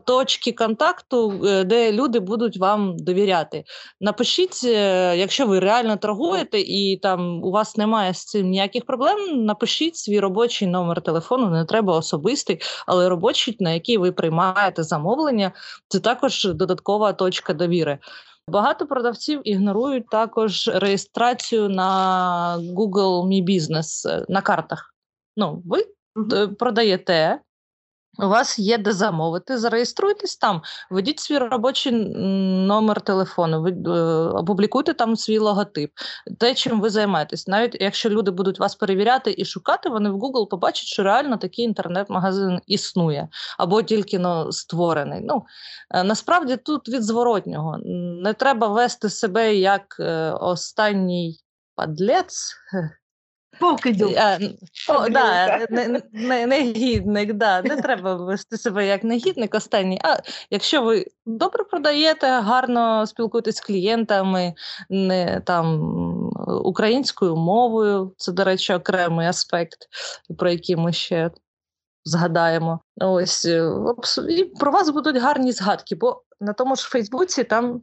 точки 0.05 0.53
контакту, 0.53 1.33
де 1.67 1.93
люди 1.93 2.21
будуть 2.21 2.59
вам 2.59 2.97
довіряти. 2.97 3.65
Напишіть, 4.01 4.65
якщо 4.65 5.47
ви 5.47 5.59
реально 5.59 5.97
торгуєте 5.97 6.61
і 6.61 6.97
там 7.03 7.45
у 7.45 7.51
вас 7.51 7.77
немає 7.77 8.15
з 8.15 8.25
цим 8.25 8.49
ніяких 8.49 8.85
проблем, 8.85 9.45
напишіть 9.45 9.97
свій 9.97 10.21
робочий 10.21 10.69
номер 10.69 11.01
телефону, 11.03 11.51
не 11.51 11.65
треба 11.65 11.97
особистий, 11.97 12.61
але 12.87 13.09
робочий, 13.09 13.57
на 13.61 13.71
який 13.71 13.99
ви 13.99 14.13
приймаєте 14.13 14.83
замовлення, 14.83 15.53
це 15.89 16.01
також 16.01 16.45
додаткова 16.45 17.13
точка 17.13 17.55
довіри. 17.55 17.99
Багато 18.49 18.87
продавців 18.87 19.41
ігнорують 19.45 20.09
також 20.09 20.69
реєстрацію 20.75 21.69
на 21.69 22.59
Google 22.59 23.27
Мій 23.27 23.45
Business 23.45 24.09
е, 24.09 24.25
на 24.29 24.43
картах. 24.43 24.95
Ну, 25.37 25.63
ви 25.67 25.85
uh 26.17 26.55
продаєте. 26.55 27.41
У 28.19 28.29
вас 28.29 28.59
є 28.59 28.79
де 28.79 28.93
замовити, 28.93 29.59
зареєструйтесь 29.59 30.37
там, 30.37 30.63
введіть 30.91 31.21
свій 31.21 31.39
робочий 31.39 31.93
номер 32.67 33.01
телефону, 33.01 33.63
ви 33.63 33.71
е, 33.71 33.91
опублікуйте 34.29 34.95
там 34.95 35.17
свій 35.17 35.39
логотип, 35.39 35.93
те, 36.39 36.55
чим 36.55 36.81
ви 36.81 36.91
займаєтесь. 36.91 37.49
Навіть 37.49 37.77
якщо 37.81 38.11
люди 38.11 38.31
будуть 38.31 38.59
вас 38.59 38.75
перевіряти 38.75 39.35
і 39.39 39.45
шукати, 39.45 39.89
вони 39.89 40.11
в 40.11 40.15
Google 40.15 40.49
побачать, 40.49 40.87
що 40.87 41.03
реально 41.03 41.37
такий 41.37 41.65
інтернет-магазин 41.65 42.61
існує 42.67 43.29
або 43.59 43.83
тільки 43.83 44.19
ну, 44.19 44.53
створений. 44.53 45.21
Ну 45.25 45.45
е, 45.91 46.05
насправді 46.05 46.57
тут 46.57 46.89
від 46.89 47.03
зворотнього 47.03 47.79
не 48.23 48.33
треба 48.33 48.69
вести 48.69 49.11
себе 49.11 49.57
як 49.57 49.97
е, 50.01 50.31
останній 50.31 51.39
падлець. 51.75 52.55
Покидьок. 53.61 54.11
О, 54.89 55.09
да, 55.09 55.67
не, 55.71 56.03
не, 56.13 56.47
негідник, 56.47 57.33
да. 57.33 57.63
не 57.63 57.77
треба 57.77 58.15
вести 58.15 58.57
себе 58.57 58.87
як 58.87 59.05
негідник 59.05 59.55
останній. 59.55 60.01
А 60.05 60.17
якщо 60.51 60.83
ви 60.83 61.07
добре 61.27 61.65
продаєте, 61.65 62.27
гарно 62.27 63.07
спілкуєтесь 63.07 63.57
з 63.57 63.61
клієнтами, 63.61 64.55
не 64.91 65.41
там 65.41 65.81
українською 66.65 67.37
мовою, 67.37 68.15
це, 68.17 68.33
до 68.33 68.45
речі, 68.45 68.73
окремий 68.73 69.27
аспект, 69.27 69.79
про 70.39 70.51
який 70.51 70.77
ми 70.77 70.93
ще 70.93 71.31
згадаємо. 72.05 72.81
Ось 73.01 73.45
е, 73.45 73.73
і 74.29 74.45
про 74.45 74.73
вас 74.73 74.91
будуть 74.91 75.17
гарні 75.17 75.53
згадки, 75.53 75.95
бо 75.95 76.23
на 76.41 76.53
тому 76.53 76.77
ж 76.77 76.89
Фейсбуці 76.89 77.45
там 77.45 77.83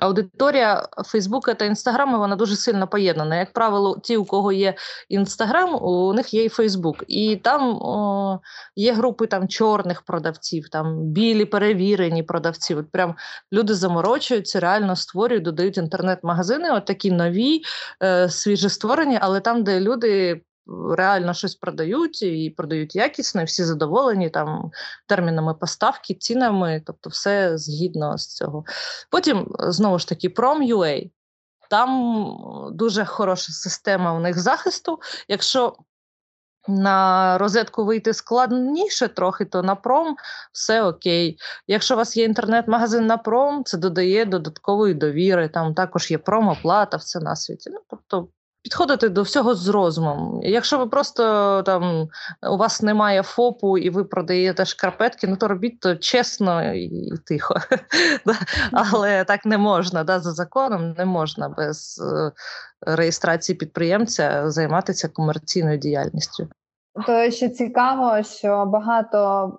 Аудиторія 0.00 0.88
Фейсбука 1.04 1.54
та 1.54 1.64
Інстаграму 1.64 2.18
вона 2.18 2.36
дуже 2.36 2.56
сильно 2.56 2.88
поєднана. 2.88 3.36
Як 3.36 3.52
правило, 3.52 3.98
ті, 4.02 4.16
у 4.16 4.24
кого 4.24 4.52
є 4.52 4.74
Інстаграм, 5.08 5.84
у 5.84 6.12
них 6.12 6.34
є 6.34 6.44
і 6.44 6.48
Фейсбук. 6.48 7.04
І 7.08 7.36
там 7.36 7.76
о, 7.76 8.40
є 8.76 8.92
групи 8.92 9.26
там 9.26 9.48
чорних 9.48 10.02
продавців, 10.02 10.68
там 10.68 10.98
білі 10.98 11.44
перевірені 11.44 12.22
продавці. 12.22 12.74
От 12.74 12.90
прям 12.90 13.14
люди 13.52 13.74
заморочуються, 13.74 14.60
реально 14.60 14.96
створюють, 14.96 15.44
додають 15.44 15.78
інтернет-магазини, 15.78 16.70
от 16.70 16.84
такі 16.84 17.10
нові, 17.10 17.62
е, 18.02 18.28
свіжі 18.28 18.68
створені, 18.68 19.18
але 19.22 19.40
там, 19.40 19.64
де 19.64 19.80
люди 19.80 20.42
реально 20.96 21.34
щось 21.34 21.54
продають 21.54 22.22
і 22.22 22.54
продають 22.56 22.96
якісно, 22.96 23.42
і 23.42 23.44
всі 23.44 23.64
задоволені 23.64 24.30
там 24.30 24.70
термінами 25.06 25.54
поставки, 25.54 26.14
цінами, 26.14 26.82
тобто 26.86 27.10
все 27.10 27.58
згідно 27.58 28.18
з 28.18 28.34
цього. 28.34 28.64
Потім 29.10 29.54
знову 29.58 29.98
ж 29.98 30.08
таки 30.08 30.28
Prom.ua. 30.28 31.10
Там 31.70 32.36
дуже 32.72 33.04
хороша 33.04 33.52
система 33.52 34.12
у 34.12 34.20
них 34.20 34.38
захисту. 34.38 34.98
Якщо 35.28 35.76
на 36.68 37.38
розетку 37.38 37.84
вийти 37.84 38.14
складніше 38.14 39.08
трохи, 39.08 39.44
то 39.44 39.62
на 39.62 39.74
пром 39.74 40.16
все 40.52 40.82
окей. 40.82 41.38
Якщо 41.66 41.94
у 41.94 41.96
вас 41.96 42.16
є 42.16 42.24
інтернет-магазин 42.24 43.06
на 43.06 43.16
пром, 43.16 43.64
це 43.64 43.78
додає 43.78 44.24
додаткової 44.24 44.94
довіри. 44.94 45.48
Там 45.48 45.74
також 45.74 46.10
є 46.10 46.18
промоплата, 46.18 46.96
все 46.96 47.20
на 47.20 47.36
світі. 47.36 47.70
Ну, 47.72 47.80
тобто 47.90 48.28
підходити 48.62 49.08
до 49.08 49.22
всього 49.22 49.54
з 49.54 49.68
розумом. 49.68 50.40
Якщо 50.42 50.78
ви 50.78 50.86
просто 50.86 51.62
там 51.62 52.08
у 52.50 52.56
вас 52.56 52.82
немає 52.82 53.22
ФОПу 53.22 53.78
і 53.78 53.90
ви 53.90 54.04
продаєте 54.04 54.64
шкарпетки, 54.64 55.26
ну 55.26 55.36
то 55.36 55.48
робіть 55.48 55.80
то 55.80 55.96
чесно 55.96 56.74
і 56.74 57.12
тихо. 57.26 57.54
Але 58.72 59.24
так 59.24 59.44
не 59.44 59.58
можна. 59.58 60.04
Да, 60.04 60.20
За 60.20 60.32
законом 60.32 60.94
не 60.98 61.04
можна 61.04 61.48
без 61.48 62.00
е, 62.00 62.32
реєстрації 62.80 63.56
підприємця 63.56 64.50
займатися 64.50 65.08
комерційною 65.08 65.78
діяльністю. 65.78 66.48
То 67.06 67.30
ще 67.30 67.48
цікаво, 67.48 68.22
що 68.22 68.66
багато 68.66 69.52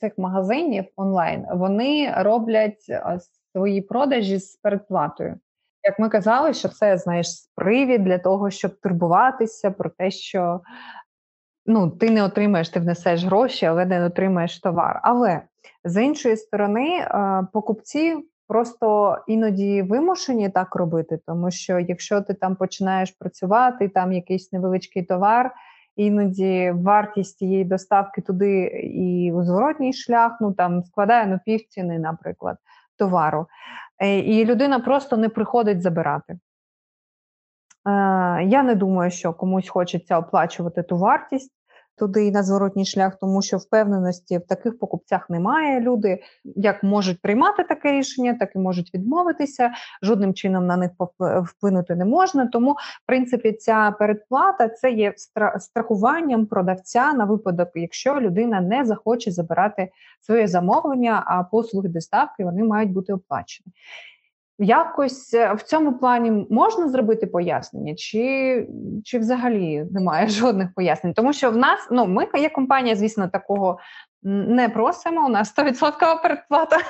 цих 0.00 0.12
магазинів 0.18 0.84
онлайн 0.96 1.44
вони 1.54 2.14
роблять 2.16 2.86
е, 2.90 3.18
свої 3.52 3.82
продажі 3.82 4.38
з 4.38 4.56
передплатою. 4.56 5.36
Як 5.84 5.98
ми 5.98 6.08
казали, 6.08 6.54
що 6.54 6.68
це 6.68 6.98
знаєш 6.98 7.26
привід 7.54 8.04
для 8.04 8.18
того, 8.18 8.50
щоб 8.50 8.80
турбуватися 8.80 9.70
про 9.70 9.90
те, 9.90 10.10
що 10.10 10.60
ну, 11.66 11.90
ти 11.90 12.10
не 12.10 12.24
отримаєш, 12.24 12.68
ти 12.68 12.80
внесеш 12.80 13.24
гроші, 13.24 13.66
але 13.66 13.86
не 13.86 14.04
отримаєш 14.04 14.60
товар. 14.60 15.00
Але 15.02 15.42
з 15.84 16.04
іншої 16.04 16.36
сторони, 16.36 17.08
покупці 17.52 18.16
просто 18.48 19.18
іноді 19.26 19.82
вимушені 19.82 20.48
так 20.48 20.74
робити, 20.74 21.18
тому 21.26 21.50
що 21.50 21.78
якщо 21.78 22.20
ти 22.20 22.34
там 22.34 22.56
починаєш 22.56 23.10
працювати, 23.10 23.88
там 23.88 24.12
якийсь 24.12 24.52
невеличкий 24.52 25.02
товар. 25.02 25.54
Іноді 25.96 26.72
вартість 26.76 27.38
цієї 27.38 27.64
доставки 27.64 28.20
туди 28.20 28.62
і 28.94 29.32
у 29.32 29.44
зворотній 29.44 29.92
шлях 29.92 30.38
ну 30.40 30.52
там 30.52 30.84
складає 30.84 31.26
ну 31.26 31.38
півціни, 31.46 31.98
наприклад, 31.98 32.56
товару. 32.98 33.46
Е, 33.98 34.18
і 34.18 34.44
людина 34.44 34.80
просто 34.80 35.16
не 35.16 35.28
приходить 35.28 35.82
забирати. 35.82 36.32
Е, 36.32 36.38
я 38.44 38.62
не 38.62 38.74
думаю, 38.74 39.10
що 39.10 39.32
комусь 39.32 39.68
хочеться 39.68 40.18
оплачувати 40.18 40.82
ту 40.82 40.96
вартість 40.96 41.57
туди 41.98 42.26
і 42.26 42.30
на 42.30 42.42
зворотній 42.42 42.84
шлях, 42.84 43.16
тому 43.20 43.42
що 43.42 43.56
впевненості 43.56 44.38
в 44.38 44.46
таких 44.46 44.78
покупцях 44.78 45.30
немає. 45.30 45.80
Люди 45.80 46.22
як 46.44 46.82
можуть 46.82 47.22
приймати 47.22 47.64
таке 47.64 47.92
рішення, 47.92 48.36
так 48.40 48.50
і 48.54 48.58
можуть 48.58 48.94
відмовитися. 48.94 49.70
Жодним 50.02 50.34
чином 50.34 50.66
на 50.66 50.76
них 50.76 50.90
вплинути 51.44 51.96
не 51.96 52.04
можна. 52.04 52.46
Тому, 52.46 52.72
в 52.72 53.06
принципі, 53.06 53.52
ця 53.52 53.94
передплата 53.98 54.68
це 54.68 54.90
є 54.90 55.14
страхуванням 55.58 56.46
продавця 56.46 57.12
на 57.12 57.24
випадок, 57.24 57.68
якщо 57.74 58.20
людина 58.20 58.60
не 58.60 58.84
захоче 58.84 59.30
забирати 59.30 59.90
своє 60.20 60.46
замовлення, 60.46 61.22
а 61.26 61.42
послуги 61.42 61.88
доставки 61.88 62.44
вони 62.44 62.64
мають 62.64 62.92
бути 62.92 63.12
оплачені. 63.12 63.72
Якось 64.58 65.34
е, 65.34 65.54
в 65.54 65.62
цьому 65.62 65.98
плані 65.98 66.46
можна 66.50 66.88
зробити 66.88 67.26
пояснення, 67.26 67.94
чи 67.94 68.68
чи 69.04 69.18
взагалі 69.18 69.86
немає 69.90 70.28
жодних 70.28 70.74
пояснень? 70.74 71.14
Тому 71.14 71.32
що 71.32 71.50
в 71.50 71.56
нас, 71.56 71.88
ну 71.90 72.06
ми 72.06 72.26
є 72.34 72.48
компанія, 72.48 72.96
звісно, 72.96 73.28
такого 73.28 73.78
не 74.22 74.68
просимо. 74.68 75.26
У 75.26 75.28
нас 75.28 75.56
100% 75.58 76.22
передплата. 76.22 76.76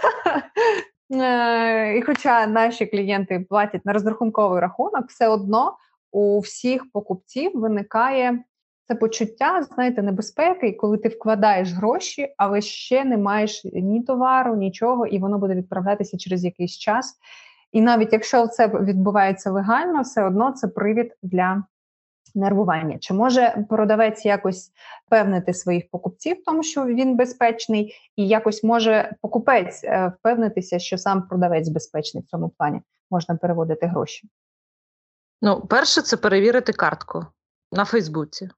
Е, 1.14 1.98
і 1.98 2.02
хоча 2.02 2.46
наші 2.46 2.86
клієнти 2.86 3.46
платять 3.48 3.84
на 3.86 3.92
розрахунковий 3.92 4.60
рахунок, 4.60 5.06
все 5.08 5.28
одно 5.28 5.76
у 6.12 6.38
всіх 6.40 6.92
покупців 6.92 7.50
виникає 7.54 8.44
це 8.88 8.94
почуття, 8.94 9.62
знаєте, 9.62 10.02
небезпеки, 10.02 10.72
коли 10.72 10.98
ти 10.98 11.08
вкладаєш 11.08 11.72
гроші, 11.72 12.34
але 12.36 12.60
ще 12.60 13.04
не 13.04 13.16
маєш 13.16 13.64
ні 13.64 14.02
товару, 14.02 14.56
нічого, 14.56 15.06
і 15.06 15.18
воно 15.18 15.38
буде 15.38 15.54
відправлятися 15.54 16.18
через 16.18 16.44
якийсь 16.44 16.78
час. 16.78 17.14
І 17.72 17.80
навіть 17.80 18.12
якщо 18.12 18.46
це 18.46 18.66
відбувається 18.66 19.50
легально, 19.50 20.02
все 20.02 20.24
одно 20.24 20.52
це 20.52 20.68
привід 20.68 21.14
для 21.22 21.62
нервування. 22.34 22.98
Чи 22.98 23.14
може 23.14 23.64
продавець 23.68 24.24
якось 24.24 24.72
певнити 25.08 25.54
своїх 25.54 25.90
покупців, 25.90 26.36
в 26.36 26.44
тому 26.44 26.62
що 26.62 26.84
він 26.84 27.16
безпечний, 27.16 27.94
і 28.16 28.28
якось 28.28 28.64
може 28.64 29.16
покупець 29.22 29.84
е, 29.84 30.12
впевнитися, 30.18 30.78
що 30.78 30.98
сам 30.98 31.22
продавець 31.22 31.68
безпечний 31.68 32.22
в 32.22 32.26
цьому 32.26 32.48
плані 32.48 32.80
можна 33.10 33.36
переводити 33.36 33.86
гроші? 33.86 34.28
Ну, 35.42 35.60
перше, 35.60 36.02
це 36.02 36.16
перевірити 36.16 36.72
картку 36.72 37.26
на 37.72 37.84
Фейсбуці. 37.84 38.48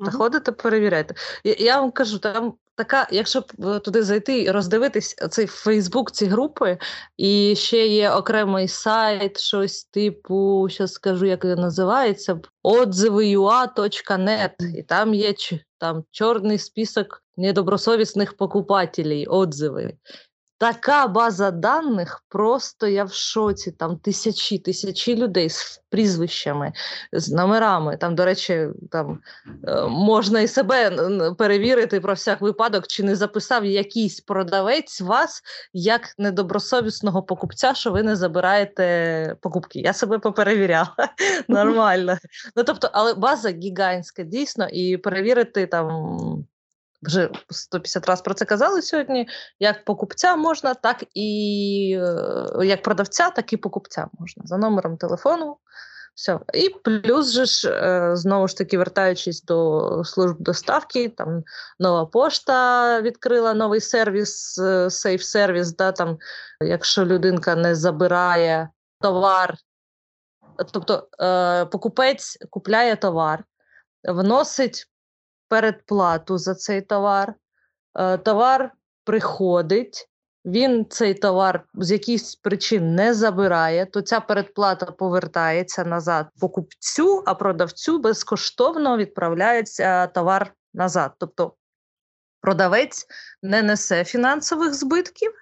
Заходите, 0.00 0.52
перевіряйте. 0.52 1.14
Я, 1.44 1.54
я 1.58 1.80
вам 1.80 1.90
кажу, 1.90 2.18
там 2.18 2.54
така, 2.78 3.06
якщо 3.10 3.40
б 3.40 3.78
туди 3.80 4.02
зайти 4.02 4.42
і 4.42 4.50
роздивитись 4.50 5.14
цей 5.30 5.46
Фейсбук, 5.46 6.10
ці 6.10 6.26
групи, 6.26 6.78
і 7.16 7.54
ще 7.56 7.86
є 7.86 8.10
окремий 8.10 8.68
сайт, 8.68 9.40
щось 9.40 9.84
типу, 9.84 10.68
що 10.70 10.88
скажу, 10.88 11.26
як 11.26 11.44
він 11.44 11.54
називається, 11.54 12.40
отзиви.ua.net, 12.62 14.50
і 14.76 14.82
там 14.82 15.14
є 15.14 15.34
там 15.78 16.04
чорний 16.10 16.58
список 16.58 17.22
недобросовісних 17.36 18.36
покупателів, 18.36 19.32
отзиви. 19.32 19.96
Така 20.58 21.06
база 21.06 21.50
даних, 21.50 22.24
просто 22.28 22.86
я 22.86 23.04
в 23.04 23.12
шоці. 23.12 23.72
Там 23.72 23.96
тисячі 23.96 24.58
тисячі 24.58 25.16
людей 25.16 25.50
з 25.50 25.82
прізвищами, 25.90 26.72
з 27.12 27.32
номерами. 27.32 27.96
Там, 27.96 28.14
до 28.14 28.24
речі, 28.24 28.68
там 28.90 29.20
е, 29.68 29.82
можна 29.82 30.40
і 30.40 30.48
себе 30.48 30.90
перевірити 31.38 32.00
про 32.00 32.14
всяк 32.14 32.40
випадок, 32.40 32.86
чи 32.86 33.02
не 33.02 33.16
записав 33.16 33.64
якийсь 33.64 34.20
продавець 34.20 35.00
вас 35.00 35.42
як 35.72 36.14
недобросовісного 36.18 37.22
покупця, 37.22 37.74
що 37.74 37.90
ви 37.90 38.02
не 38.02 38.16
забираєте 38.16 39.36
покупки. 39.40 39.80
Я 39.80 39.92
себе 39.92 40.18
поперевіряла 40.18 40.94
нормально. 41.48 42.18
Ну 42.56 42.64
тобто, 42.64 42.90
але 42.92 43.14
база 43.14 43.50
гігантська, 43.50 44.22
дійсно, 44.22 44.68
і 44.68 44.96
перевірити 44.96 45.66
там 45.66 46.16
вже 47.02 47.30
150 47.50 48.06
разів 48.06 48.24
про 48.24 48.34
це 48.34 48.44
казали 48.44 48.82
сьогодні. 48.82 49.28
Як 49.58 49.84
покупця 49.84 50.36
можна, 50.36 50.74
так 50.74 51.04
і 51.14 52.00
е, 52.00 52.66
як 52.66 52.82
продавця, 52.82 53.30
так 53.30 53.52
і 53.52 53.56
покупця 53.56 54.08
можна 54.18 54.42
за 54.46 54.56
номером 54.56 54.96
телефону. 54.96 55.56
Все. 56.14 56.40
І 56.54 56.68
плюс 56.68 57.30
же 57.30 57.44
ж, 57.44 57.70
е, 57.70 58.16
знову 58.16 58.48
ж 58.48 58.56
таки, 58.56 58.78
вертаючись 58.78 59.42
до 59.42 60.02
служб 60.04 60.36
доставки, 60.38 61.08
там 61.08 61.42
нова 61.78 62.06
пошта 62.06 63.00
відкрила 63.00 63.54
новий 63.54 63.80
сервіс, 63.80 64.60
сейф 64.88 65.22
сервіс. 65.22 65.76
Да, 65.76 65.92
там, 65.92 66.18
Якщо 66.60 67.04
людинка 67.04 67.54
не 67.54 67.74
забирає 67.74 68.68
товар, 69.00 69.54
тобто 70.72 71.08
е, 71.20 71.64
покупець 71.64 72.38
купляє 72.50 72.96
товар, 72.96 73.44
вносить 74.08 74.86
передплату 75.48 76.38
за 76.38 76.54
цей 76.54 76.82
товар. 76.82 77.34
Е, 77.98 78.18
товар 78.18 78.72
приходить, 79.04 80.08
він 80.44 80.86
цей 80.90 81.14
товар 81.14 81.64
з 81.74 81.90
якихось 81.90 82.36
причин 82.36 82.94
не 82.94 83.14
забирає, 83.14 83.86
то 83.86 84.02
ця 84.02 84.20
передплата 84.20 84.86
повертається 84.86 85.84
назад 85.84 86.26
покупцю, 86.40 87.22
а 87.26 87.34
продавцю 87.34 87.98
безкоштовно 87.98 88.96
відправляється 88.96 90.06
товар 90.06 90.52
назад. 90.74 91.12
Тобто 91.18 91.54
продавець 92.40 93.06
не 93.42 93.62
несе 93.62 94.04
фінансових 94.04 94.74
збитків 94.74 95.32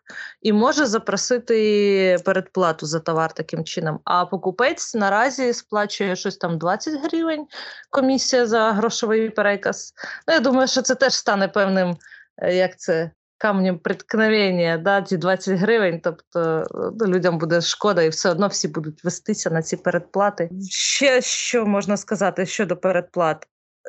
і 0.42 0.53
може 0.53 0.86
запросити 0.86 2.18
передплату 2.24 2.86
за 2.86 3.01
товар 3.01 3.32
таким 3.32 3.64
чином. 3.64 4.01
А 4.05 4.26
покупець 4.26 4.94
наразі 4.94 5.53
сплачує 5.53 6.16
щось 6.16 6.36
там 6.36 6.59
20 6.59 7.03
гривень 7.03 7.47
комісія 7.90 8.47
за 8.47 8.72
грошовий 8.72 9.30
переказ. 9.30 9.92
Ну, 10.28 10.34
Я 10.34 10.40
думаю, 10.40 10.68
що 10.68 10.82
це 10.82 10.94
теж 10.94 11.14
стане 11.14 11.49
певним, 11.49 11.97
е, 12.38 12.55
як 12.55 12.78
це. 12.78 13.11
Камнем 13.38 13.78
приткновення, 13.78 14.78
да, 14.78 15.03
ці 15.03 15.16
20 15.16 15.59
гривень, 15.59 16.01
тобто 16.05 16.64
ну, 17.01 17.07
людям 17.07 17.38
буде 17.38 17.61
шкода, 17.61 18.03
і 18.03 18.09
все 18.09 18.30
одно 18.30 18.49
всі 18.49 18.68
будуть 18.68 19.05
вестися 19.05 19.51
на 19.51 19.62
ці 19.62 19.76
передплати. 19.76 20.51
Ще 20.70 21.20
що 21.20 21.66
можна 21.66 21.97
сказати 21.97 22.47
щодо 22.47 22.76
передплат? 22.76 23.47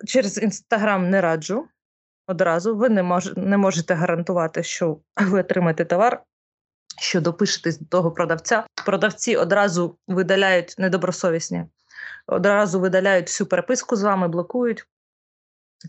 Через 0.08 0.38
інстаграм 0.38 1.10
не 1.10 1.22
раджу 1.22 1.68
одразу. 2.28 2.76
Ви 2.76 2.90
не 2.90 3.04
мож, 3.04 3.34
не 3.36 3.58
можете 3.58 3.94
гарантувати, 3.94 4.64
що 4.64 4.98
ви 5.18 5.40
отримаєте 5.40 5.86
товар, 5.86 6.24
що 7.02 7.22
допишетесь 7.22 7.80
до 7.80 7.86
того 7.86 8.12
продавця. 8.12 8.64
Продавці 8.86 9.36
одразу 9.36 9.98
видаляють 10.08 10.76
недобросовісні, 10.78 11.66
одразу 12.28 12.80
видаляють 12.80 13.28
всю 13.28 13.48
переписку 13.48 13.96
з 13.96 14.04
вами, 14.04 14.28
блокують. 14.28 14.88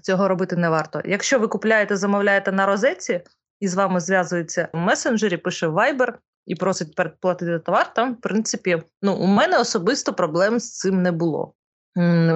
Цього 0.03 0.28
робити 0.28 0.57
не 0.57 0.68
варто. 0.68 1.03
Якщо 1.05 1.39
ви 1.39 1.49
купляєте, 1.49 1.97
замовляєте 1.97 2.53
на 2.53 2.66
розетці 2.66 3.20
і 3.61 3.68
з 3.68 3.74
вами 3.74 4.01
зв'язується 4.01 4.68
в 4.72 4.76
месенджері, 4.76 5.36
пише 5.36 5.66
Viber 5.66 6.14
і 6.47 6.55
просить 6.55 6.95
передплатити 6.95 7.59
товар, 7.59 7.95
там, 7.95 8.14
в 8.14 8.20
принципі, 8.20 8.82
ну, 9.03 9.14
у 9.14 9.26
мене 9.26 9.59
особисто 9.59 10.12
проблем 10.12 10.61
з 10.61 10.78
цим 10.78 11.03
не 11.03 11.12
було. 11.12 11.55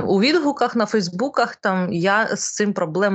У 0.07 0.21
відгуках 0.21 0.77
на 0.77 0.87
Фейсбуках 0.87 1.57
там 1.57 1.93
я 1.93 2.37
з 2.37 2.55
цим 2.55 2.73
проблем 2.73 3.15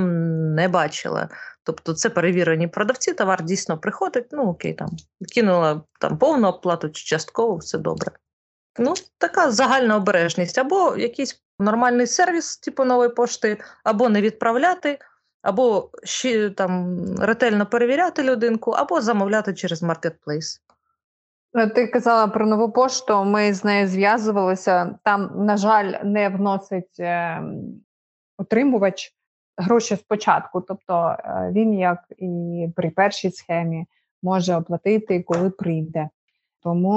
не 0.54 0.68
бачила. 0.68 1.28
Тобто 1.62 1.94
це 1.94 2.10
перевірені 2.10 2.68
продавці, 2.68 3.12
товар 3.12 3.44
дійсно 3.44 3.78
приходить. 3.78 4.26
Ну 4.32 4.42
окей, 4.42 4.74
там 4.74 4.88
кинула 5.34 5.82
там 6.00 6.18
повну 6.18 6.48
оплату 6.48 6.88
чи 6.88 7.04
частково, 7.04 7.56
все 7.56 7.78
добре. 7.78 8.10
Ну, 8.78 8.94
така 9.18 9.50
загальна 9.50 9.96
обережність, 9.96 10.58
або 10.58 10.96
якийсь 10.96 11.42
нормальний 11.58 12.06
сервіс, 12.06 12.58
типу 12.58 12.84
нової 12.84 13.10
пошти, 13.10 13.58
або 13.84 14.08
не 14.08 14.20
відправляти, 14.20 14.98
або 15.42 15.90
ще 16.04 16.50
там 16.50 16.98
ретельно 17.18 17.66
перевіряти 17.66 18.22
людинку, 18.22 18.70
або 18.70 19.00
замовляти 19.00 19.54
через 19.54 19.82
маркетплейс. 19.82 20.62
Е, 21.58 21.66
ти 21.66 21.86
казала 21.86 22.28
про 22.28 22.46
нову 22.46 22.72
пошту. 22.72 23.24
Ми 23.24 23.54
з 23.54 23.64
нею 23.64 23.88
зв'язувалися. 23.88 24.98
Там, 25.04 25.46
на 25.46 25.56
жаль, 25.56 25.92
не 26.04 26.28
вносить 26.28 27.00
е, 27.00 27.42
отримувач 28.38 29.14
гроші 29.56 29.96
спочатку. 29.96 30.60
Тобто 30.60 31.16
е, 31.18 31.50
він, 31.52 31.74
як 31.74 31.98
і 32.18 32.68
при 32.76 32.90
першій 32.90 33.30
схемі, 33.30 33.86
може 34.22 34.56
оплатити, 34.56 35.22
коли 35.22 35.50
прийде. 35.50 36.08
Тому 36.62 36.92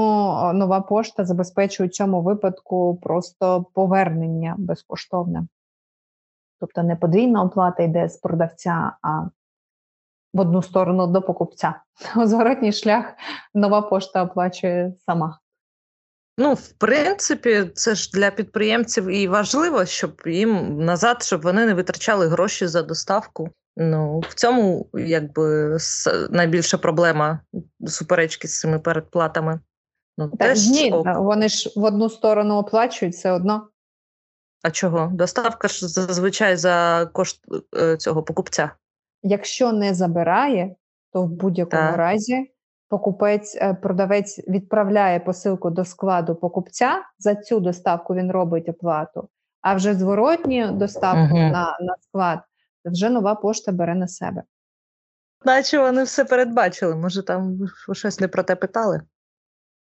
нова 0.53 0.82
пошта 0.82 1.26
забезпечує 1.26 1.89
в 1.89 1.91
цьому 1.91 2.22
випадку 2.22 2.99
просто 3.03 3.66
повернення 3.74 4.55
безкоштовне. 4.57 5.47
Тобто 6.59 6.84
не 6.84 6.95
подвійна 6.95 7.43
оплата 7.43 7.84
йде 7.84 8.09
з 8.09 8.18
продавця, 8.18 8.91
а 9.01 9.24
в 10.34 10.39
одну 10.39 10.61
сторону 10.61 11.07
до 11.07 11.21
покупця. 11.21 11.75
Зворотній 12.25 12.73
шлях 12.73 13.05
нова 13.53 13.82
пошта 13.82 14.23
оплачує 14.23 14.93
сама. 15.05 15.39
Ну, 16.38 16.53
в 16.53 16.71
принципі, 16.71 17.65
це 17.75 17.95
ж 17.95 18.09
для 18.13 18.32
підприємців 18.32 19.07
і 19.07 19.27
важливо, 19.27 19.86
щоб 19.86 20.21
їм 20.25 20.77
назад, 20.86 21.23
щоб 21.23 21.41
вони 21.41 21.65
не 21.65 21.73
витрачали 21.73 22.27
гроші 22.27 22.67
за 22.67 22.82
доставку. 22.82 23.49
Ну, 23.77 24.19
в 24.19 24.34
цьому 24.34 24.89
якби 24.93 25.77
найбільша 26.29 26.77
проблема 26.77 27.39
суперечки 27.88 28.47
з 28.47 28.59
цими 28.59 28.79
передплатами. 28.79 29.59
Ну, 30.17 30.29
так, 30.29 30.39
теж 30.39 30.67
ні, 30.67 30.91
ок. 30.91 31.07
вони 31.17 31.49
ж 31.49 31.73
в 31.75 31.84
одну 31.84 32.09
сторону 32.09 32.55
оплачують 32.55 33.15
все 33.15 33.32
одно. 33.32 33.67
А 34.63 34.71
чого? 34.71 35.11
Доставка 35.13 35.67
ж 35.67 35.88
зазвичай 35.88 36.57
за 36.57 37.05
кошт 37.13 37.41
е, 37.77 37.97
цього 37.97 38.23
покупця. 38.23 38.71
Якщо 39.24 39.72
не 39.72 39.93
забирає, 39.93 40.76
то 41.13 41.24
в 41.24 41.30
будь-якому 41.30 41.89
так. 41.89 41.97
разі 41.97 42.51
покупець, 42.89 43.57
е, 43.61 43.74
продавець 43.74 44.47
відправляє 44.47 45.19
посилку 45.19 45.69
до 45.69 45.86
складу 45.86 46.36
покупця. 46.36 47.01
За 47.19 47.36
цю 47.36 47.59
доставку 47.59 48.15
він 48.15 48.32
робить 48.32 48.69
оплату, 48.69 49.30
а 49.61 49.76
вже 49.76 49.93
зворотню 49.93 50.72
доставку 50.72 51.36
угу. 51.36 51.43
на, 51.43 51.78
на 51.82 51.95
склад 52.01 52.39
вже 52.86 53.09
нова 53.09 53.36
пошта 53.36 53.72
бере 53.72 53.95
на 53.95 54.07
себе. 54.07 54.43
Наче 55.45 55.80
вони 55.80 56.03
все 56.03 56.26
передбачили, 56.26 56.95
може, 56.95 57.24
там 57.24 57.59
щось 57.93 58.19
не 58.19 58.28
про 58.28 58.43
те 58.43 58.55
питали. 58.55 59.01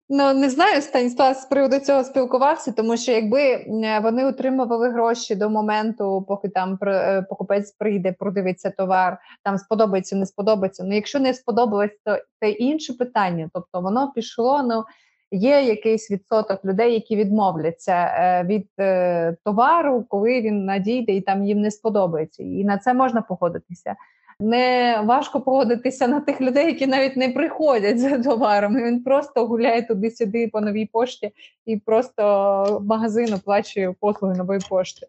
Ну 0.08 0.34
не 0.34 0.50
знаю, 0.50 0.82
Станіслав 0.82 1.36
з 1.36 1.44
приводу 1.44 1.78
цього 1.78 2.04
спілкувався, 2.04 2.72
тому 2.72 2.96
що 2.96 3.12
якби 3.12 3.64
вони 4.02 4.24
отримували 4.24 4.90
гроші 4.90 5.34
до 5.34 5.50
моменту, 5.50 6.24
поки 6.28 6.48
там 6.48 6.78
е, 6.82 7.22
покупець 7.22 7.72
прийде, 7.72 8.12
продивиться 8.18 8.70
товар, 8.70 9.18
там 9.44 9.58
сподобається, 9.58 10.16
не 10.16 10.26
сподобається. 10.26 10.84
Ну, 10.84 10.94
якщо 10.94 11.20
не 11.20 11.34
сподобалось, 11.34 11.98
то 12.04 12.18
це 12.40 12.50
інше 12.50 12.92
питання. 12.92 13.50
Тобто 13.54 13.80
воно 13.80 14.12
пішло. 14.12 14.62
Ну 14.62 14.84
є 15.32 15.62
якийсь 15.62 16.10
відсоток 16.10 16.64
людей, 16.64 16.92
які 16.92 17.16
відмовляться 17.16 17.92
е, 17.92 18.44
від 18.44 18.68
е, 18.80 19.36
товару, 19.44 20.04
коли 20.08 20.40
він 20.40 20.64
надійде 20.64 21.12
і 21.12 21.20
там 21.20 21.44
їм 21.44 21.60
не 21.60 21.70
сподобається, 21.70 22.42
і 22.42 22.64
на 22.64 22.78
це 22.78 22.94
можна 22.94 23.22
погодитися 23.22 23.94
не 24.42 25.02
важко 25.04 25.40
погодитися 25.40 26.06
на 26.08 26.20
тих 26.20 26.40
людей, 26.40 26.66
які 26.66 26.86
навіть 26.86 27.16
не 27.16 27.28
приходять 27.28 28.00
за 28.00 28.18
товаром. 28.18 28.76
Він 28.76 29.02
просто 29.02 29.46
гуляє 29.46 29.82
туди-сюди 29.82 30.48
по 30.48 30.60
новій 30.60 30.86
пошті 30.86 31.32
і 31.66 31.76
просто 31.76 32.82
магазин 32.84 33.34
оплачує 33.34 33.94
послуги 34.00 34.34
нової 34.34 34.60
пошти. 34.68 35.06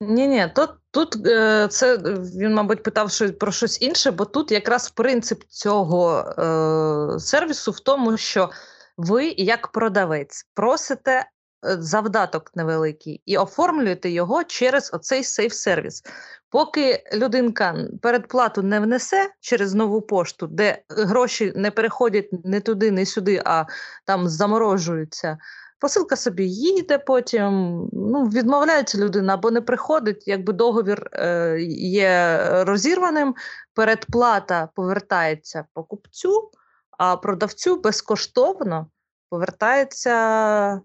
Ні, 0.00 0.26
ні, 0.26 0.46
тут 0.54 0.70
тут 0.90 1.26
е, 1.26 1.68
це 1.68 1.96
він, 2.36 2.54
мабуть, 2.54 2.82
питав 2.82 3.10
що, 3.10 3.32
про 3.32 3.52
щось 3.52 3.82
інше, 3.82 4.10
бо 4.10 4.24
тут 4.24 4.52
якраз 4.52 4.90
принцип 4.90 5.42
цього 5.48 6.18
е, 6.18 7.20
сервісу 7.20 7.70
в 7.70 7.80
тому, 7.80 8.16
що 8.16 8.50
ви, 8.96 9.34
як 9.36 9.68
продавець, 9.68 10.46
просите 10.54 11.26
завдаток 11.64 12.50
невеликий 12.54 13.22
і 13.26 13.36
оформлюєте 13.36 14.10
його 14.10 14.44
через 14.44 14.90
оцей 14.94 15.22
сейф-сервіс. 15.22 16.02
Поки 16.50 17.04
людинка 17.14 17.76
передплату 18.02 18.62
не 18.62 18.80
внесе 18.80 19.30
через 19.40 19.74
нову 19.74 20.02
пошту, 20.02 20.46
де 20.46 20.82
гроші 20.88 21.52
не 21.56 21.70
переходять 21.70 22.28
не 22.44 22.60
туди, 22.60 22.90
не 22.90 23.06
сюди, 23.06 23.42
а 23.44 23.64
там 24.04 24.28
заморожуються. 24.28 25.38
Посилка 25.78 26.16
собі 26.16 26.48
їде, 26.48 26.98
потім 26.98 27.52
ну, 27.92 28.24
відмовляється 28.24 28.98
людина 28.98 29.34
або 29.34 29.50
не 29.50 29.60
приходить, 29.60 30.28
якби 30.28 30.52
договір 30.52 31.08
е, 31.12 31.56
є 31.78 32.38
розірваним, 32.64 33.34
передплата 33.74 34.68
повертається 34.74 35.64
покупцю, 35.74 36.50
а 36.98 37.16
продавцю 37.16 37.80
безкоштовно 37.80 38.86
повертається 39.30 40.80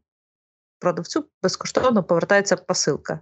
продавцю 0.79 1.25
безкоштовно 1.43 2.03
повертається 2.03 2.55
посилка. 2.55 3.19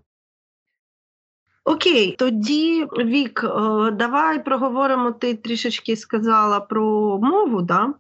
Окей, 1.64 2.16
тоді 2.20 2.86
Вік, 2.98 3.44
е, 3.44 3.92
давай 3.92 4.44
проговоримо. 4.46 5.12
Ти 5.12 5.36
трішечки 5.36 5.96
сказала 5.96 6.60
про 6.60 6.84
мову, 7.20 7.62
да? 7.62 7.94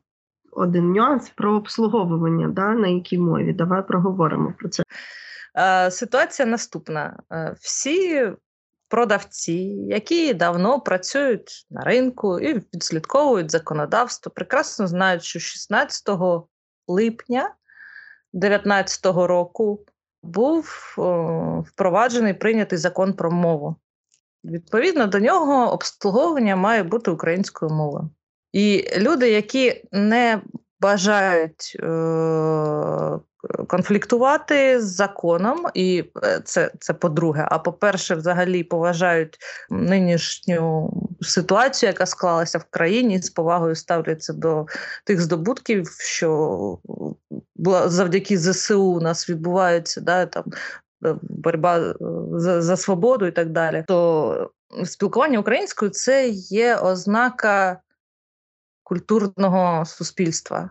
один 0.51 0.91
нюанс 0.91 1.29
про 1.29 1.55
обслуговування, 1.55 2.47
да? 2.47 2.73
на 2.73 2.87
якій 2.87 3.17
мові. 3.17 3.53
Давай 3.53 3.87
проговоримо 3.87 4.53
про 4.59 4.69
це. 4.69 4.83
Е, 5.57 5.91
ситуація 5.91 6.47
наступна: 6.47 7.19
е, 7.31 7.55
всі 7.59 8.31
продавці, 8.87 9.57
які 9.89 10.33
давно 10.33 10.81
працюють 10.81 11.65
на 11.69 11.81
ринку 11.81 12.39
і 12.39 12.53
відслідковують 12.53 13.51
законодавство, 13.51 14.31
прекрасно 14.35 14.87
знають, 14.87 15.23
що 15.23 15.39
16 15.39 16.09
липня 16.87 17.53
2019 18.37 19.05
року 19.05 19.79
був 20.23 20.93
впроваджений 21.67 22.33
прийнятий 22.33 22.77
закон 22.77 23.13
про 23.13 23.31
мову. 23.31 23.75
Відповідно 24.43 25.07
до 25.07 25.19
нього 25.19 25.73
обслуговування 25.73 26.55
має 26.55 26.83
бути 26.83 27.11
українською 27.11 27.71
мовою. 27.71 28.09
І 28.53 28.87
люди, 28.97 29.31
які 29.31 29.83
не 29.91 30.41
бажають 30.79 31.77
е, 31.79 31.85
конфліктувати 33.67 34.81
з 34.81 34.95
законом, 34.95 35.65
і 35.73 36.03
е, 36.23 36.41
це 36.45 36.71
це 36.79 36.93
по-друге. 36.93 37.47
А 37.51 37.59
по-перше, 37.59 38.15
взагалі 38.15 38.63
поважають 38.63 39.37
нинішню 39.69 40.93
ситуацію, 41.21 41.87
яка 41.87 42.05
склалася 42.05 42.57
в 42.57 42.63
країні, 42.63 43.21
з 43.21 43.29
повагою 43.29 43.75
ставляться 43.75 44.33
до 44.33 44.65
тих 45.05 45.21
здобутків, 45.21 45.87
що 45.99 46.79
завдяки 47.85 48.37
ЗСУ 48.37 48.83
у 48.83 49.01
нас 49.01 49.29
відбувається 49.29 50.01
да, 50.01 50.25
там. 50.25 50.43
Е, 51.05 51.15
боротьба 51.21 51.79
е, 51.79 51.93
за 52.31 52.61
за 52.61 52.77
свободу 52.77 53.25
і 53.25 53.31
так 53.31 53.49
далі, 53.49 53.83
то 53.87 54.51
спілкування 54.85 55.39
українською 55.39 55.91
це 55.91 56.29
є 56.29 56.75
ознака 56.75 57.81
культурного 58.83 59.85
суспільства. 59.85 60.69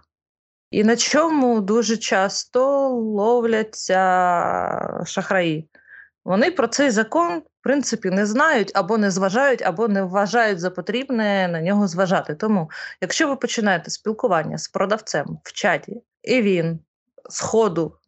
І 0.76 0.84
на 0.84 0.96
чому 0.96 1.60
дуже 1.60 1.96
часто 1.96 2.88
ловляться 2.88 3.94
шахраї. 5.06 5.68
Вони 6.24 6.50
про 6.50 6.68
цей 6.68 6.90
закон, 6.90 7.38
в 7.38 7.62
принципі, 7.62 8.10
не 8.10 8.26
знають 8.26 8.72
або 8.74 8.98
не 8.98 9.10
зважають, 9.10 9.62
або 9.62 9.88
не 9.88 10.02
вважають 10.02 10.60
за 10.60 10.70
потрібне 10.70 11.48
на 11.48 11.60
нього 11.60 11.88
зважати. 11.88 12.34
Тому, 12.34 12.70
якщо 13.00 13.28
ви 13.28 13.36
починаєте 13.36 13.90
спілкування 13.90 14.58
з 14.58 14.68
продавцем 14.68 15.38
в 15.44 15.52
чаті, 15.52 16.02
і 16.22 16.42
він 16.42 16.78
з 17.30 17.42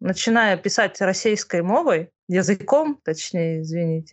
починає 0.00 0.56
писати 0.56 1.06
російською 1.06 1.64
мовою, 1.64 2.06
язиком, 2.28 2.96
точніше, 3.04 3.64
звініть, 3.64 4.12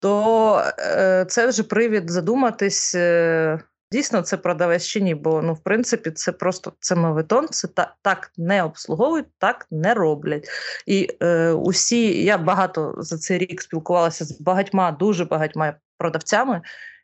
то 0.00 0.64
е, 0.78 1.26
це 1.28 1.46
вже 1.46 1.62
привід 1.62 2.10
задуматись. 2.10 2.94
Е, 2.94 3.60
Дійсно, 3.92 4.22
це 4.22 4.36
продавець 4.36 4.86
чи 4.86 5.00
ні, 5.00 5.14
бо 5.14 5.42
ну, 5.42 5.54
в 5.54 5.58
принципі, 5.58 6.10
це 6.10 6.32
просто 6.32 6.72
це 6.80 6.94
мовитон, 6.94 7.48
це 7.50 7.68
та, 7.68 7.94
так 8.02 8.32
не 8.36 8.62
обслуговують, 8.62 9.26
так 9.38 9.66
не 9.70 9.94
роблять. 9.94 10.48
І 10.86 11.08
е, 11.22 11.52
усі, 11.52 12.24
я 12.24 12.38
багато 12.38 12.94
за 12.98 13.18
цей 13.18 13.38
рік 13.38 13.62
спілкувалася 13.62 14.24
з 14.24 14.40
багатьма, 14.40 14.92
дуже 14.92 15.24
багатьма 15.24 15.74
продавцями, 15.98 16.62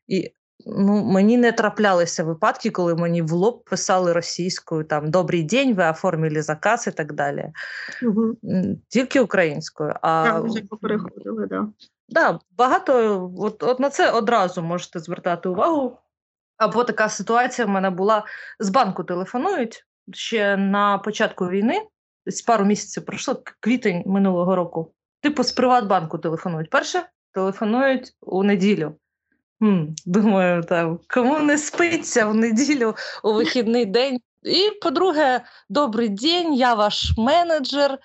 і 0.09 0.32
ну, 0.66 1.05
мені 1.05 1.37
не 1.37 1.53
траплялися 1.53 2.24
випадки, 2.24 2.70
коли 2.70 2.95
мені 2.95 3.22
в 3.22 3.32
лоб 3.32 3.64
писали 3.64 4.12
російською 4.12 4.84
там 4.84 5.11
Добрий 5.11 5.43
день, 5.43 5.74
ви 5.74 5.84
оформили 5.84 6.43
заказ 6.43 6.87
і 6.87 6.91
так 6.91 7.12
далі. 7.12 7.53
Угу. 8.03 8.37
Тільки 8.89 9.20
українською. 9.20 9.95
А 10.03 10.24
так, 10.24 10.45
вже 10.45 10.61
попереходили, 10.61 11.47
да. 11.47 11.68
Да, 12.09 12.39
багато 12.59 13.32
от, 13.39 13.62
от 13.62 13.80
на 13.80 13.91
це 13.91 14.11
одразу 14.11 14.62
можете 14.62 14.99
звертати 14.99 15.49
увагу. 15.49 15.99
Або 16.57 16.84
така 16.84 17.09
ситуація 17.09 17.66
в 17.66 17.70
мене 17.70 17.90
була: 17.90 18.24
з 18.59 18.70
банку 18.70 19.04
телефонують 19.04 19.84
ще 20.12 20.57
на 20.57 20.98
початку 20.98 21.48
війни. 21.48 21.82
десь 22.26 22.42
пару 22.42 22.64
місяців 22.64 23.04
пройшло, 23.04 23.42
квітень 23.61 24.02
минулого 24.07 24.57
року. 24.57 24.92
Типу, 25.20 25.42
з 25.42 25.52
Приватбанку 25.52 26.18
телефонують. 26.18 26.70
Перше 26.70 27.02
телефонують 27.32 28.12
у 28.20 28.42
неділю. 28.42 28.94
Хм, 29.61 29.84
Думаю, 30.07 30.62
там 30.62 31.00
кому 31.09 31.38
не 31.38 31.59
спиться 31.59 32.26
в 32.26 32.34
неділю 32.34 32.94
у 33.24 33.32
вихідний 33.32 33.86
день. 33.86 34.20
І, 34.42 34.70
по-друге, 34.82 35.40
добрий 35.68 36.09
день, 36.09 36.54
я 36.54 36.74
ваш 36.74 37.12
менеджер. 37.18 37.98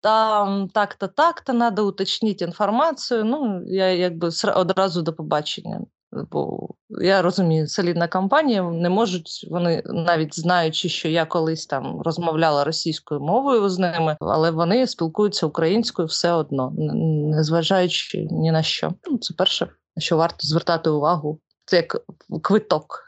Там 0.00 0.68
так-то, 0.68 1.08
так-то, 1.08 1.52
треба 1.52 1.82
уточнити 1.82 2.44
інформацію. 2.44 3.24
Ну, 3.24 3.62
я 3.66 3.92
якби 3.92 4.30
одразу 4.54 5.02
до 5.02 5.12
побачення. 5.12 5.80
Бо 6.12 6.68
я 6.88 7.22
розумію, 7.22 7.68
солідна 7.68 8.08
компанія 8.08 8.62
не 8.62 8.88
можуть 8.88 9.46
вони, 9.50 9.82
навіть 9.86 10.40
знаючи, 10.40 10.88
що 10.88 11.08
я 11.08 11.24
колись 11.24 11.66
там 11.66 12.00
розмовляла 12.00 12.64
російською 12.64 13.20
мовою 13.20 13.68
з 13.68 13.78
ними, 13.78 14.16
але 14.20 14.50
вони 14.50 14.86
спілкуються 14.86 15.46
українською 15.46 16.08
все 16.08 16.32
одно, 16.32 16.72
незважаючи 16.76 18.28
ні 18.30 18.52
на 18.52 18.62
що. 18.62 18.92
Ну, 19.10 19.18
Це 19.18 19.34
перше, 19.34 19.66
на 19.96 20.00
що 20.02 20.16
варто 20.16 20.38
звертати 20.40 20.90
увагу. 20.90 21.40
Це 21.64 21.76
як 21.76 21.96
квиток. 22.42 23.04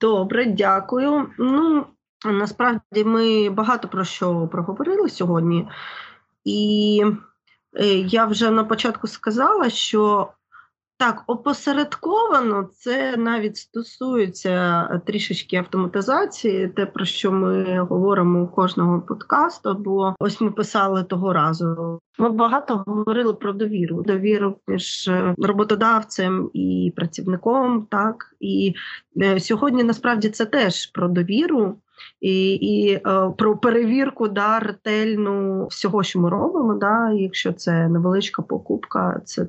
Добре, 0.00 0.46
дякую. 0.46 1.30
Ну 1.38 1.86
насправді 2.24 3.04
ми 3.04 3.50
багато 3.50 3.88
про 3.88 4.04
що 4.04 4.48
проговорили 4.52 5.08
сьогодні, 5.08 5.68
і 6.44 7.02
е, 7.80 7.86
я 7.86 8.24
вже 8.26 8.50
на 8.50 8.64
початку 8.64 9.06
сказала, 9.06 9.70
що 9.70 10.28
так, 10.98 11.24
опосередковано 11.26 12.68
це 12.72 13.16
навіть 13.16 13.56
стосується 13.56 14.88
е, 14.92 15.00
трішечки 15.06 15.56
автоматизації, 15.56 16.68
те, 16.68 16.86
про 16.86 17.04
що 17.04 17.32
ми 17.32 17.80
говоримо 17.80 18.42
у 18.42 18.48
кожного 18.48 19.00
подкасту. 19.00 19.74
Бо 19.74 20.14
ось 20.18 20.40
ми 20.40 20.50
писали 20.50 21.04
того 21.04 21.32
разу. 21.32 21.98
Ми 22.18 22.30
багато 22.30 22.84
говорили 22.86 23.34
про 23.34 23.52
довіру, 23.52 24.02
довіру 24.02 24.56
між 24.66 25.08
е, 25.08 25.34
роботодавцем 25.38 26.50
і 26.54 26.92
працівником. 26.96 27.86
Так 27.90 28.34
і 28.40 28.74
е, 29.22 29.40
сьогодні 29.40 29.84
насправді 29.84 30.28
це 30.28 30.46
теж 30.46 30.86
про 30.86 31.08
довіру. 31.08 31.78
І 32.20 32.54
і 32.54 33.00
про 33.38 33.56
перевірку 33.58 34.28
да, 34.28 34.58
ретельну 34.58 35.66
всього, 35.66 36.02
що 36.02 36.20
ми 36.20 36.30
робимо. 36.30 36.74
Да, 36.74 37.10
Якщо 37.10 37.52
це 37.52 37.88
невеличка 37.88 38.42
покупка, 38.42 39.20
це 39.24 39.48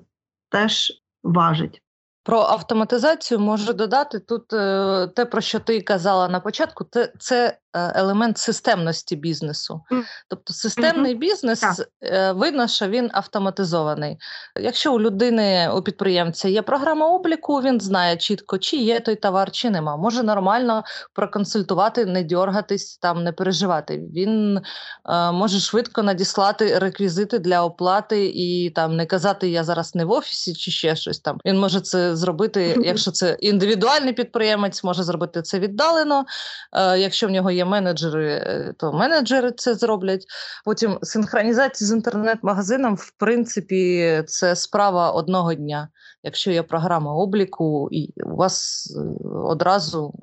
теж 0.49 1.01
важить. 1.23 1.81
Про 2.27 2.39
автоматизацію 2.39 3.39
можу 3.39 3.73
додати 3.73 4.19
тут 4.19 4.53
е, 4.53 5.07
те, 5.15 5.25
про 5.25 5.41
що 5.41 5.59
ти 5.59 5.81
казала 5.81 6.27
на 6.27 6.39
початку, 6.39 6.85
це 6.91 7.13
це 7.19 7.57
елемент 7.95 8.37
системності 8.37 9.15
бізнесу. 9.15 9.81
Тобто 10.27 10.53
системний 10.53 11.15
mm-hmm. 11.15 11.19
бізнес. 11.19 11.63
Е, 12.01 12.31
видно, 12.31 12.67
що 12.67 12.87
він 12.87 13.09
автоматизований. 13.13 14.17
Якщо 14.59 14.93
у 14.93 14.99
людини, 14.99 15.69
у 15.69 15.81
підприємця 15.81 16.47
є 16.47 16.61
програма 16.61 17.07
обліку, 17.07 17.61
він 17.61 17.81
знає 17.81 18.17
чітко, 18.17 18.57
чи 18.57 18.77
є 18.77 18.99
той 18.99 19.15
товар, 19.15 19.51
чи 19.51 19.69
нема. 19.69 19.97
Може 19.97 20.23
нормально 20.23 20.83
проконсультувати, 21.13 22.05
не 22.05 22.23
дергатись, 22.23 22.97
там, 22.97 23.23
не 23.23 23.31
переживати. 23.31 23.97
Він 23.97 24.57
е, 24.57 25.31
може 25.31 25.59
швидко 25.59 26.03
надіслати 26.03 26.79
реквізити 26.79 27.39
для 27.39 27.63
оплати 27.63 28.25
і 28.25 28.69
там 28.69 28.95
не 28.95 29.05
казати 29.05 29.49
Я 29.49 29.63
зараз 29.63 29.95
не 29.95 30.05
в 30.05 30.11
офісі 30.11 30.55
чи 30.55 30.71
ще 30.71 30.95
щось 30.95 31.19
там. 31.19 31.37
Він 31.45 31.59
може 31.59 31.81
це 31.81 32.15
зробити, 32.17 32.77
якщо 32.83 33.11
це 33.11 33.37
індивідуальний 33.39 34.13
підприємець, 34.13 34.83
може 34.83 35.03
зробити 35.03 35.41
це 35.41 35.59
віддалено. 35.59 36.25
Е, 36.73 36.99
якщо 36.99 37.27
в 37.27 37.31
нього 37.31 37.51
є 37.51 37.65
менеджери, 37.65 38.31
е, 38.31 38.73
то 38.77 38.93
менеджери 38.93 39.51
це 39.57 39.75
зроблять. 39.75 40.25
Потім 40.65 40.99
синхронізація 41.01 41.87
з 41.87 41.91
інтернет-магазином, 41.91 42.95
в 42.95 43.11
принципі, 43.17 44.23
це 44.27 44.55
справа 44.55 45.11
одного 45.11 45.53
дня. 45.53 45.89
Якщо 46.23 46.51
є 46.51 46.63
програма 46.63 47.13
обліку, 47.13 47.89
і 47.91 48.13
у 48.23 48.35
вас 48.35 48.87
е, 48.97 49.27
одразу. 49.27 50.13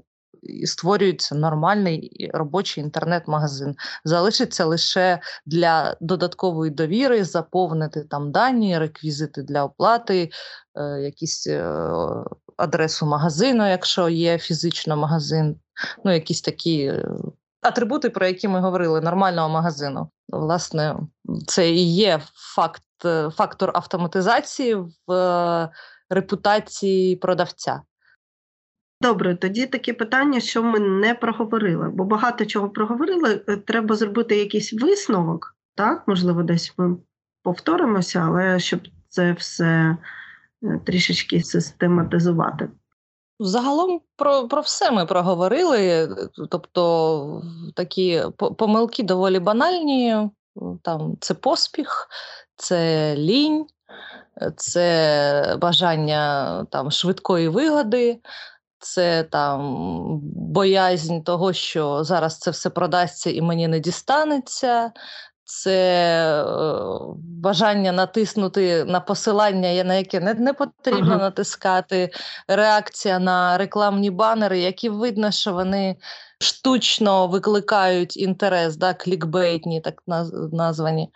Створюється 0.64 1.34
нормальний 1.34 2.30
робочий 2.34 2.84
інтернет-магазин. 2.84 3.74
Залишиться 4.04 4.64
лише 4.64 5.20
для 5.46 5.96
додаткової 6.00 6.70
довіри, 6.70 7.24
заповнити 7.24 8.04
там 8.04 8.32
дані, 8.32 8.78
реквізити 8.78 9.42
для 9.42 9.64
оплати, 9.64 10.30
е, 10.74 11.00
якісь 11.00 11.46
е, 11.46 11.66
адресу 12.56 13.06
магазину, 13.06 13.68
якщо 13.68 14.08
є 14.08 14.38
фізично 14.38 14.96
магазин, 14.96 15.56
ну 16.04 16.14
якісь 16.14 16.42
такі 16.42 16.84
е, 16.84 17.08
атрибути, 17.62 18.10
про 18.10 18.26
які 18.26 18.48
ми 18.48 18.60
говорили, 18.60 19.00
нормального 19.00 19.48
магазину. 19.48 20.10
Власне, 20.28 20.96
це 21.46 21.70
і 21.70 21.94
є 21.94 22.20
факт, 22.34 22.82
фактор 23.36 23.70
автоматизації 23.74 24.76
в 25.06 25.70
репутації 26.10 27.16
продавця. 27.16 27.82
Добре, 29.04 29.34
тоді 29.34 29.66
таке 29.66 29.92
питання, 29.92 30.40
що 30.40 30.62
ми 30.62 30.80
не 30.80 31.14
проговорили, 31.14 31.90
бо 31.90 32.04
багато 32.04 32.44
чого 32.46 32.68
проговорили. 32.68 33.36
Треба 33.66 33.96
зробити 33.96 34.36
якийсь 34.36 34.72
висновок, 34.72 35.56
так? 35.74 36.02
Можливо, 36.06 36.42
десь 36.42 36.74
ми 36.78 36.96
повторимося, 37.42 38.24
але 38.26 38.60
щоб 38.60 38.80
це 39.08 39.32
все 39.32 39.96
трішечки 40.86 41.42
систематизувати. 41.42 42.68
Загалом 43.38 44.00
про 44.16 44.48
про 44.48 44.60
все 44.60 44.90
ми 44.90 45.06
проговорили, 45.06 46.08
тобто 46.50 47.42
такі 47.74 48.22
помилки 48.36 49.02
доволі 49.02 49.38
банальні. 49.38 50.30
Там 50.82 51.16
Це 51.20 51.34
поспіх, 51.34 52.08
це 52.56 53.14
лінь, 53.16 53.66
це 54.56 55.56
бажання 55.60 56.64
там, 56.70 56.90
швидкої 56.90 57.48
вигоди, 57.48 58.20
це 58.78 59.22
там 59.22 59.76
боязнь 60.36 61.20
того, 61.20 61.52
що 61.52 62.04
зараз 62.04 62.38
це 62.38 62.50
все 62.50 62.70
продасться 62.70 63.30
і 63.30 63.40
мені 63.40 63.68
не 63.68 63.80
дістанеться, 63.80 64.92
це 65.44 65.78
е, 66.38 66.44
бажання 67.18 67.92
натиснути 67.92 68.84
на 68.84 69.00
посилання, 69.00 69.84
на 69.84 69.94
яке 69.94 70.20
не, 70.20 70.34
не 70.34 70.52
потрібно 70.52 71.14
uh-huh. 71.14 71.20
натискати, 71.20 72.10
реакція 72.48 73.18
на 73.18 73.58
рекламні 73.58 74.10
банери, 74.10 74.58
які 74.58 74.88
видно, 74.88 75.30
що 75.30 75.52
вони 75.52 75.96
штучно 76.40 77.26
викликають 77.26 78.16
інтерес, 78.16 78.76
да, 78.76 78.94
клікбейтні, 78.94 79.80
так 79.80 80.02
названі. 80.52 81.08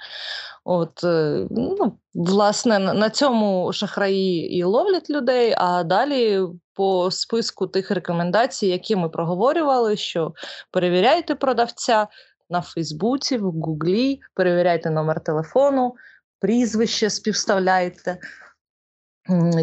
От, 0.70 1.04
е, 1.04 1.46
ну, 1.50 1.98
Власне, 2.14 2.78
на 2.78 3.10
цьому 3.10 3.72
шахраї 3.72 4.56
і 4.58 4.64
ловлять 4.64 5.10
людей, 5.10 5.54
а 5.58 5.82
далі 5.84 6.40
по 6.74 7.10
списку 7.10 7.66
тих 7.66 7.90
рекомендацій, 7.90 8.66
які 8.66 8.96
ми 8.96 9.08
проговорювали, 9.08 9.96
що 9.96 10.32
перевіряйте 10.70 11.34
продавця 11.34 12.06
на 12.50 12.60
Фейсбуці, 12.60 13.38
в 13.38 13.42
Гуглі, 13.42 14.20
перевіряйте 14.34 14.90
номер 14.90 15.20
телефону, 15.20 15.94
прізвище 16.40 17.10
співставляйте. 17.10 18.18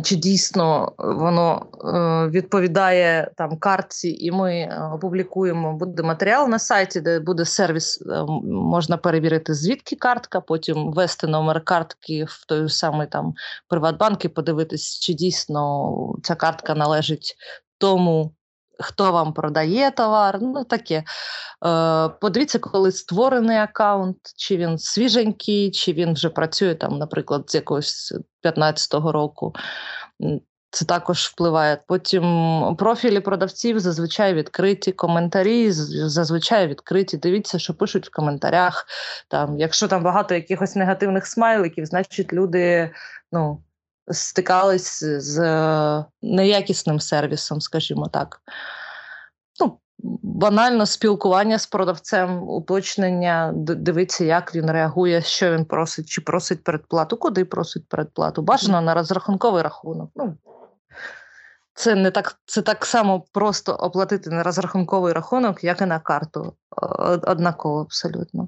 Чи 0.03 0.15
дійсно 0.15 0.93
воно 0.97 1.65
е, 1.83 2.29
відповідає 2.29 3.31
там 3.37 3.57
картці, 3.57 4.17
і 4.19 4.31
ми 4.31 4.53
е, 4.53 4.89
опублікуємо 4.93 5.73
буде 5.73 6.03
матеріал 6.03 6.49
на 6.49 6.59
сайті, 6.59 7.01
де 7.01 7.19
буде 7.19 7.45
сервіс, 7.45 8.01
е, 8.01 8.25
можна 8.43 8.97
перевірити, 8.97 9.53
звідки 9.53 9.95
картка, 9.95 10.41
потім 10.41 10.91
ввести 10.93 11.27
номер 11.27 11.63
картки 11.63 12.25
в 12.29 12.45
той 12.45 12.69
самий 12.69 13.07
там 13.07 13.33
Приватбанк 13.67 14.25
і 14.25 14.29
подивитись, 14.29 14.99
чи 14.99 15.13
дійсно 15.13 15.93
ця 16.23 16.35
картка 16.35 16.75
належить 16.75 17.35
тому 17.77 18.33
хто 18.79 19.11
вам 19.11 19.33
продає 19.33 19.91
товар, 19.91 20.39
ну 20.41 20.63
таке. 20.63 21.03
Е, 21.65 22.09
Подивіться, 22.09 22.59
коли 22.59 22.91
створений 22.91 23.57
аккаунт, 23.57 24.17
чи 24.37 24.57
він 24.57 24.77
свіженький, 24.77 25.71
чи 25.71 25.93
він 25.93 26.13
вже 26.13 26.29
працює, 26.29 26.75
там, 26.75 26.97
наприклад, 26.97 27.43
з 27.47 27.55
якогось 27.55 28.13
15-го 28.43 29.11
року. 29.11 29.53
Це 30.75 30.85
також 30.85 31.19
впливає. 31.19 31.77
Потім 31.87 32.75
профілі 32.79 33.19
продавців 33.19 33.79
зазвичай 33.79 34.33
відкриті, 34.33 34.91
коментарі 34.95 35.71
зазвичай 35.71 36.67
відкриті. 36.67 37.19
Дивіться, 37.21 37.59
що 37.59 37.73
пишуть 37.73 38.07
в 38.07 38.11
коментарях. 38.11 38.85
Там, 39.27 39.59
Якщо 39.59 39.87
там 39.87 40.03
багато 40.03 40.35
якихось 40.35 40.75
негативних 40.75 41.27
смайликів, 41.27 41.85
значить 41.85 42.33
люди 42.33 42.91
ну, 43.31 43.61
стикались 44.11 45.03
з 45.03 45.39
е, 45.39 46.05
неякісним 46.21 46.99
сервісом, 46.99 47.61
скажімо 47.61 48.07
так. 48.07 48.41
Ну, 49.59 49.79
Банально 50.23 50.85
спілкування 50.85 51.59
з 51.59 51.67
продавцем, 51.67 52.49
уточнення, 52.49 53.51
дивитися, 53.55 54.25
як 54.25 54.55
він 54.55 54.71
реагує, 54.71 55.21
що 55.21 55.51
він 55.51 55.65
просить, 55.65 56.09
чи 56.09 56.21
просить 56.21 56.63
передплату, 56.63 57.17
куди 57.17 57.45
просить 57.45 57.89
передплату. 57.89 58.41
Бажано 58.41 58.81
на 58.81 58.93
розрахунковий 58.93 59.63
рахунок. 59.63 60.11
Ну, 60.15 60.37
Це 61.73 61.95
не 61.95 62.11
так 62.11 62.39
це 62.45 62.61
так 62.61 62.85
само 62.85 63.23
просто 63.31 63.73
оплатити 63.73 64.29
на 64.29 64.43
розрахунковий 64.43 65.13
рахунок, 65.13 65.63
як 65.63 65.81
і 65.81 65.85
на 65.85 65.99
карту. 65.99 66.53
Однаково 67.27 67.81
абсолютно. 67.81 68.47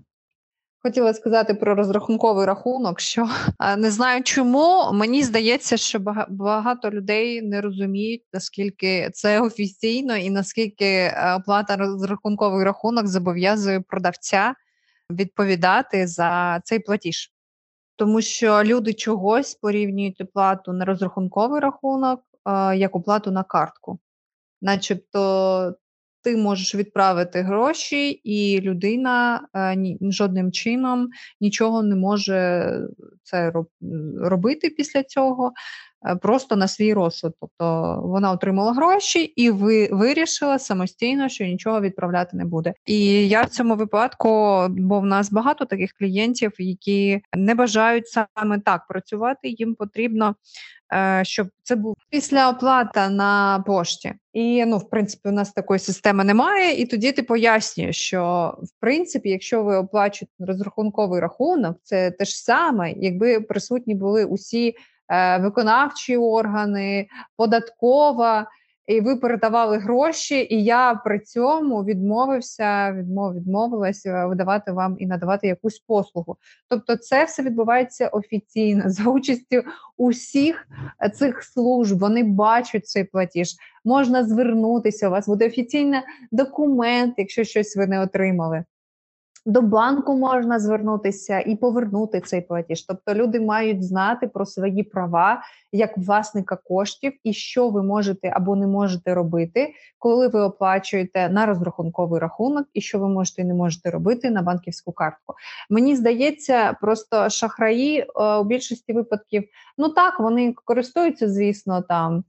Хотіла 0.84 1.14
сказати 1.14 1.54
про 1.54 1.76
розрахунковий 1.76 2.46
рахунок, 2.46 3.00
що 3.00 3.30
не 3.78 3.92
знаю 3.92 4.24
чому. 4.24 4.92
Мені 4.94 5.24
здається, 5.24 5.78
що 5.78 6.00
багато 6.30 6.90
людей 6.90 7.42
не 7.42 7.62
розуміють, 7.62 8.24
наскільки 8.34 9.10
це 9.14 9.42
офіційно 9.42 10.18
і 10.18 10.30
наскільки 10.30 10.86
е, 10.86 11.36
оплата 11.40 11.76
розрахунковий 11.76 12.66
рахунок 12.66 13.08
зобов'язує 13.08 13.80
продавця 13.80 14.54
відповідати 15.10 16.08
за 16.08 16.62
цей 16.64 16.80
платіж. 16.80 17.34
Тому 17.96 18.22
що 18.22 18.64
люди 18.64 18.94
чогось 18.94 19.56
порівнюють 19.56 20.22
оплату 20.22 20.74
на 20.74 20.86
розрахунковий 20.86 21.62
рахунок 21.62 22.22
як 22.76 22.96
оплату 22.96 23.32
на 23.32 23.44
картку. 23.44 24.00
Начебто 24.62 25.76
ти 26.28 26.38
можеш 26.38 26.76
відправити 26.76 27.42
гроші, 27.42 28.10
і 28.10 28.62
людина 28.62 29.42
е, 29.54 29.76
ні, 29.76 29.98
жодним 30.02 30.52
чином 30.52 31.10
нічого 31.42 31.84
не 31.84 31.96
може 31.96 32.72
це 33.24 33.54
робити 34.22 34.70
після 34.70 35.04
цього. 35.04 35.52
Е, 36.06 36.16
просто 36.16 36.56
на 36.56 36.68
свій 36.68 36.94
розсуд. 36.94 37.34
Тобто 37.42 38.00
вона 38.04 38.32
отримала 38.32 38.74
гроші 38.74 39.24
і 39.24 39.52
ви 39.52 39.90
вирішила 39.92 40.60
самостійно, 40.60 41.30
що 41.30 41.46
нічого 41.46 41.82
відправляти 41.82 42.38
не 42.38 42.46
буде. 42.46 42.74
І 42.86 43.28
я 43.28 43.42
в 43.42 43.50
цьому 43.50 43.76
випадку, 43.76 44.28
бо 44.70 45.00
в 45.00 45.06
нас 45.06 45.32
багато 45.32 45.66
таких 45.66 45.94
клієнтів, 45.94 46.52
які 46.58 47.22
не 47.38 47.56
бажають 47.56 48.08
саме 48.08 48.60
так 48.60 48.88
працювати. 48.88 49.50
Їм 49.50 49.76
потрібно. 49.76 50.36
Е, 50.94 51.22
щоб 51.26 51.48
це 51.64 51.76
був 51.76 51.96
після 52.10 52.50
оплата 52.50 53.10
на 53.10 53.64
пошті, 53.68 54.14
і 54.34 54.66
ну, 54.66 54.78
в 54.78 54.90
принципі, 54.90 55.30
у 55.30 55.32
нас 55.32 55.54
такої 55.54 55.80
системи 55.80 56.24
немає. 56.24 56.82
І 56.82 56.86
тоді 56.86 57.12
ти 57.12 57.24
пояснюєш, 57.24 57.98
що 57.98 58.54
в 58.64 58.80
принципі, 58.80 59.30
якщо 59.30 59.64
ви 59.64 59.76
оплачуєте 59.76 60.34
розрахунковий 60.40 61.22
рахунок, 61.22 61.78
це 61.84 62.12
те 62.12 62.26
ж 62.26 62.44
саме, 62.44 62.92
якби 62.92 63.40
присутні 63.40 63.96
були 63.96 64.26
усі 64.26 64.76
виконавчі 65.40 66.18
органи, 66.18 67.08
податкова. 67.38 68.48
І 68.88 69.02
ви 69.02 69.16
передавали 69.16 69.78
гроші, 69.78 70.48
і 70.50 70.64
я 70.64 70.96
при 70.96 71.20
цьому 71.20 71.84
відмовився, 71.84 72.92
відмов, 72.92 73.36
відмовилася 73.36 74.26
видавати 74.28 74.72
вам 74.72 74.96
і 75.00 75.06
надавати 75.06 75.48
якусь 75.48 75.80
послугу. 75.80 76.38
Тобто, 76.70 76.96
це 76.96 77.24
все 77.24 77.44
відбувається 77.44 78.08
офіційно 78.08 78.84
за 78.86 79.10
участю 79.10 79.64
усіх 79.98 80.68
цих 81.14 81.44
служб. 81.44 82.00
Вони 82.00 82.24
бачать 82.24 82.88
цей 82.88 83.04
платіж. 83.04 83.56
Можна 83.86 84.24
звернутися. 84.24 85.08
У 85.08 85.12
вас 85.12 85.28
буде 85.28 85.48
офіційний 85.48 86.02
документ, 86.32 87.14
якщо 87.18 87.44
щось 87.44 87.78
ви 87.78 87.88
не 87.88 88.02
отримали. 88.02 88.64
До 89.48 89.62
банку 89.62 90.18
можна 90.18 90.60
звернутися 90.60 91.40
і 91.40 91.56
повернути 91.56 92.22
цей 92.22 92.42
платіж. 92.42 92.82
Тобто 92.82 93.14
люди 93.14 93.40
мають 93.40 93.84
знати 93.84 94.28
про 94.28 94.46
свої 94.46 94.84
права 94.84 95.42
як 95.72 95.98
власника 95.98 96.56
коштів 96.56 97.14
і 97.24 97.34
що 97.34 97.70
ви 97.70 97.84
можете 97.84 98.30
або 98.36 98.56
не 98.56 98.68
можете 98.68 99.14
робити, 99.14 99.74
коли 100.00 100.28
ви 100.28 100.42
оплачуєте 100.42 101.30
на 101.30 101.46
розрахунковий 101.46 102.20
рахунок, 102.20 102.68
і 102.74 102.82
що 102.82 103.00
ви 103.00 103.10
можете 103.10 103.42
і 103.42 103.46
не 103.46 103.54
можете 103.54 103.90
робити 103.90 104.30
на 104.30 104.42
банківську 104.42 104.92
картку. 104.92 105.34
Мені 105.70 105.96
здається, 105.96 106.74
просто 106.82 107.30
шахраї 107.30 108.00
е, 108.00 108.36
у 108.36 108.44
більшості 108.44 108.94
випадків, 108.94 109.44
ну 109.78 109.90
так 109.90 110.20
вони 110.20 110.54
користуються, 110.66 111.30
звісно, 111.30 111.82
там 111.82 112.24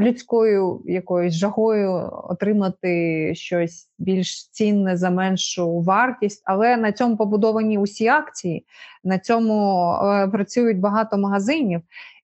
людською 0.00 0.82
якоюсь 0.84 1.34
жагою 1.34 2.10
отримати 2.12 3.32
щось 3.34 3.88
більш 3.98 4.48
цінне 4.48 4.96
за 4.96 5.10
меншу 5.10 5.80
вартість, 5.80 6.42
але 6.44 6.76
на 6.76 6.92
цьому 6.92 7.16
побудовані 7.16 7.78
усі 7.78 8.08
акції, 8.08 8.66
на 9.04 9.18
цьому 9.18 9.90
е, 9.92 10.28
працюють 10.28 10.80
багато 10.80 11.18
магазинів. 11.18 11.80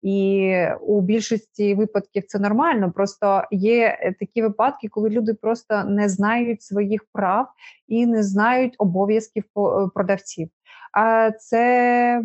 І 0.03 0.55
у 0.81 1.01
більшості 1.01 1.75
випадків 1.75 2.25
це 2.27 2.39
нормально. 2.39 2.93
Просто 2.93 3.43
є 3.51 3.99
е, 4.01 4.15
такі 4.21 4.43
випадки, 4.43 4.89
коли 4.89 5.11
люди 5.11 5.35
просто 5.35 5.85
не 5.85 6.09
знають 6.09 6.63
своїх 6.63 7.05
прав 7.13 7.47
і 7.89 8.07
не 8.07 8.23
знають 8.23 8.75
обов'язків 8.79 9.45
е, 9.45 9.89
продавців. 9.95 10.49
А 10.93 11.31
це 11.31 12.23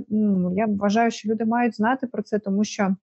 я 0.55 0.65
вважаю, 0.65 1.11
що 1.11 1.29
люди 1.29 1.45
мають 1.45 1.75
знати 1.75 2.07
про 2.07 2.23
це, 2.23 2.39
тому 2.39 2.63
що 2.63 2.95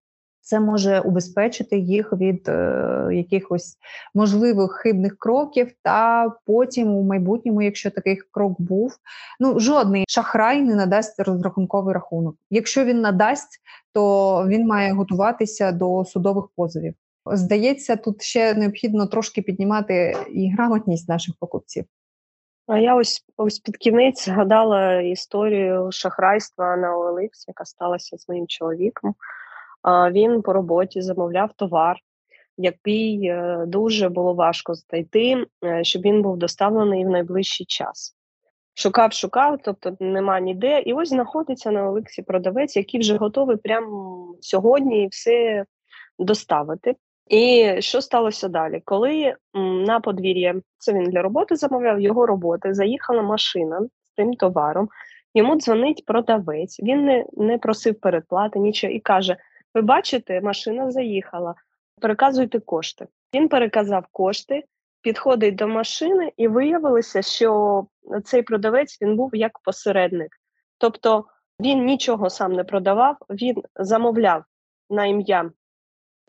це 0.49 0.61
може 0.61 1.01
убезпечити 1.01 1.79
їх 1.79 2.13
від 2.13 2.49
е, 2.49 3.09
якихось 3.13 3.77
можливих 4.15 4.73
хибних 4.73 5.19
кроків, 5.19 5.73
та 5.83 6.29
потім 6.47 6.89
у 6.95 7.03
майбутньому, 7.03 7.63
якщо 7.63 7.91
такий 7.91 8.17
крок 8.31 8.61
був, 8.61 8.97
ну 9.41 9.61
жодний 9.61 10.05
шахрай 10.09 10.63
не 10.63 10.75
надасть 10.75 11.21
розрахунковий 11.21 11.95
рахунок. 11.95 12.37
Якщо 12.51 12.85
він 12.85 13.01
надасть, 13.01 13.61
то 13.93 14.45
він 14.49 14.67
має 14.67 14.93
готуватися 14.93 15.73
до 15.73 16.05
судових 16.05 16.45
позовів. 16.57 16.95
Здається, 17.27 17.97
тут 17.97 18.23
ще 18.23 18.55
необхідно 18.55 19.07
трошки 19.07 19.43
піднімати 19.43 20.17
і 20.31 20.53
грамотність 20.53 21.09
наших 21.09 21.35
покупців. 21.41 21.85
А 22.67 22.79
я 22.79 22.95
ось 22.95 23.25
ось 23.37 23.59
під 23.59 23.77
кінець 23.77 24.25
згадала 24.25 25.01
історію 25.01 25.89
шахрайства 25.93 26.77
на 26.77 26.97
OLX, 26.97 27.29
яка 27.49 27.65
сталася 27.65 28.19
з 28.19 28.29
моїм 28.29 28.47
чоловіком 28.47 29.15
він 29.87 30.43
по 30.43 30.53
роботі 30.53 31.03
замовляв 31.03 31.51
товар, 31.57 31.97
який 32.57 33.27
е, 33.27 33.65
дуже 33.67 34.09
було 34.09 34.35
важко 34.35 34.75
знайти, 34.75 35.47
е, 35.65 35.85
щоб 35.85 36.03
він 36.03 36.23
був 36.23 36.37
доставлений 36.37 37.05
в 37.05 37.09
найближчий 37.09 37.67
час. 37.67 38.15
Шукав, 38.75 39.13
шукав, 39.13 39.59
тобто 39.65 39.97
нема 40.01 40.41
ніде. 40.41 40.81
І 40.81 40.93
ось 40.93 41.09
знаходиться 41.09 41.71
на 41.71 41.89
Олексі 41.89 42.23
продавець, 42.23 42.77
який 42.77 43.01
вже 43.01 43.17
готовий 43.17 43.57
прямо 43.57 44.35
сьогодні 44.41 45.09
все 45.11 45.65
доставити. 46.19 46.95
І 47.29 47.75
що 47.79 48.01
сталося 48.01 48.49
далі? 48.49 48.83
Коли 48.85 49.35
на 49.87 50.01
подвір'я 50.01 50.55
це 50.79 50.93
він 50.93 51.05
для 51.05 51.23
роботи 51.23 51.57
замовляв 51.57 52.01
його 52.01 52.27
роботи, 52.27 52.75
заїхала 52.75 53.23
машина 53.23 53.81
з 53.81 54.17
тим 54.17 54.35
товаром, 54.35 54.89
йому 55.35 55.57
дзвонить 55.57 56.05
продавець, 56.07 56.81
він 56.81 57.05
не 57.05 57.25
не 57.33 57.59
просив 57.59 58.01
передплати, 58.01 58.59
нічого 58.59 58.93
і 58.93 59.01
каже: 59.01 59.37
ви 59.79 59.83
бачите, 59.83 60.41
машина 60.41 60.91
заїхала, 60.91 61.55
переказуйте 62.01 62.61
кошти. 62.61 63.07
Він 63.35 63.49
переказав 63.49 64.07
кошти, 64.13 64.65
підходить 65.03 65.55
до 65.55 65.69
машини, 65.69 66.33
і 66.37 66.49
виявилося, 66.49 67.23
що 67.23 67.87
цей 68.25 68.43
продавець 68.43 69.03
він 69.03 69.17
був 69.17 69.35
як 69.35 69.59
посередник. 69.59 70.37
Тобто 70.79 71.25
він 71.61 71.85
нічого 71.85 72.31
сам 72.31 72.53
не 72.53 72.65
продавав, 72.65 73.17
він 73.31 73.63
замовляв 73.77 74.45
на 74.91 75.07
ім'я 75.07 75.51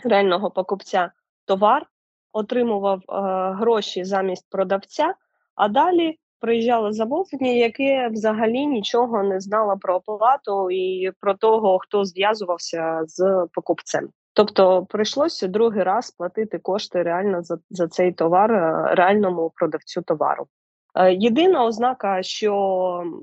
реального 0.03 0.51
покупця 0.51 1.11
товар, 1.45 1.85
отримував 2.31 2.99
е, 2.99 3.13
гроші 3.53 4.03
замість 4.03 4.49
продавця, 4.49 5.13
а 5.55 5.67
далі 5.67 6.19
приїжджало 6.39 6.91
замовлення, 6.91 7.51
яке 7.51 8.09
взагалі 8.09 8.65
нічого 8.67 9.23
не 9.23 9.39
знало 9.39 9.77
про 9.81 9.95
оплату 9.95 10.71
і 10.71 11.11
про 11.19 11.33
того, 11.33 11.79
хто 11.79 12.05
зв'язувався 12.05 13.01
з 13.05 13.45
покупцем. 13.53 14.09
Тобто 14.33 14.85
прийшлося 14.85 15.47
другий 15.47 15.83
раз 15.83 16.11
платити 16.11 16.59
кошти 16.59 17.03
реально 17.03 17.43
за 17.43 17.57
за 17.69 17.87
цей 17.87 18.11
товар 18.11 18.51
е, 18.51 18.95
реальному 18.95 19.51
продавцю 19.55 20.01
товару. 20.01 20.47
Е, 20.95 21.13
єдина 21.13 21.65
ознака, 21.65 22.23
що 22.23 22.53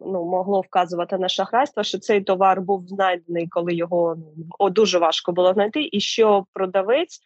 ну 0.06 0.24
могло 0.24 0.60
вказувати 0.60 1.18
на 1.18 1.28
шахрайство, 1.28 1.82
що 1.82 1.98
цей 1.98 2.20
товар 2.20 2.60
був 2.60 2.88
знайдений, 2.88 3.48
коли 3.48 3.74
його 3.74 4.16
ну, 4.60 4.70
дуже 4.70 4.98
важко 4.98 5.32
було 5.32 5.52
знайти, 5.52 5.88
і 5.92 6.00
що 6.00 6.46
продавець 6.52 7.20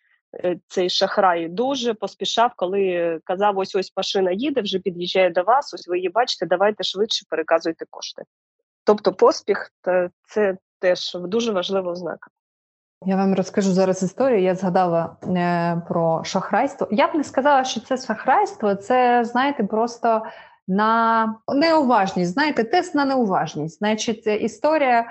цей 0.69 0.91
шахрай 0.91 1.49
дуже 1.49 1.95
поспішав, 1.95 2.53
коли 2.57 3.19
казав: 3.25 3.59
ось 3.59 3.75
ось 3.75 3.93
машина 3.97 4.31
їде, 4.33 4.61
вже 4.61 4.79
під'їжджає 4.79 5.31
до 5.31 5.43
вас. 5.43 5.75
Ось 5.75 5.89
ви 5.89 5.97
її 5.97 6.09
бачите, 6.09 6.47
давайте 6.47 6.85
швидше 6.85 7.27
переказуйте 7.29 7.85
кошти. 7.91 8.23
Тобто, 8.85 9.13
поспіх 9.13 9.71
це 10.29 10.57
теж 10.79 11.15
дуже 11.15 11.53
важлива 11.53 11.93
ознака. 11.93 12.31
Я 13.05 13.17
вам 13.17 13.35
розкажу 13.35 13.73
зараз 13.73 14.03
історію. 14.03 14.43
Я 14.43 14.55
згадала 14.55 15.17
е, 15.23 15.83
про 15.89 16.25
шахрайство. 16.25 16.89
Я 16.91 17.07
б 17.09 17.15
не 17.15 17.25
сказала, 17.25 17.65
що 17.65 17.81
це 17.81 17.97
шахрайство, 17.97 18.75
це 18.75 19.25
знаєте, 19.25 19.65
просто 19.65 20.23
на 20.71 21.35
неуважність. 21.55 22.33
Знаєте, 22.33 22.65
тест 22.65 22.95
на 22.95 23.05
неуважність. 23.05 23.79
Значить, 23.79 24.27
історія 24.27 25.01
е, 25.01 25.07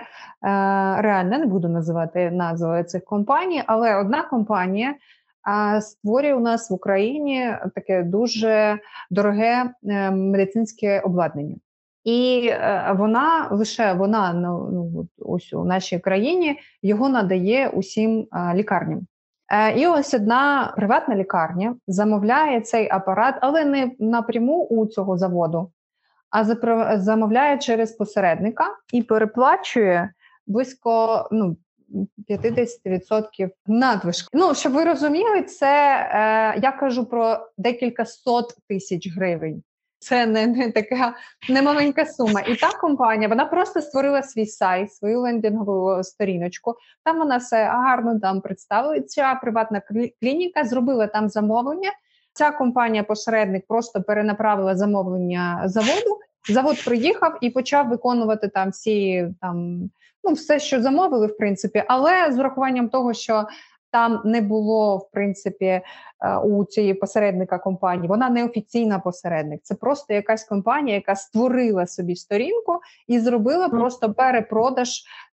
реальна, 1.01 1.37
не 1.37 1.45
буду 1.45 1.69
називати 1.69 2.31
назвою 2.31 2.83
цих 2.83 3.03
компаній, 3.05 3.63
але 3.67 3.95
одна 3.95 4.23
компанія. 4.23 4.95
Створює 5.81 6.33
у 6.33 6.39
нас 6.39 6.71
в 6.71 6.73
Україні 6.73 7.55
таке 7.75 8.03
дуже 8.03 8.79
дороге 9.11 9.73
е, 9.83 10.11
медицинське 10.11 10.99
обладнання, 10.99 11.55
і 12.03 12.49
е, 12.51 12.95
вона 12.97 13.47
лише 13.51 13.93
вона 13.93 14.33
ну, 14.33 14.69
ну 14.71 15.07
ось 15.17 15.53
у 15.53 15.65
нашій 15.65 15.99
країні 15.99 16.59
його 16.81 17.09
надає 17.09 17.69
усім 17.69 18.27
лікарням. 18.53 19.07
І 19.75 19.87
ось 19.87 20.13
одна 20.13 20.73
приватна 20.75 21.15
лікарня 21.15 21.75
замовляє 21.87 22.61
цей 22.61 22.89
апарат, 22.91 23.35
але 23.41 23.65
не 23.65 23.91
напряму 23.99 24.63
у 24.63 24.85
цього 24.85 25.17
заводу, 25.17 25.71
а 26.29 26.43
замовляє 26.99 27.57
через 27.57 27.91
посередника 27.91 28.65
і 28.93 29.03
переплачує 29.03 30.13
близько 30.47 31.27
ну, 31.31 31.57
50% 32.29 33.49
надвишки. 33.67 34.27
Ну, 34.33 34.55
щоб 34.55 34.73
ви 34.73 34.83
розуміли, 34.83 35.43
це 35.43 35.67
е, 35.67 36.59
я 36.61 36.71
кажу 36.71 37.05
про 37.05 37.47
декілька 37.57 38.05
сот 38.05 38.55
тисяч 38.67 39.15
гривень. 39.15 39.63
Це 39.99 40.25
не 40.25 40.47
не 40.47 40.71
така 40.71 41.13
немаленька 41.49 42.05
сума. 42.05 42.41
І 42.41 42.55
та 42.55 42.69
компанія 42.71 43.29
вона 43.29 43.45
просто 43.45 43.81
створила 43.81 44.23
свій 44.23 44.45
сайт, 44.45 44.93
свою 44.93 45.19
лендингову 45.19 46.03
сторіночку. 46.03 46.75
Там 47.03 47.17
вона 47.17 47.37
все 47.37 47.65
гарно 47.65 48.19
там 48.19 48.41
представила. 48.41 49.01
Ця 49.01 49.39
приватна 49.41 49.81
клініка 50.21 50.63
зробила 50.63 51.07
там 51.07 51.29
замовлення. 51.29 51.91
Ця 52.33 52.51
компанія-посередник 52.51 53.67
просто 53.67 54.01
перенаправила 54.01 54.75
замовлення 54.75 55.61
заводу. 55.65 56.19
Завод 56.49 56.85
приїхав 56.85 57.37
і 57.41 57.49
почав 57.49 57.89
виконувати 57.89 58.47
там 58.47 58.69
всі 58.69 59.27
там 59.41 59.89
ну 60.23 60.33
все, 60.33 60.59
що 60.59 60.81
замовили, 60.81 61.27
в 61.27 61.37
принципі, 61.37 61.83
але 61.87 62.31
з 62.31 62.39
урахуванням 62.39 62.89
того, 62.89 63.13
що 63.13 63.47
там 63.91 64.21
не 64.25 64.41
було 64.41 64.97
в 64.97 65.11
принципі 65.11 65.65
е, 65.65 65.83
у 66.43 66.65
цієї 66.65 66.93
посередника 66.93 67.57
компанії. 67.57 68.07
Вона 68.07 68.29
не 68.29 68.45
офіційна 68.45 68.99
посередник. 68.99 69.59
Це 69.63 69.75
просто 69.75 70.13
якась 70.13 70.43
компанія, 70.43 70.95
яка 70.95 71.15
створила 71.15 71.87
собі 71.87 72.15
сторінку 72.15 72.79
і 73.07 73.19
зробила 73.19 73.69
просто 73.69 74.13
перепродаж 74.13 74.89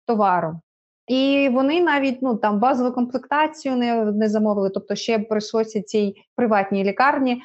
товару. 0.06 0.60
І 1.06 1.50
вони 1.52 1.82
навіть 1.82 2.22
ну 2.22 2.36
там 2.36 2.58
базову 2.58 2.92
комплектацію 2.92 3.76
не 3.76 4.04
не 4.04 4.28
замовили, 4.28 4.70
тобто 4.70 4.94
ще 4.94 5.18
прийшлося 5.18 5.82
цій 5.82 6.14
приватній 6.36 6.84
лікарні 6.84 7.42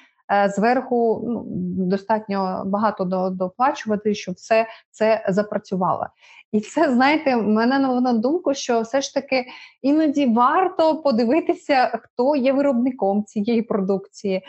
зверху 0.56 1.22
ну, 1.28 1.44
достатньо 1.86 2.64
багато 2.66 3.30
доплачувати, 3.32 4.16
щоб 4.16 4.36
все 4.36 4.66
це 4.92 5.26
запрацювало. 5.30 6.08
І 6.52 6.60
це, 6.60 6.94
знаєте, 6.94 7.38
мене 7.38 7.80
на 7.80 8.14
думку, 8.14 8.54
що 8.54 8.82
все 8.82 9.02
ж 9.02 9.14
таки 9.14 9.46
іноді 9.82 10.26
варто 10.26 11.02
подивитися, 11.02 12.00
хто 12.04 12.36
є 12.36 12.54
виробником 12.54 13.24
цієї 13.24 13.62
продукції, 13.62 14.42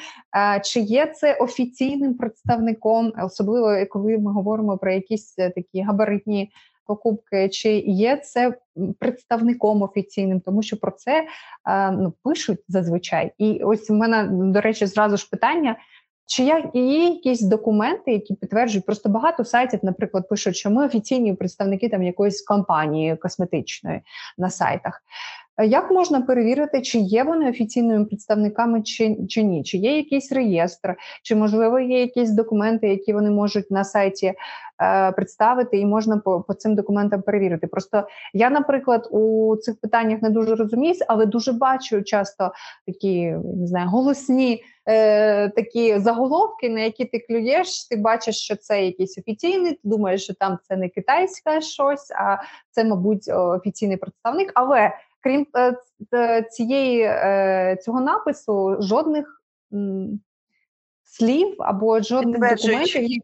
чи 0.65 0.81
є 0.81 1.07
це 1.07 1.35
офіційним 1.35 2.15
представником, 2.15 3.13
особливо 3.25 3.87
коли 3.91 4.19
ми 4.19 4.33
говоримо 4.33 4.79
про 4.79 4.93
якісь 4.93 5.35
е, 5.39 5.51
такі 5.51 5.83
габаритні 5.83 6.53
покупки, 6.87 7.49
чи 7.49 7.73
є 7.79 8.17
це 8.17 8.55
представником 8.99 9.83
офіційним, 9.83 10.41
тому 10.41 10.63
що 10.63 10.77
про 10.77 10.91
це 10.91 11.27
ну, 11.93 12.15
пишуть 12.25 12.61
зазвичай. 12.69 13.33
І 13.39 13.61
ось 13.65 13.91
у 13.91 13.95
мене, 13.95 14.29
до 14.31 14.61
речі, 14.61 14.87
зразу 14.87 15.17
ж 15.17 15.29
питання. 15.31 15.77
Чи 16.27 16.43
є 16.75 17.05
якісь 17.05 17.41
документи, 17.41 18.13
які 18.13 18.35
підтверджують 18.35 18.87
просто 18.87 19.09
багато 19.09 19.45
сайтів, 19.45 19.81
наприклад, 19.83 20.29
пишуть, 20.29 20.57
що 20.57 20.71
ми 20.71 20.87
офіційні 20.87 21.35
представники 21.35 21.89
там 21.89 22.03
якоїсь 22.03 22.43
компанії 22.43 23.17
косметичної 23.17 24.01
на 24.39 24.51
сайтах. 24.51 25.03
Е, 25.57 25.67
як 25.67 25.91
можна 25.91 26.21
перевірити, 26.21 26.83
чи 26.83 26.99
є 26.99 27.25
вони 27.25 27.51
офіційними 27.51 28.05
представниками, 28.05 28.83
чи 28.83 29.17
чи 29.29 29.43
ні? 29.43 29.63
Чи 29.63 29.79
є 29.79 29.97
якийсь 29.97 30.33
реєстр, 30.33 30.95
чи 31.23 31.37
можливо 31.37 31.81
є 31.81 32.01
якісь 32.01 32.31
документи, 32.31 32.89
які 32.89 33.13
вони 33.13 33.31
можуть 33.31 33.71
на 33.71 33.85
сайті 33.85 34.35
е, 34.83 35.13
представити, 35.13 35.79
і 35.79 35.87
можна 35.87 36.19
по, 36.19 36.41
по 36.41 36.55
цим 36.55 36.75
документам 36.75 37.23
перевірити? 37.23 37.67
Просто 37.67 38.07
я, 38.35 38.51
наприклад, 38.51 39.09
у 39.11 39.57
цих 39.57 39.81
питаннях 39.81 40.23
не 40.23 40.31
дуже 40.31 40.55
розуміюсь, 40.55 41.05
але 41.09 41.27
дуже 41.27 41.53
бачу 41.53 42.03
часто 42.03 42.53
такі 42.87 43.31
не 43.57 43.67
знаю, 43.67 43.89
голосні 43.89 44.63
е, 44.89 45.49
такі 45.49 45.99
заголовки, 45.99 46.69
на 46.69 46.81
які 46.81 47.05
ти 47.05 47.19
клюєш. 47.19 47.89
Ти 47.89 47.97
бачиш, 47.97 48.37
що 48.37 48.57
це 48.57 48.85
якийсь 48.85 49.19
офіційний. 49.19 49.73
Ти 49.73 49.79
думаєш, 49.85 50.25
що 50.25 50.35
там 50.35 50.59
це 50.69 50.77
не 50.77 50.89
китайське 50.89 51.61
щось, 51.61 52.11
а 52.11 52.37
це, 52.71 52.85
мабуть, 52.85 53.29
офіційний 53.29 53.97
представник. 53.97 54.53
Але 54.55 54.93
крім 55.23 55.47
е, 56.15 56.43
цієї 56.43 57.03
е, 57.03 57.77
цього 57.83 58.01
напису, 58.01 58.77
жодних 58.81 59.43
слів 61.05 61.57
або 61.59 62.01
жодних 62.01 62.57
документів. 62.57 63.23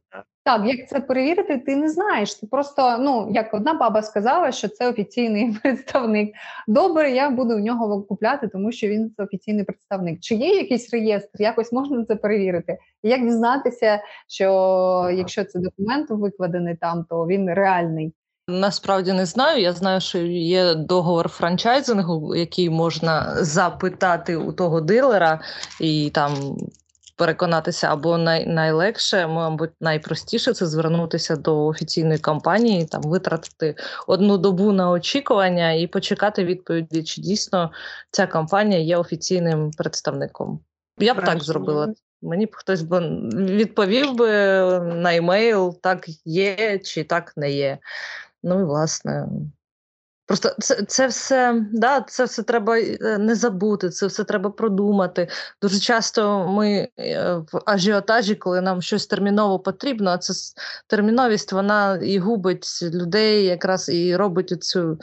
Так, 0.48 0.66
як 0.66 0.88
це 0.88 1.00
перевірити, 1.00 1.58
ти 1.58 1.76
не 1.76 1.88
знаєш. 1.88 2.34
Ти 2.34 2.46
просто, 2.46 2.98
ну 2.98 3.28
як 3.30 3.54
одна 3.54 3.74
баба 3.74 4.02
сказала, 4.02 4.52
що 4.52 4.68
це 4.68 4.88
офіційний 4.88 5.56
представник. 5.62 6.34
Добре, 6.68 7.10
я 7.10 7.30
буду 7.30 7.56
в 7.56 7.60
нього 7.60 8.02
купляти, 8.02 8.48
тому 8.48 8.72
що 8.72 8.88
він 8.88 9.12
це 9.16 9.22
офіційний 9.22 9.64
представник. 9.64 10.20
Чи 10.20 10.34
є 10.34 10.56
якийсь 10.56 10.92
реєстр? 10.92 11.42
Якось 11.42 11.72
можна 11.72 12.04
це 12.04 12.16
перевірити? 12.16 12.78
Як 13.02 13.22
дізнатися, 13.22 14.02
що 14.28 14.44
якщо 15.14 15.44
це 15.44 15.58
документ 15.58 16.10
викладений 16.10 16.76
там, 16.76 17.06
то 17.10 17.26
він 17.26 17.54
реальний? 17.54 18.12
Насправді 18.48 19.12
не 19.12 19.26
знаю. 19.26 19.62
Я 19.62 19.72
знаю, 19.72 20.00
що 20.00 20.18
є 20.18 20.74
договор 20.74 21.28
франчайзингу, 21.28 22.36
який 22.36 22.70
можна 22.70 23.36
запитати 23.44 24.36
у 24.36 24.52
того 24.52 24.80
дилера 24.80 25.40
і 25.80 26.10
там 26.10 26.56
переконатися 27.16 27.92
або 27.92 28.18
най, 28.18 28.46
найлегше, 28.46 29.26
мабуть, 29.26 29.70
найпростіше 29.80 30.52
це 30.52 30.66
звернутися 30.66 31.36
до 31.36 31.66
офіційної 31.66 32.18
компанії, 32.18 32.86
там 32.86 33.02
витратити 33.02 33.74
одну 34.06 34.38
добу 34.38 34.72
на 34.72 34.90
очікування 34.90 35.72
і 35.72 35.86
почекати 35.86 36.44
відповіді, 36.44 37.02
чи 37.02 37.20
дійсно 37.20 37.70
ця 38.10 38.26
компанія 38.26 38.80
є 38.80 38.96
офіційним 38.96 39.70
представником. 39.70 40.60
Я 40.98 41.14
б 41.14 41.24
так 41.24 41.42
зробила. 41.42 41.92
Мені 42.22 42.46
б 42.46 42.50
хтось 42.52 42.82
би 42.82 43.00
відповів 43.34 44.14
би 44.14 44.28
на 44.80 45.16
емейл, 45.16 45.80
так 45.80 46.06
є 46.24 46.78
чи 46.78 47.04
так 47.04 47.32
не 47.36 47.50
є. 47.50 47.78
Ну 48.42 48.60
і 48.60 48.64
власне. 48.64 49.28
Просто 50.28 50.54
це 50.58 50.82
це 50.88 51.06
все 51.06 51.64
да, 51.72 52.00
це 52.00 52.24
все 52.24 52.42
треба 52.42 52.78
е, 52.78 53.18
не 53.18 53.34
забути, 53.34 53.90
це 53.90 54.06
все 54.06 54.24
треба 54.24 54.50
продумати. 54.50 55.28
Дуже 55.62 55.78
часто 55.78 56.48
ми 56.48 56.88
е, 56.98 57.34
в 57.52 57.60
ажіотажі, 57.66 58.34
коли 58.34 58.60
нам 58.60 58.82
щось 58.82 59.06
терміново 59.06 59.58
потрібно, 59.58 60.10
а 60.10 60.18
це 60.18 60.34
терміновість 60.86 61.52
вона 61.52 61.96
і 61.96 62.18
губить 62.18 62.82
людей, 62.82 63.44
якраз 63.44 63.88
і 63.88 64.16
робить 64.16 64.64
цю 64.64 64.98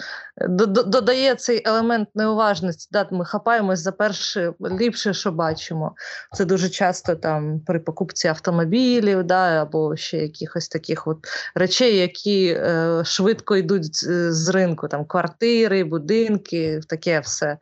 додає 0.67 1.36
цей 1.36 1.61
елемент 1.65 2.09
неуважності. 2.15 2.89
Да, 2.91 3.07
Ми 3.11 3.26
хапаємось 3.26 3.80
за 3.80 3.91
перше 3.91 4.53
ліпше, 4.80 5.13
що 5.13 5.32
бачимо. 5.32 5.95
Це 6.34 6.45
дуже 6.45 6.69
часто 6.69 7.15
там 7.15 7.59
при 7.59 7.80
покупці 7.80 8.28
автомобілів, 8.28 9.23
да, 9.23 9.61
або 9.61 9.95
ще 9.95 10.17
якихось 10.17 10.67
таких 10.67 11.07
от 11.07 11.17
речей, 11.55 11.97
які 11.97 12.47
е, 12.47 13.01
швидко 13.05 13.55
йдуть 13.55 13.95
з 14.34 14.49
ринку, 14.49 14.88
там 14.88 15.05
квартири, 15.16 15.84
будинки, 15.84 16.82
таке 16.89 17.20
все 17.20 17.57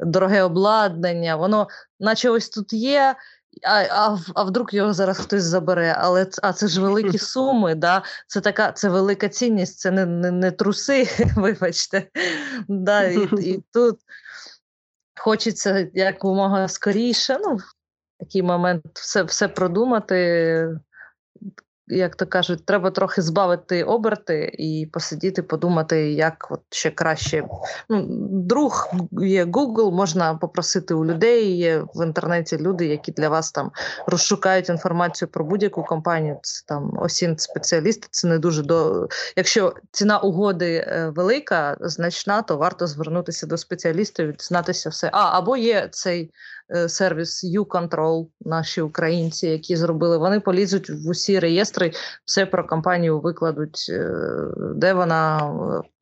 дороге 0.00 0.42
обладнання. 0.42 1.36
Воно, 1.36 1.68
наче 2.00 2.30
ось 2.30 2.48
тут 2.48 2.72
є. 2.72 3.16
А 3.66 3.82
а, 3.90 4.18
а 4.34 4.42
вдруг 4.42 4.68
його 4.72 4.92
зараз 4.92 5.18
хтось 5.18 5.42
забере, 5.42 5.96
але 5.98 6.26
а 6.42 6.52
це 6.52 6.68
ж 6.68 6.80
великі 6.80 7.18
суми, 7.32 7.74
да? 7.74 8.02
це 8.26 8.40
така 8.40 8.72
це 8.72 8.88
велика 8.88 9.28
цінність, 9.28 9.78
це 9.78 9.90
не 9.90 10.06
не, 10.06 10.30
не 10.30 10.50
труси, 10.50 11.08
вибачте. 11.36 12.08
Да, 12.68 13.02
І 13.02 13.28
і 13.40 13.64
тут 13.72 14.00
хочеться 15.20 15.88
якомога 15.94 16.68
скоріше. 16.68 17.38
ну, 17.42 17.58
Такий 18.20 18.42
момент 18.42 18.84
все 18.94 19.22
все 19.22 19.48
продумати, 19.48 20.80
як 21.86 22.16
то 22.16 22.26
кажуть, 22.26 22.66
треба 22.66 22.90
трохи 22.90 23.22
збавити 23.22 23.84
оберти 23.84 24.50
і 24.58 24.88
посидіти, 24.92 25.42
подумати, 25.42 26.12
як 26.12 26.46
от 26.50 26.60
ще 26.70 26.90
краще. 26.90 27.44
Ну, 27.88 28.06
Друг 28.30 28.90
є 29.12 29.44
Google, 29.44 29.92
можна 29.92 30.34
попросити 30.34 30.94
у 30.94 31.04
людей. 31.04 31.56
Є 31.56 31.84
в 31.94 32.04
інтернеті 32.06 32.58
люди, 32.58 32.86
які 32.86 33.12
для 33.12 33.28
вас 33.28 33.52
там 33.52 33.70
розшукають 34.06 34.68
інформацію 34.68 35.28
про 35.28 35.44
будь-яку 35.44 35.84
компанію. 35.84 36.38
Це 36.42 36.64
там 36.66 36.98
осін 36.98 37.38
спеціалісти. 37.38 38.08
Це 38.10 38.28
не 38.28 38.38
дуже 38.38 38.62
до. 38.62 39.08
Якщо 39.36 39.74
ціна 39.90 40.18
угоди 40.18 40.74
е, 40.74 41.12
велика, 41.16 41.76
значна, 41.80 42.42
то 42.42 42.56
варто 42.56 42.86
звернутися 42.86 43.46
до 43.46 43.58
спеціалістів, 43.58 44.32
дізнатися 44.32 44.90
все. 44.90 45.10
А 45.12 45.38
або 45.38 45.56
є 45.56 45.88
цей. 45.90 46.30
Е, 46.74 46.88
сервіс 46.88 47.44
U-Control, 47.44 48.26
наші 48.40 48.80
українці, 48.80 49.46
які 49.46 49.76
зробили, 49.76 50.18
вони 50.18 50.40
полізуть 50.40 50.90
в 50.90 51.08
усі 51.08 51.38
реєстри, 51.38 51.90
все 52.24 52.46
про 52.46 52.66
компанію 52.66 53.20
викладуть, 53.20 53.86
е, 53.88 54.10
де 54.76 54.92
вона, 54.92 55.52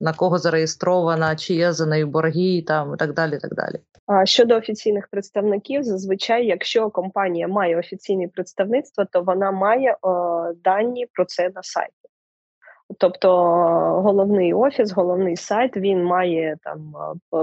на 0.01 0.13
кого 0.13 0.39
зареєстрована, 0.39 1.37
чи 1.37 1.55
є 1.55 1.73
за 1.73 1.87
нею 1.87 2.07
борги, 2.07 2.63
там 2.67 2.95
і 2.95 2.97
так 2.97 3.15
далі. 3.15 3.39
так 3.39 3.55
далі. 3.55 3.77
А 4.07 4.27
щодо 4.27 4.57
офіційних 4.57 5.09
представників, 5.11 5.83
зазвичай, 5.83 6.47
якщо 6.47 6.91
компанія 6.91 7.49
має 7.49 7.79
офіційне 7.79 8.29
представництво, 8.29 9.05
то 9.13 9.23
вона 9.23 9.51
має 9.51 9.97
о, 10.03 10.43
дані 10.65 11.07
про 11.13 11.25
це 11.25 11.51
на 11.55 11.63
сайті. 11.63 12.02
Тобто 12.99 13.29
головний 14.05 14.55
офіс, 14.55 14.93
головний 14.93 15.37
сайт 15.37 15.77
він 15.77 16.05
має 16.05 16.57
там 16.63 16.95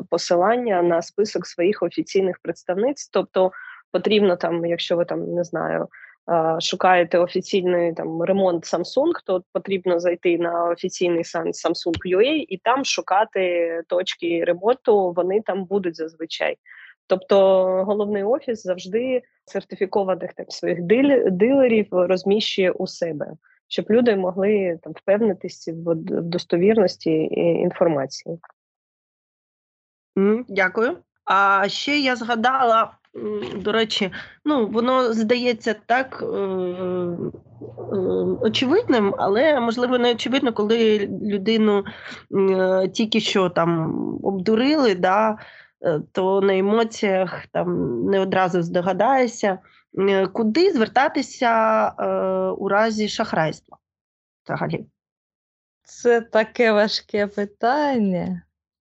посилання 0.10 0.82
на 0.82 1.02
список 1.02 1.48
своїх 1.48 1.84
офіційних 1.84 2.40
представництв. 2.44 3.10
Тобто 3.14 3.52
потрібно 3.92 4.36
там, 4.36 4.66
якщо 4.66 4.98
ви 4.98 5.06
там 5.06 5.34
не 5.34 5.44
знаю. 5.44 5.88
Шукаєте 6.60 7.20
офіційний 7.20 7.94
там 7.94 8.22
ремонт 8.22 8.64
Samsung, 8.64 9.14
то 9.26 9.44
потрібно 9.54 10.00
зайти 10.00 10.38
на 10.38 10.66
офіційний 10.66 11.24
сайт 11.24 11.56
Samsung.ua 11.56 12.46
і 12.50 12.58
там 12.64 12.86
шукати 12.86 13.82
точки 13.88 14.44
ремонту. 14.44 15.12
Вони 15.12 15.42
там 15.42 15.66
будуть 15.66 15.96
зазвичай. 15.96 16.58
Тобто 17.08 17.38
головний 17.84 18.24
офіс 18.24 18.64
завжди 18.64 19.22
сертифікованих 19.46 20.34
там 20.34 20.46
своїх 20.50 20.82
дилерів 21.32 21.88
розміщує 21.92 22.72
у 22.72 22.88
себе 22.88 23.28
щоб 23.70 23.86
люди 23.90 24.16
могли 24.16 24.80
там 24.84 24.94
впевнитися 24.94 25.74
в 25.74 25.96
достовірності 26.22 27.12
інформації. 27.62 28.40
Дякую. 30.48 30.98
А 31.26 31.70
ще 31.70 32.00
я 32.00 32.16
згадала, 32.16 32.92
до 33.56 33.72
речі, 33.72 34.12
ну 34.46 34.68
воно 34.68 35.14
здається 35.14 35.76
так 35.86 36.24
е, 36.24 36.26
е, 36.26 37.98
очевидним, 38.42 39.16
але 39.18 39.60
можливо 39.60 39.98
не 39.98 40.12
очевидно, 40.12 40.54
коли 40.54 41.10
людину 41.22 41.84
е, 42.32 42.88
тільки 42.88 43.20
що 43.20 43.50
там 43.50 43.94
обдурили, 44.24 44.96
да, 44.96 45.38
е, 45.82 46.02
то 46.12 46.42
на 46.42 46.58
емоціях 46.58 47.46
там 47.52 48.02
не 48.06 48.20
одразу 48.20 48.62
здогадаєшся. 48.62 49.60
Е, 49.98 50.28
куди 50.28 50.72
звертатися 50.72 51.88
е, 51.88 52.06
у 52.52 52.68
разі 52.68 53.10
шахрайства? 53.10 53.78
взагалі? 54.46 54.86
Це 55.84 56.22
таке 56.22 56.72
важке 56.72 57.28
питання. 57.28 58.42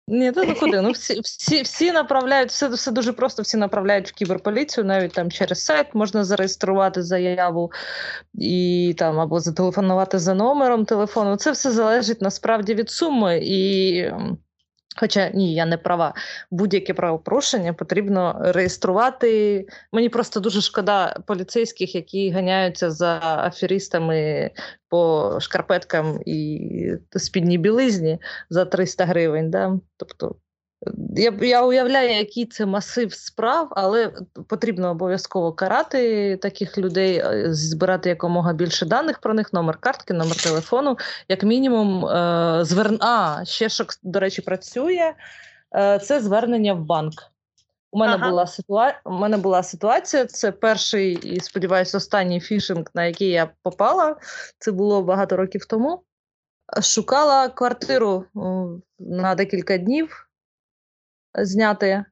Ні, 0.07 0.31
то 0.31 0.43
ну 0.45 0.55
куди? 0.55 0.81
Ну 0.81 0.91
всі 0.91 1.19
всі, 1.19 1.61
всі 1.61 1.91
направляють, 1.91 2.49
все 2.49 2.67
все 2.67 2.91
дуже 2.91 3.13
просто, 3.13 3.41
всі 3.41 3.57
направляють 3.57 4.09
в 4.09 4.13
кіберполіцію, 4.13 4.85
навіть 4.85 5.13
там 5.13 5.31
через 5.31 5.65
сайт 5.65 5.87
можна 5.95 6.23
зареєструвати 6.23 7.03
заяву 7.03 7.71
і 8.33 8.95
там 8.97 9.19
або 9.19 9.39
зателефонувати 9.39 10.19
за 10.19 10.33
номером 10.33 10.85
телефону. 10.85 11.35
Це 11.35 11.51
все 11.51 11.71
залежить 11.71 12.21
насправді 12.21 12.73
від 12.73 12.89
суми. 12.89 13.39
І 13.43 14.11
Хоча 14.95 15.29
ні, 15.29 15.53
я 15.53 15.65
не 15.65 15.77
права. 15.77 16.13
Будь-яке 16.51 16.93
правопорушення 16.93 17.73
потрібно 17.73 18.35
реєструвати. 18.39 19.67
Мені 19.91 20.09
просто 20.09 20.39
дуже 20.39 20.61
шкода 20.61 21.19
поліцейських, 21.27 21.95
які 21.95 22.29
ганяються 22.29 22.91
за 22.91 23.19
аферістами 23.23 24.51
по 24.89 25.31
шкарпеткам 25.41 26.19
і 26.25 26.91
спідній 27.15 27.57
білизні 27.57 28.19
за 28.49 28.65
300 28.65 29.05
гривень. 29.05 29.51
Да? 29.51 29.79
Тобто 29.97 30.35
я 31.15 31.33
я 31.41 31.63
уявляю, 31.63 32.09
який 32.09 32.45
це 32.45 32.65
масив 32.65 33.13
справ, 33.13 33.67
але 33.71 34.13
потрібно 34.47 34.91
обов'язково 34.91 35.53
карати 35.53 36.37
таких 36.37 36.77
людей, 36.77 37.17
е, 37.17 37.53
збирати 37.53 38.09
якомога 38.09 38.53
більше 38.53 38.85
даних 38.85 39.19
про 39.19 39.33
них, 39.33 39.53
номер 39.53 39.77
картки, 39.77 40.13
номер 40.13 40.43
телефону, 40.43 40.97
як 41.29 41.43
мінімум, 41.43 42.05
е, 42.05 42.59
звер... 42.61 42.97
А, 42.99 43.45
ще 43.45 43.69
що, 43.69 43.85
до 44.03 44.19
речі, 44.19 44.41
працює. 44.41 45.13
Е, 45.75 45.99
це 45.99 46.21
звернення 46.21 46.73
в 46.73 46.79
банк. 46.79 47.13
У 47.91 47.97
мене 47.97 48.13
ага. 48.13 48.29
була 48.29 48.47
ситуа... 48.47 48.93
у 49.05 49.11
мене 49.11 49.37
була 49.37 49.63
ситуація. 49.63 50.25
Це 50.25 50.51
перший 50.51 51.13
і 51.13 51.39
сподіваюся, 51.39 51.97
останній 51.97 52.39
фішинг, 52.39 52.85
на 52.93 53.05
який 53.05 53.29
я 53.29 53.49
попала. 53.63 54.15
Це 54.59 54.71
було 54.71 55.03
багато 55.03 55.37
років 55.37 55.65
тому. 55.65 56.03
Шукала 56.81 57.49
квартиру 57.49 58.25
на 58.99 59.35
декілька 59.35 59.77
днів 59.77 60.24
зняти, 61.37 61.87
е, 61.87 62.05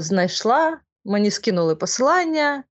знайшла, 0.00 0.78
мені 1.04 1.30
скинули 1.30 1.76
посилання 1.76 2.64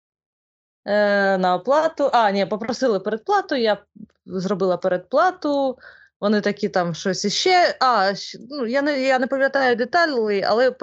е, 0.85 1.37
на 1.37 1.55
оплату. 1.55 2.09
А, 2.13 2.31
ні, 2.31 2.45
попросили 2.45 2.99
передплату, 2.99 3.55
я 3.55 3.77
зробила 4.25 4.77
передплату. 4.77 5.77
Вони 6.21 6.41
такі 6.41 6.69
там 6.69 6.93
щось 6.93 7.25
іще. 7.25 7.77
А, 7.79 8.13
ну, 8.49 8.65
Я 8.65 8.81
не 8.81 9.01
я 9.01 9.19
не 9.19 9.27
пам'ятаю 9.27 9.75
деталі, 9.75 10.43
але 10.43 10.75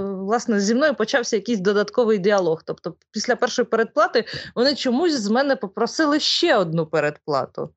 власне 0.00 0.60
зі 0.60 0.74
мною 0.74 0.94
почався 0.94 1.36
якийсь 1.36 1.60
додатковий 1.60 2.18
діалог. 2.18 2.62
Тобто, 2.66 2.94
після 3.10 3.36
першої 3.36 3.66
передплати 3.66 4.24
вони 4.54 4.74
чомусь 4.74 5.12
з 5.12 5.28
мене 5.28 5.56
попросили 5.56 6.20
ще 6.20 6.56
одну 6.56 6.86
передплату. 6.86 7.70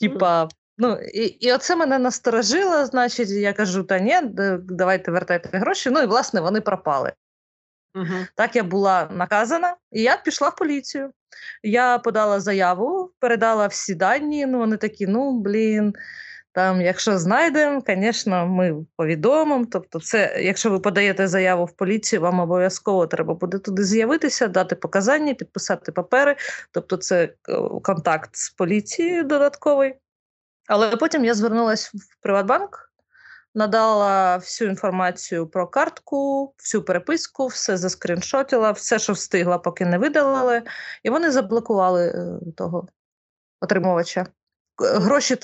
Типа, 0.00 0.48
Ну, 0.78 0.98
І 1.14 1.24
і 1.26 1.52
оце 1.52 1.76
мене 1.76 1.98
насторожило, 1.98 2.86
значить, 2.86 3.30
я 3.30 3.52
кажу, 3.52 3.82
та 3.82 3.98
ні, 3.98 4.14
давайте 4.58 5.10
вертайте 5.10 5.58
гроші. 5.58 5.90
Ну 5.90 6.00
і 6.02 6.06
власне 6.06 6.40
вони 6.40 6.60
пропали. 6.60 7.12
Угу. 7.94 8.26
Так 8.34 8.56
я 8.56 8.62
була 8.62 9.08
наказана, 9.12 9.76
і 9.92 10.02
я 10.02 10.16
пішла 10.16 10.48
в 10.48 10.56
поліцію. 10.56 11.10
Я 11.62 11.98
подала 11.98 12.40
заяву, 12.40 13.12
передала 13.18 13.66
всі 13.66 13.94
дані. 13.94 14.46
Ну, 14.46 14.58
вони 14.58 14.76
такі, 14.76 15.06
ну, 15.06 15.40
блін, 15.40 15.94
там, 16.52 16.80
якщо 16.80 17.18
знайдемо, 17.18 17.82
звісно, 17.86 18.46
ми 18.46 18.76
повідомимо. 18.96 19.66
Тобто, 19.70 20.00
це, 20.00 20.40
якщо 20.42 20.70
ви 20.70 20.80
подаєте 20.80 21.28
заяву 21.28 21.64
в 21.64 21.72
поліцію, 21.72 22.22
вам 22.22 22.40
обов'язково 22.40 23.06
треба 23.06 23.34
буде 23.34 23.58
туди 23.58 23.84
з'явитися, 23.84 24.48
дати 24.48 24.74
показання, 24.76 25.34
підписати 25.34 25.92
папери. 25.92 26.36
Тобто, 26.72 26.96
це 26.96 27.24
е, 27.24 27.30
контакт 27.82 28.36
з 28.36 28.50
поліцією 28.50 29.24
додатковий. 29.24 29.94
Але 30.68 30.96
потім 30.96 31.24
я 31.24 31.34
звернулася 31.34 31.90
в 31.94 32.22
Приватбанк, 32.22 32.92
надала 33.54 34.36
всю 34.36 34.70
інформацію 34.70 35.46
про 35.46 35.66
картку, 35.66 36.54
всю 36.58 36.82
переписку, 36.82 37.46
все 37.46 37.76
заскріншотила, 37.76 38.70
все, 38.70 38.98
що 38.98 39.12
встигла, 39.12 39.58
поки 39.58 39.86
не 39.86 39.98
видалили, 39.98 40.62
і 41.02 41.10
вони 41.10 41.30
заблокували 41.30 42.06
е, 42.08 42.52
того 42.56 42.88
отримувача. 43.60 44.26
Гроші 44.80 45.36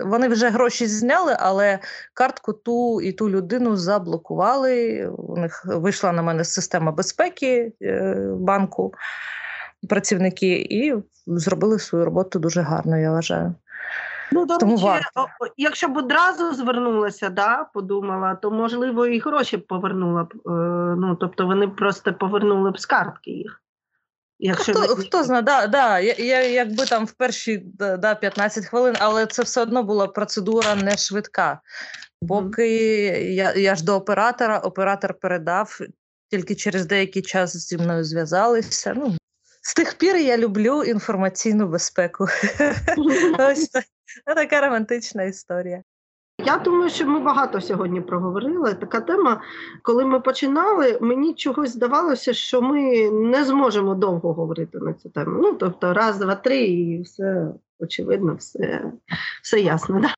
вони 0.00 0.28
вже 0.28 0.48
гроші 0.48 0.86
зняли, 0.86 1.36
але 1.38 1.78
картку 2.14 2.52
ту 2.52 3.00
і 3.00 3.12
ту 3.12 3.30
людину 3.30 3.76
заблокували. 3.76 5.06
У 5.06 5.36
них 5.36 5.64
вийшла 5.66 6.12
на 6.12 6.22
мене 6.22 6.44
система 6.44 6.92
безпеки 6.92 7.72
е, 7.82 8.14
банку, 8.38 8.94
працівники, 9.88 10.66
і 10.70 10.94
зробили 11.26 11.78
свою 11.78 12.04
роботу 12.04 12.38
дуже 12.38 12.60
гарно, 12.60 12.98
я 12.98 13.10
вважаю. 13.10 13.54
Ну, 14.32 14.46
до 14.46 14.58
Тому 14.58 14.76
речі, 14.76 15.04
якщо 15.56 15.88
б 15.88 15.96
одразу 15.96 16.54
звернулася, 16.54 17.28
да, 17.28 17.66
подумала, 17.74 18.34
то 18.34 18.50
можливо 18.50 19.06
і 19.06 19.18
гроші 19.18 19.56
б 19.56 19.66
повернула 19.66 20.24
б. 20.24 20.32
Е, 20.34 20.50
ну, 20.98 21.16
тобто 21.20 21.46
вони 21.46 21.68
просто 21.68 22.14
повернули 22.14 22.70
б 22.70 22.80
з 22.80 22.86
картки 22.86 23.30
їх. 23.30 23.62
Якщо 24.38 24.74
Хто 24.74 24.94
не... 24.94 25.02
хто 25.02 25.24
знає, 25.24 25.42
да, 25.42 25.66
да, 25.66 26.00
я, 26.00 26.14
я, 26.18 26.48
якби 26.48 26.84
там 26.84 27.06
в 27.06 27.12
перші 27.12 27.62
да, 27.98 28.14
15 28.14 28.66
хвилин, 28.66 28.94
але 28.98 29.26
це 29.26 29.42
все 29.42 29.62
одно 29.62 29.82
була 29.82 30.06
процедура 30.06 30.74
не 30.74 30.96
швидка. 30.96 31.60
Поки 32.28 32.68
я 33.34 33.54
я 33.54 33.74
ж 33.74 33.84
до 33.84 33.94
оператора, 33.94 34.58
оператор 34.58 35.14
передав, 35.14 35.78
тільки 36.30 36.54
через 36.54 36.86
деякий 36.86 37.22
час 37.22 37.56
зі 37.56 37.78
мною 37.78 38.04
зв'язалися. 38.04 38.94
Ну, 38.96 39.16
З 39.62 39.74
тих 39.74 39.94
пір 39.94 40.16
я 40.16 40.38
люблю 40.38 40.82
інформаційну 40.82 41.68
безпеку. 41.68 42.26
Ось 43.38 43.70
це 44.26 44.34
така 44.34 44.60
романтична 44.60 45.22
історія. 45.22 45.82
Я 46.44 46.56
думаю, 46.56 46.90
що 46.90 47.06
ми 47.06 47.20
багато 47.20 47.60
сьогодні 47.60 48.00
проговорили. 48.00 48.74
Така 48.74 49.00
тема, 49.00 49.40
коли 49.82 50.04
ми 50.04 50.20
починали, 50.20 50.98
мені 51.00 51.34
чогось 51.34 51.72
здавалося, 51.72 52.32
що 52.32 52.62
ми 52.62 53.10
не 53.10 53.44
зможемо 53.44 53.94
довго 53.94 54.32
говорити 54.32 54.78
на 54.78 54.92
цю 54.92 55.08
тему. 55.08 55.38
Ну, 55.42 55.52
тобто, 55.52 55.94
раз, 55.94 56.18
два, 56.18 56.34
три, 56.34 56.58
і 56.58 57.02
все 57.02 57.52
очевидно, 57.78 58.34
все 58.34 58.92
все 59.42 59.60
ясно. 59.60 60.00
Да? 60.00 60.14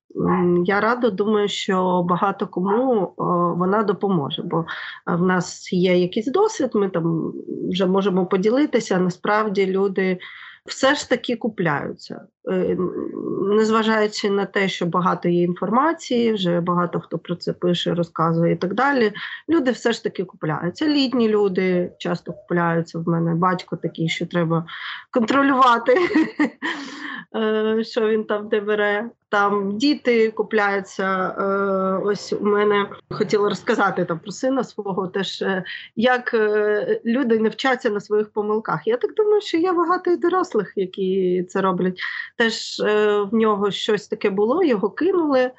Я 0.65 0.81
рада 0.81 1.11
думаю, 1.11 1.49
що 1.49 2.03
багато 2.03 2.47
кому 2.47 3.15
вона 3.59 3.83
допоможе, 3.83 4.43
бо 4.43 4.65
в 5.07 5.23
нас 5.23 5.73
є 5.73 5.99
якийсь 5.99 6.27
досвід, 6.27 6.71
ми 6.75 6.89
там 6.89 7.33
вже 7.71 7.87
можемо 7.87 8.27
поділитися. 8.27 8.99
Насправді 8.99 9.67
люди 9.67 10.19
все 10.69 10.95
ж 10.95 11.09
таки 11.09 11.37
купляються, 11.37 12.21
е, 12.51 12.77
незважаючи 13.43 14.31
на 14.31 14.47
те, 14.47 14.69
що 14.69 14.87
багато 14.87 15.29
є 15.29 15.43
інформації, 15.43 16.33
вже 16.33 16.61
багато 16.61 17.01
хто 17.01 17.19
про 17.19 17.37
це 17.37 17.53
пише, 17.53 17.95
розказує 17.95 18.53
і 18.53 18.57
так 18.57 18.75
далі. 18.75 19.13
Люди 19.49 19.71
все 19.71 19.93
ж 19.93 20.03
таки 20.03 20.25
купляються. 20.25 20.89
Літні 20.89 21.29
люди 21.29 21.93
часто 21.99 22.33
купляються. 22.33 22.99
В 22.99 23.09
мене 23.09 23.35
батько 23.35 23.77
такий, 23.77 24.09
що 24.09 24.27
треба 24.27 24.67
контролювати. 25.11 25.95
е, 27.37 27.85
що 27.85 28.09
він 28.09 28.25
там 28.25 28.49
де 28.49 28.61
бере. 28.61 29.11
Там 29.31 29.79
діти 29.79 30.31
купляються. 30.31 31.37
Е, 31.39 31.45
ось 32.05 32.33
у 32.33 32.41
мене 32.41 32.91
хотіла 33.11 33.49
розказати 33.49 34.05
там 34.05 34.19
про 34.19 34.33
сина 34.33 34.65
свого, 34.65 35.09
теж 35.09 35.43
е, 35.43 35.65
як 35.97 36.35
е, 36.35 37.01
люди 37.05 37.39
не 37.39 37.49
вчаться 37.49 37.91
на 37.91 38.01
своїх 38.01 38.33
помилках. 38.33 38.87
Я 38.87 38.97
так 38.97 39.15
думаю, 39.15 39.41
що 39.41 39.57
є 39.57 39.73
багато 39.73 40.11
і 40.11 40.17
дорослих, 40.17 40.73
які 40.77 41.45
це 41.49 41.61
роблять. 41.61 42.01
Теж 42.37 42.79
в 42.79 43.29
нього 43.33 43.71
щось 43.71 44.09
таке 44.09 44.31
було, 44.31 44.63
його 44.63 44.91
кинули 44.91 45.51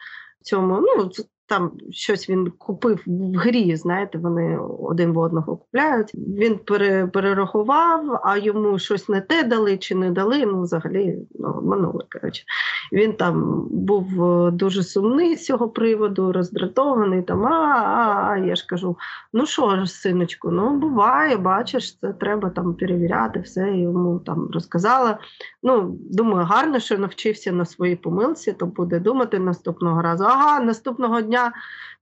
цьому. 0.42 0.80
Ну 0.82 1.10
там 1.50 1.72
щось 1.90 2.30
він 2.30 2.52
купив 2.58 3.04
в 3.06 3.38
грі. 3.38 3.76
Знаєте, 3.76 4.18
вони 4.18 4.58
один 4.80 5.12
в 5.12 5.18
одного 5.18 5.58
купляють. 5.58 6.12
Він 6.14 6.58
пере, 6.58 7.08
перерахував, 7.08 8.22
а 8.24 8.38
йому 8.38 8.80
щось 8.80 9.10
не 9.10 9.22
те 9.22 9.44
дали 9.44 9.78
чи 9.78 9.96
не 9.96 10.12
дали. 10.12 10.46
Ну, 10.46 10.62
взагалі, 10.62 11.18
ну, 11.40 11.62
минуле. 11.64 12.04
Коротше, 12.12 12.44
він 12.92 13.14
там 13.14 13.68
був 13.72 14.24
е, 14.24 14.52
дуже 14.52 14.84
сумний 14.84 15.36
з 15.36 15.46
цього 15.46 15.70
приводу, 15.70 16.32
роздратований. 16.32 17.22
Там 17.22 17.46
а, 17.46 17.50
а, 17.50 18.30
а 18.32 18.38
я 18.38 18.56
ж 18.56 18.66
кажу: 18.68 18.98
ну 19.34 19.46
що 19.46 19.86
ж, 19.86 19.92
синочку, 19.92 20.52
ну 20.52 20.80
буває, 20.80 21.38
бачиш, 21.38 21.98
це 22.00 22.14
треба 22.14 22.50
там 22.50 22.74
перевіряти. 22.74 23.40
Все 23.40 23.78
йому 23.78 24.20
там 24.20 24.50
розказала. 24.54 25.20
Ну, 25.64 25.98
думаю, 26.12 26.46
гарно, 26.46 26.80
що 26.80 26.98
навчився 26.98 27.52
на 27.52 27.66
своїй 27.66 27.96
помилці, 27.96 28.54
то 28.54 28.66
буде 28.66 29.00
думати 29.00 29.40
наступного 29.40 30.02
разу. 30.02 30.24
Ага, 30.24 30.60
наступного 30.60 31.22
дня 31.22 31.39
дня 31.40 31.54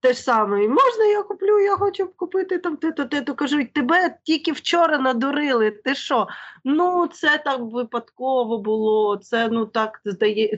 те 0.01 0.13
ж 0.13 0.21
саме. 0.21 0.57
Можна 0.57 1.05
я 1.11 1.23
куплю, 1.23 1.59
я 1.59 1.75
хочу 1.75 2.07
купити 2.15 2.57
там 2.57 2.77
те-то, 2.77 3.05
те-то. 3.05 3.35
Кажуть, 3.35 3.73
тебе 3.73 4.17
тільки 4.23 4.51
вчора 4.51 4.97
надурили. 4.97 5.71
Ти 5.71 5.95
що? 5.95 6.27
Ну, 6.63 7.07
це 7.07 7.41
так 7.45 7.59
випадково 7.61 8.57
було, 8.57 9.17
це 9.17 9.49
ну 9.51 9.65
так 9.65 10.01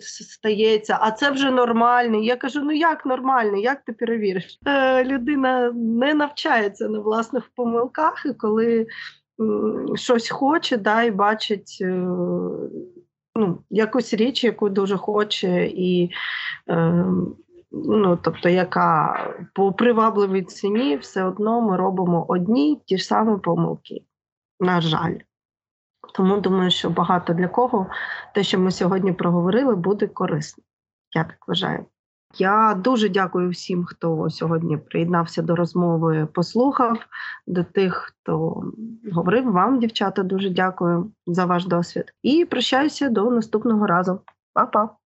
стається, 0.10 0.98
а 1.02 1.12
це 1.12 1.32
вже 1.32 1.52
нормальний. 1.52 2.26
Я 2.26 2.36
кажу: 2.36 2.62
ну 2.64 2.72
як 2.72 3.06
нормальний, 3.06 3.62
як 3.62 3.84
ти 3.86 3.94
перевіриш? 3.94 4.60
Е, 4.66 5.04
Людина 5.04 5.72
не 5.76 6.14
навчається 6.14 6.90
на 6.90 7.00
власних 7.00 7.50
помилках, 7.56 8.26
і 8.26 8.34
коли 8.34 8.88
м, 9.42 9.98
щось 9.98 10.30
хоче, 10.30 10.78
да, 10.78 11.04
і 11.04 11.12
бачить. 11.12 11.78
Е, 11.82 12.08
Ну, 13.36 13.64
якусь 13.70 14.14
річ, 14.14 14.44
яку 14.44 14.70
дуже 14.70 14.98
хоче, 14.98 15.66
і 15.66 16.10
е, 16.70 17.06
ну 17.72 18.18
тобто, 18.22 18.50
яка 18.50 19.18
по 19.54 19.74
привабливій 19.74 20.42
ціні, 20.42 20.98
все 20.98 21.24
одно 21.24 21.62
ми 21.62 21.78
робимо 21.78 22.26
одні 22.28 22.82
ті 22.86 22.98
ж 22.98 23.06
самі 23.06 23.40
помилки. 23.40 24.06
На 24.60 24.82
жаль. 24.82 25.16
Тому 26.14 26.38
думаю, 26.38 26.72
що 26.72 26.90
багато 26.90 27.34
для 27.34 27.48
кого 27.48 27.88
те, 28.36 28.44
що 28.44 28.60
ми 28.60 28.72
сьогодні 28.72 29.14
проговорили, 29.14 29.76
буде 29.76 30.08
корисно. 30.08 30.64
Я 31.16 31.24
так 31.24 31.48
вважаю. 31.48 31.86
Я 32.38 32.74
дуже 32.74 33.10
дякую 33.10 33.50
всім, 33.50 33.86
хто 33.86 34.30
сьогодні 34.30 34.78
приєднався 34.78 35.42
до 35.42 35.56
розмови, 35.56 36.28
послухав, 36.34 37.00
до 37.48 37.64
тих, 37.64 37.94
хто 37.96 38.64
говорив 39.12 39.52
вам, 39.52 39.80
дівчата, 39.80 40.24
дуже 40.24 40.50
дякую 40.50 41.12
за 41.28 41.46
ваш 41.46 41.66
досвід. 41.66 42.14
І 42.24 42.46
прощаюся 42.46 43.10
до 43.10 43.32
наступного 43.32 43.88
разу. 43.88 44.22
Па-па! 44.54 44.99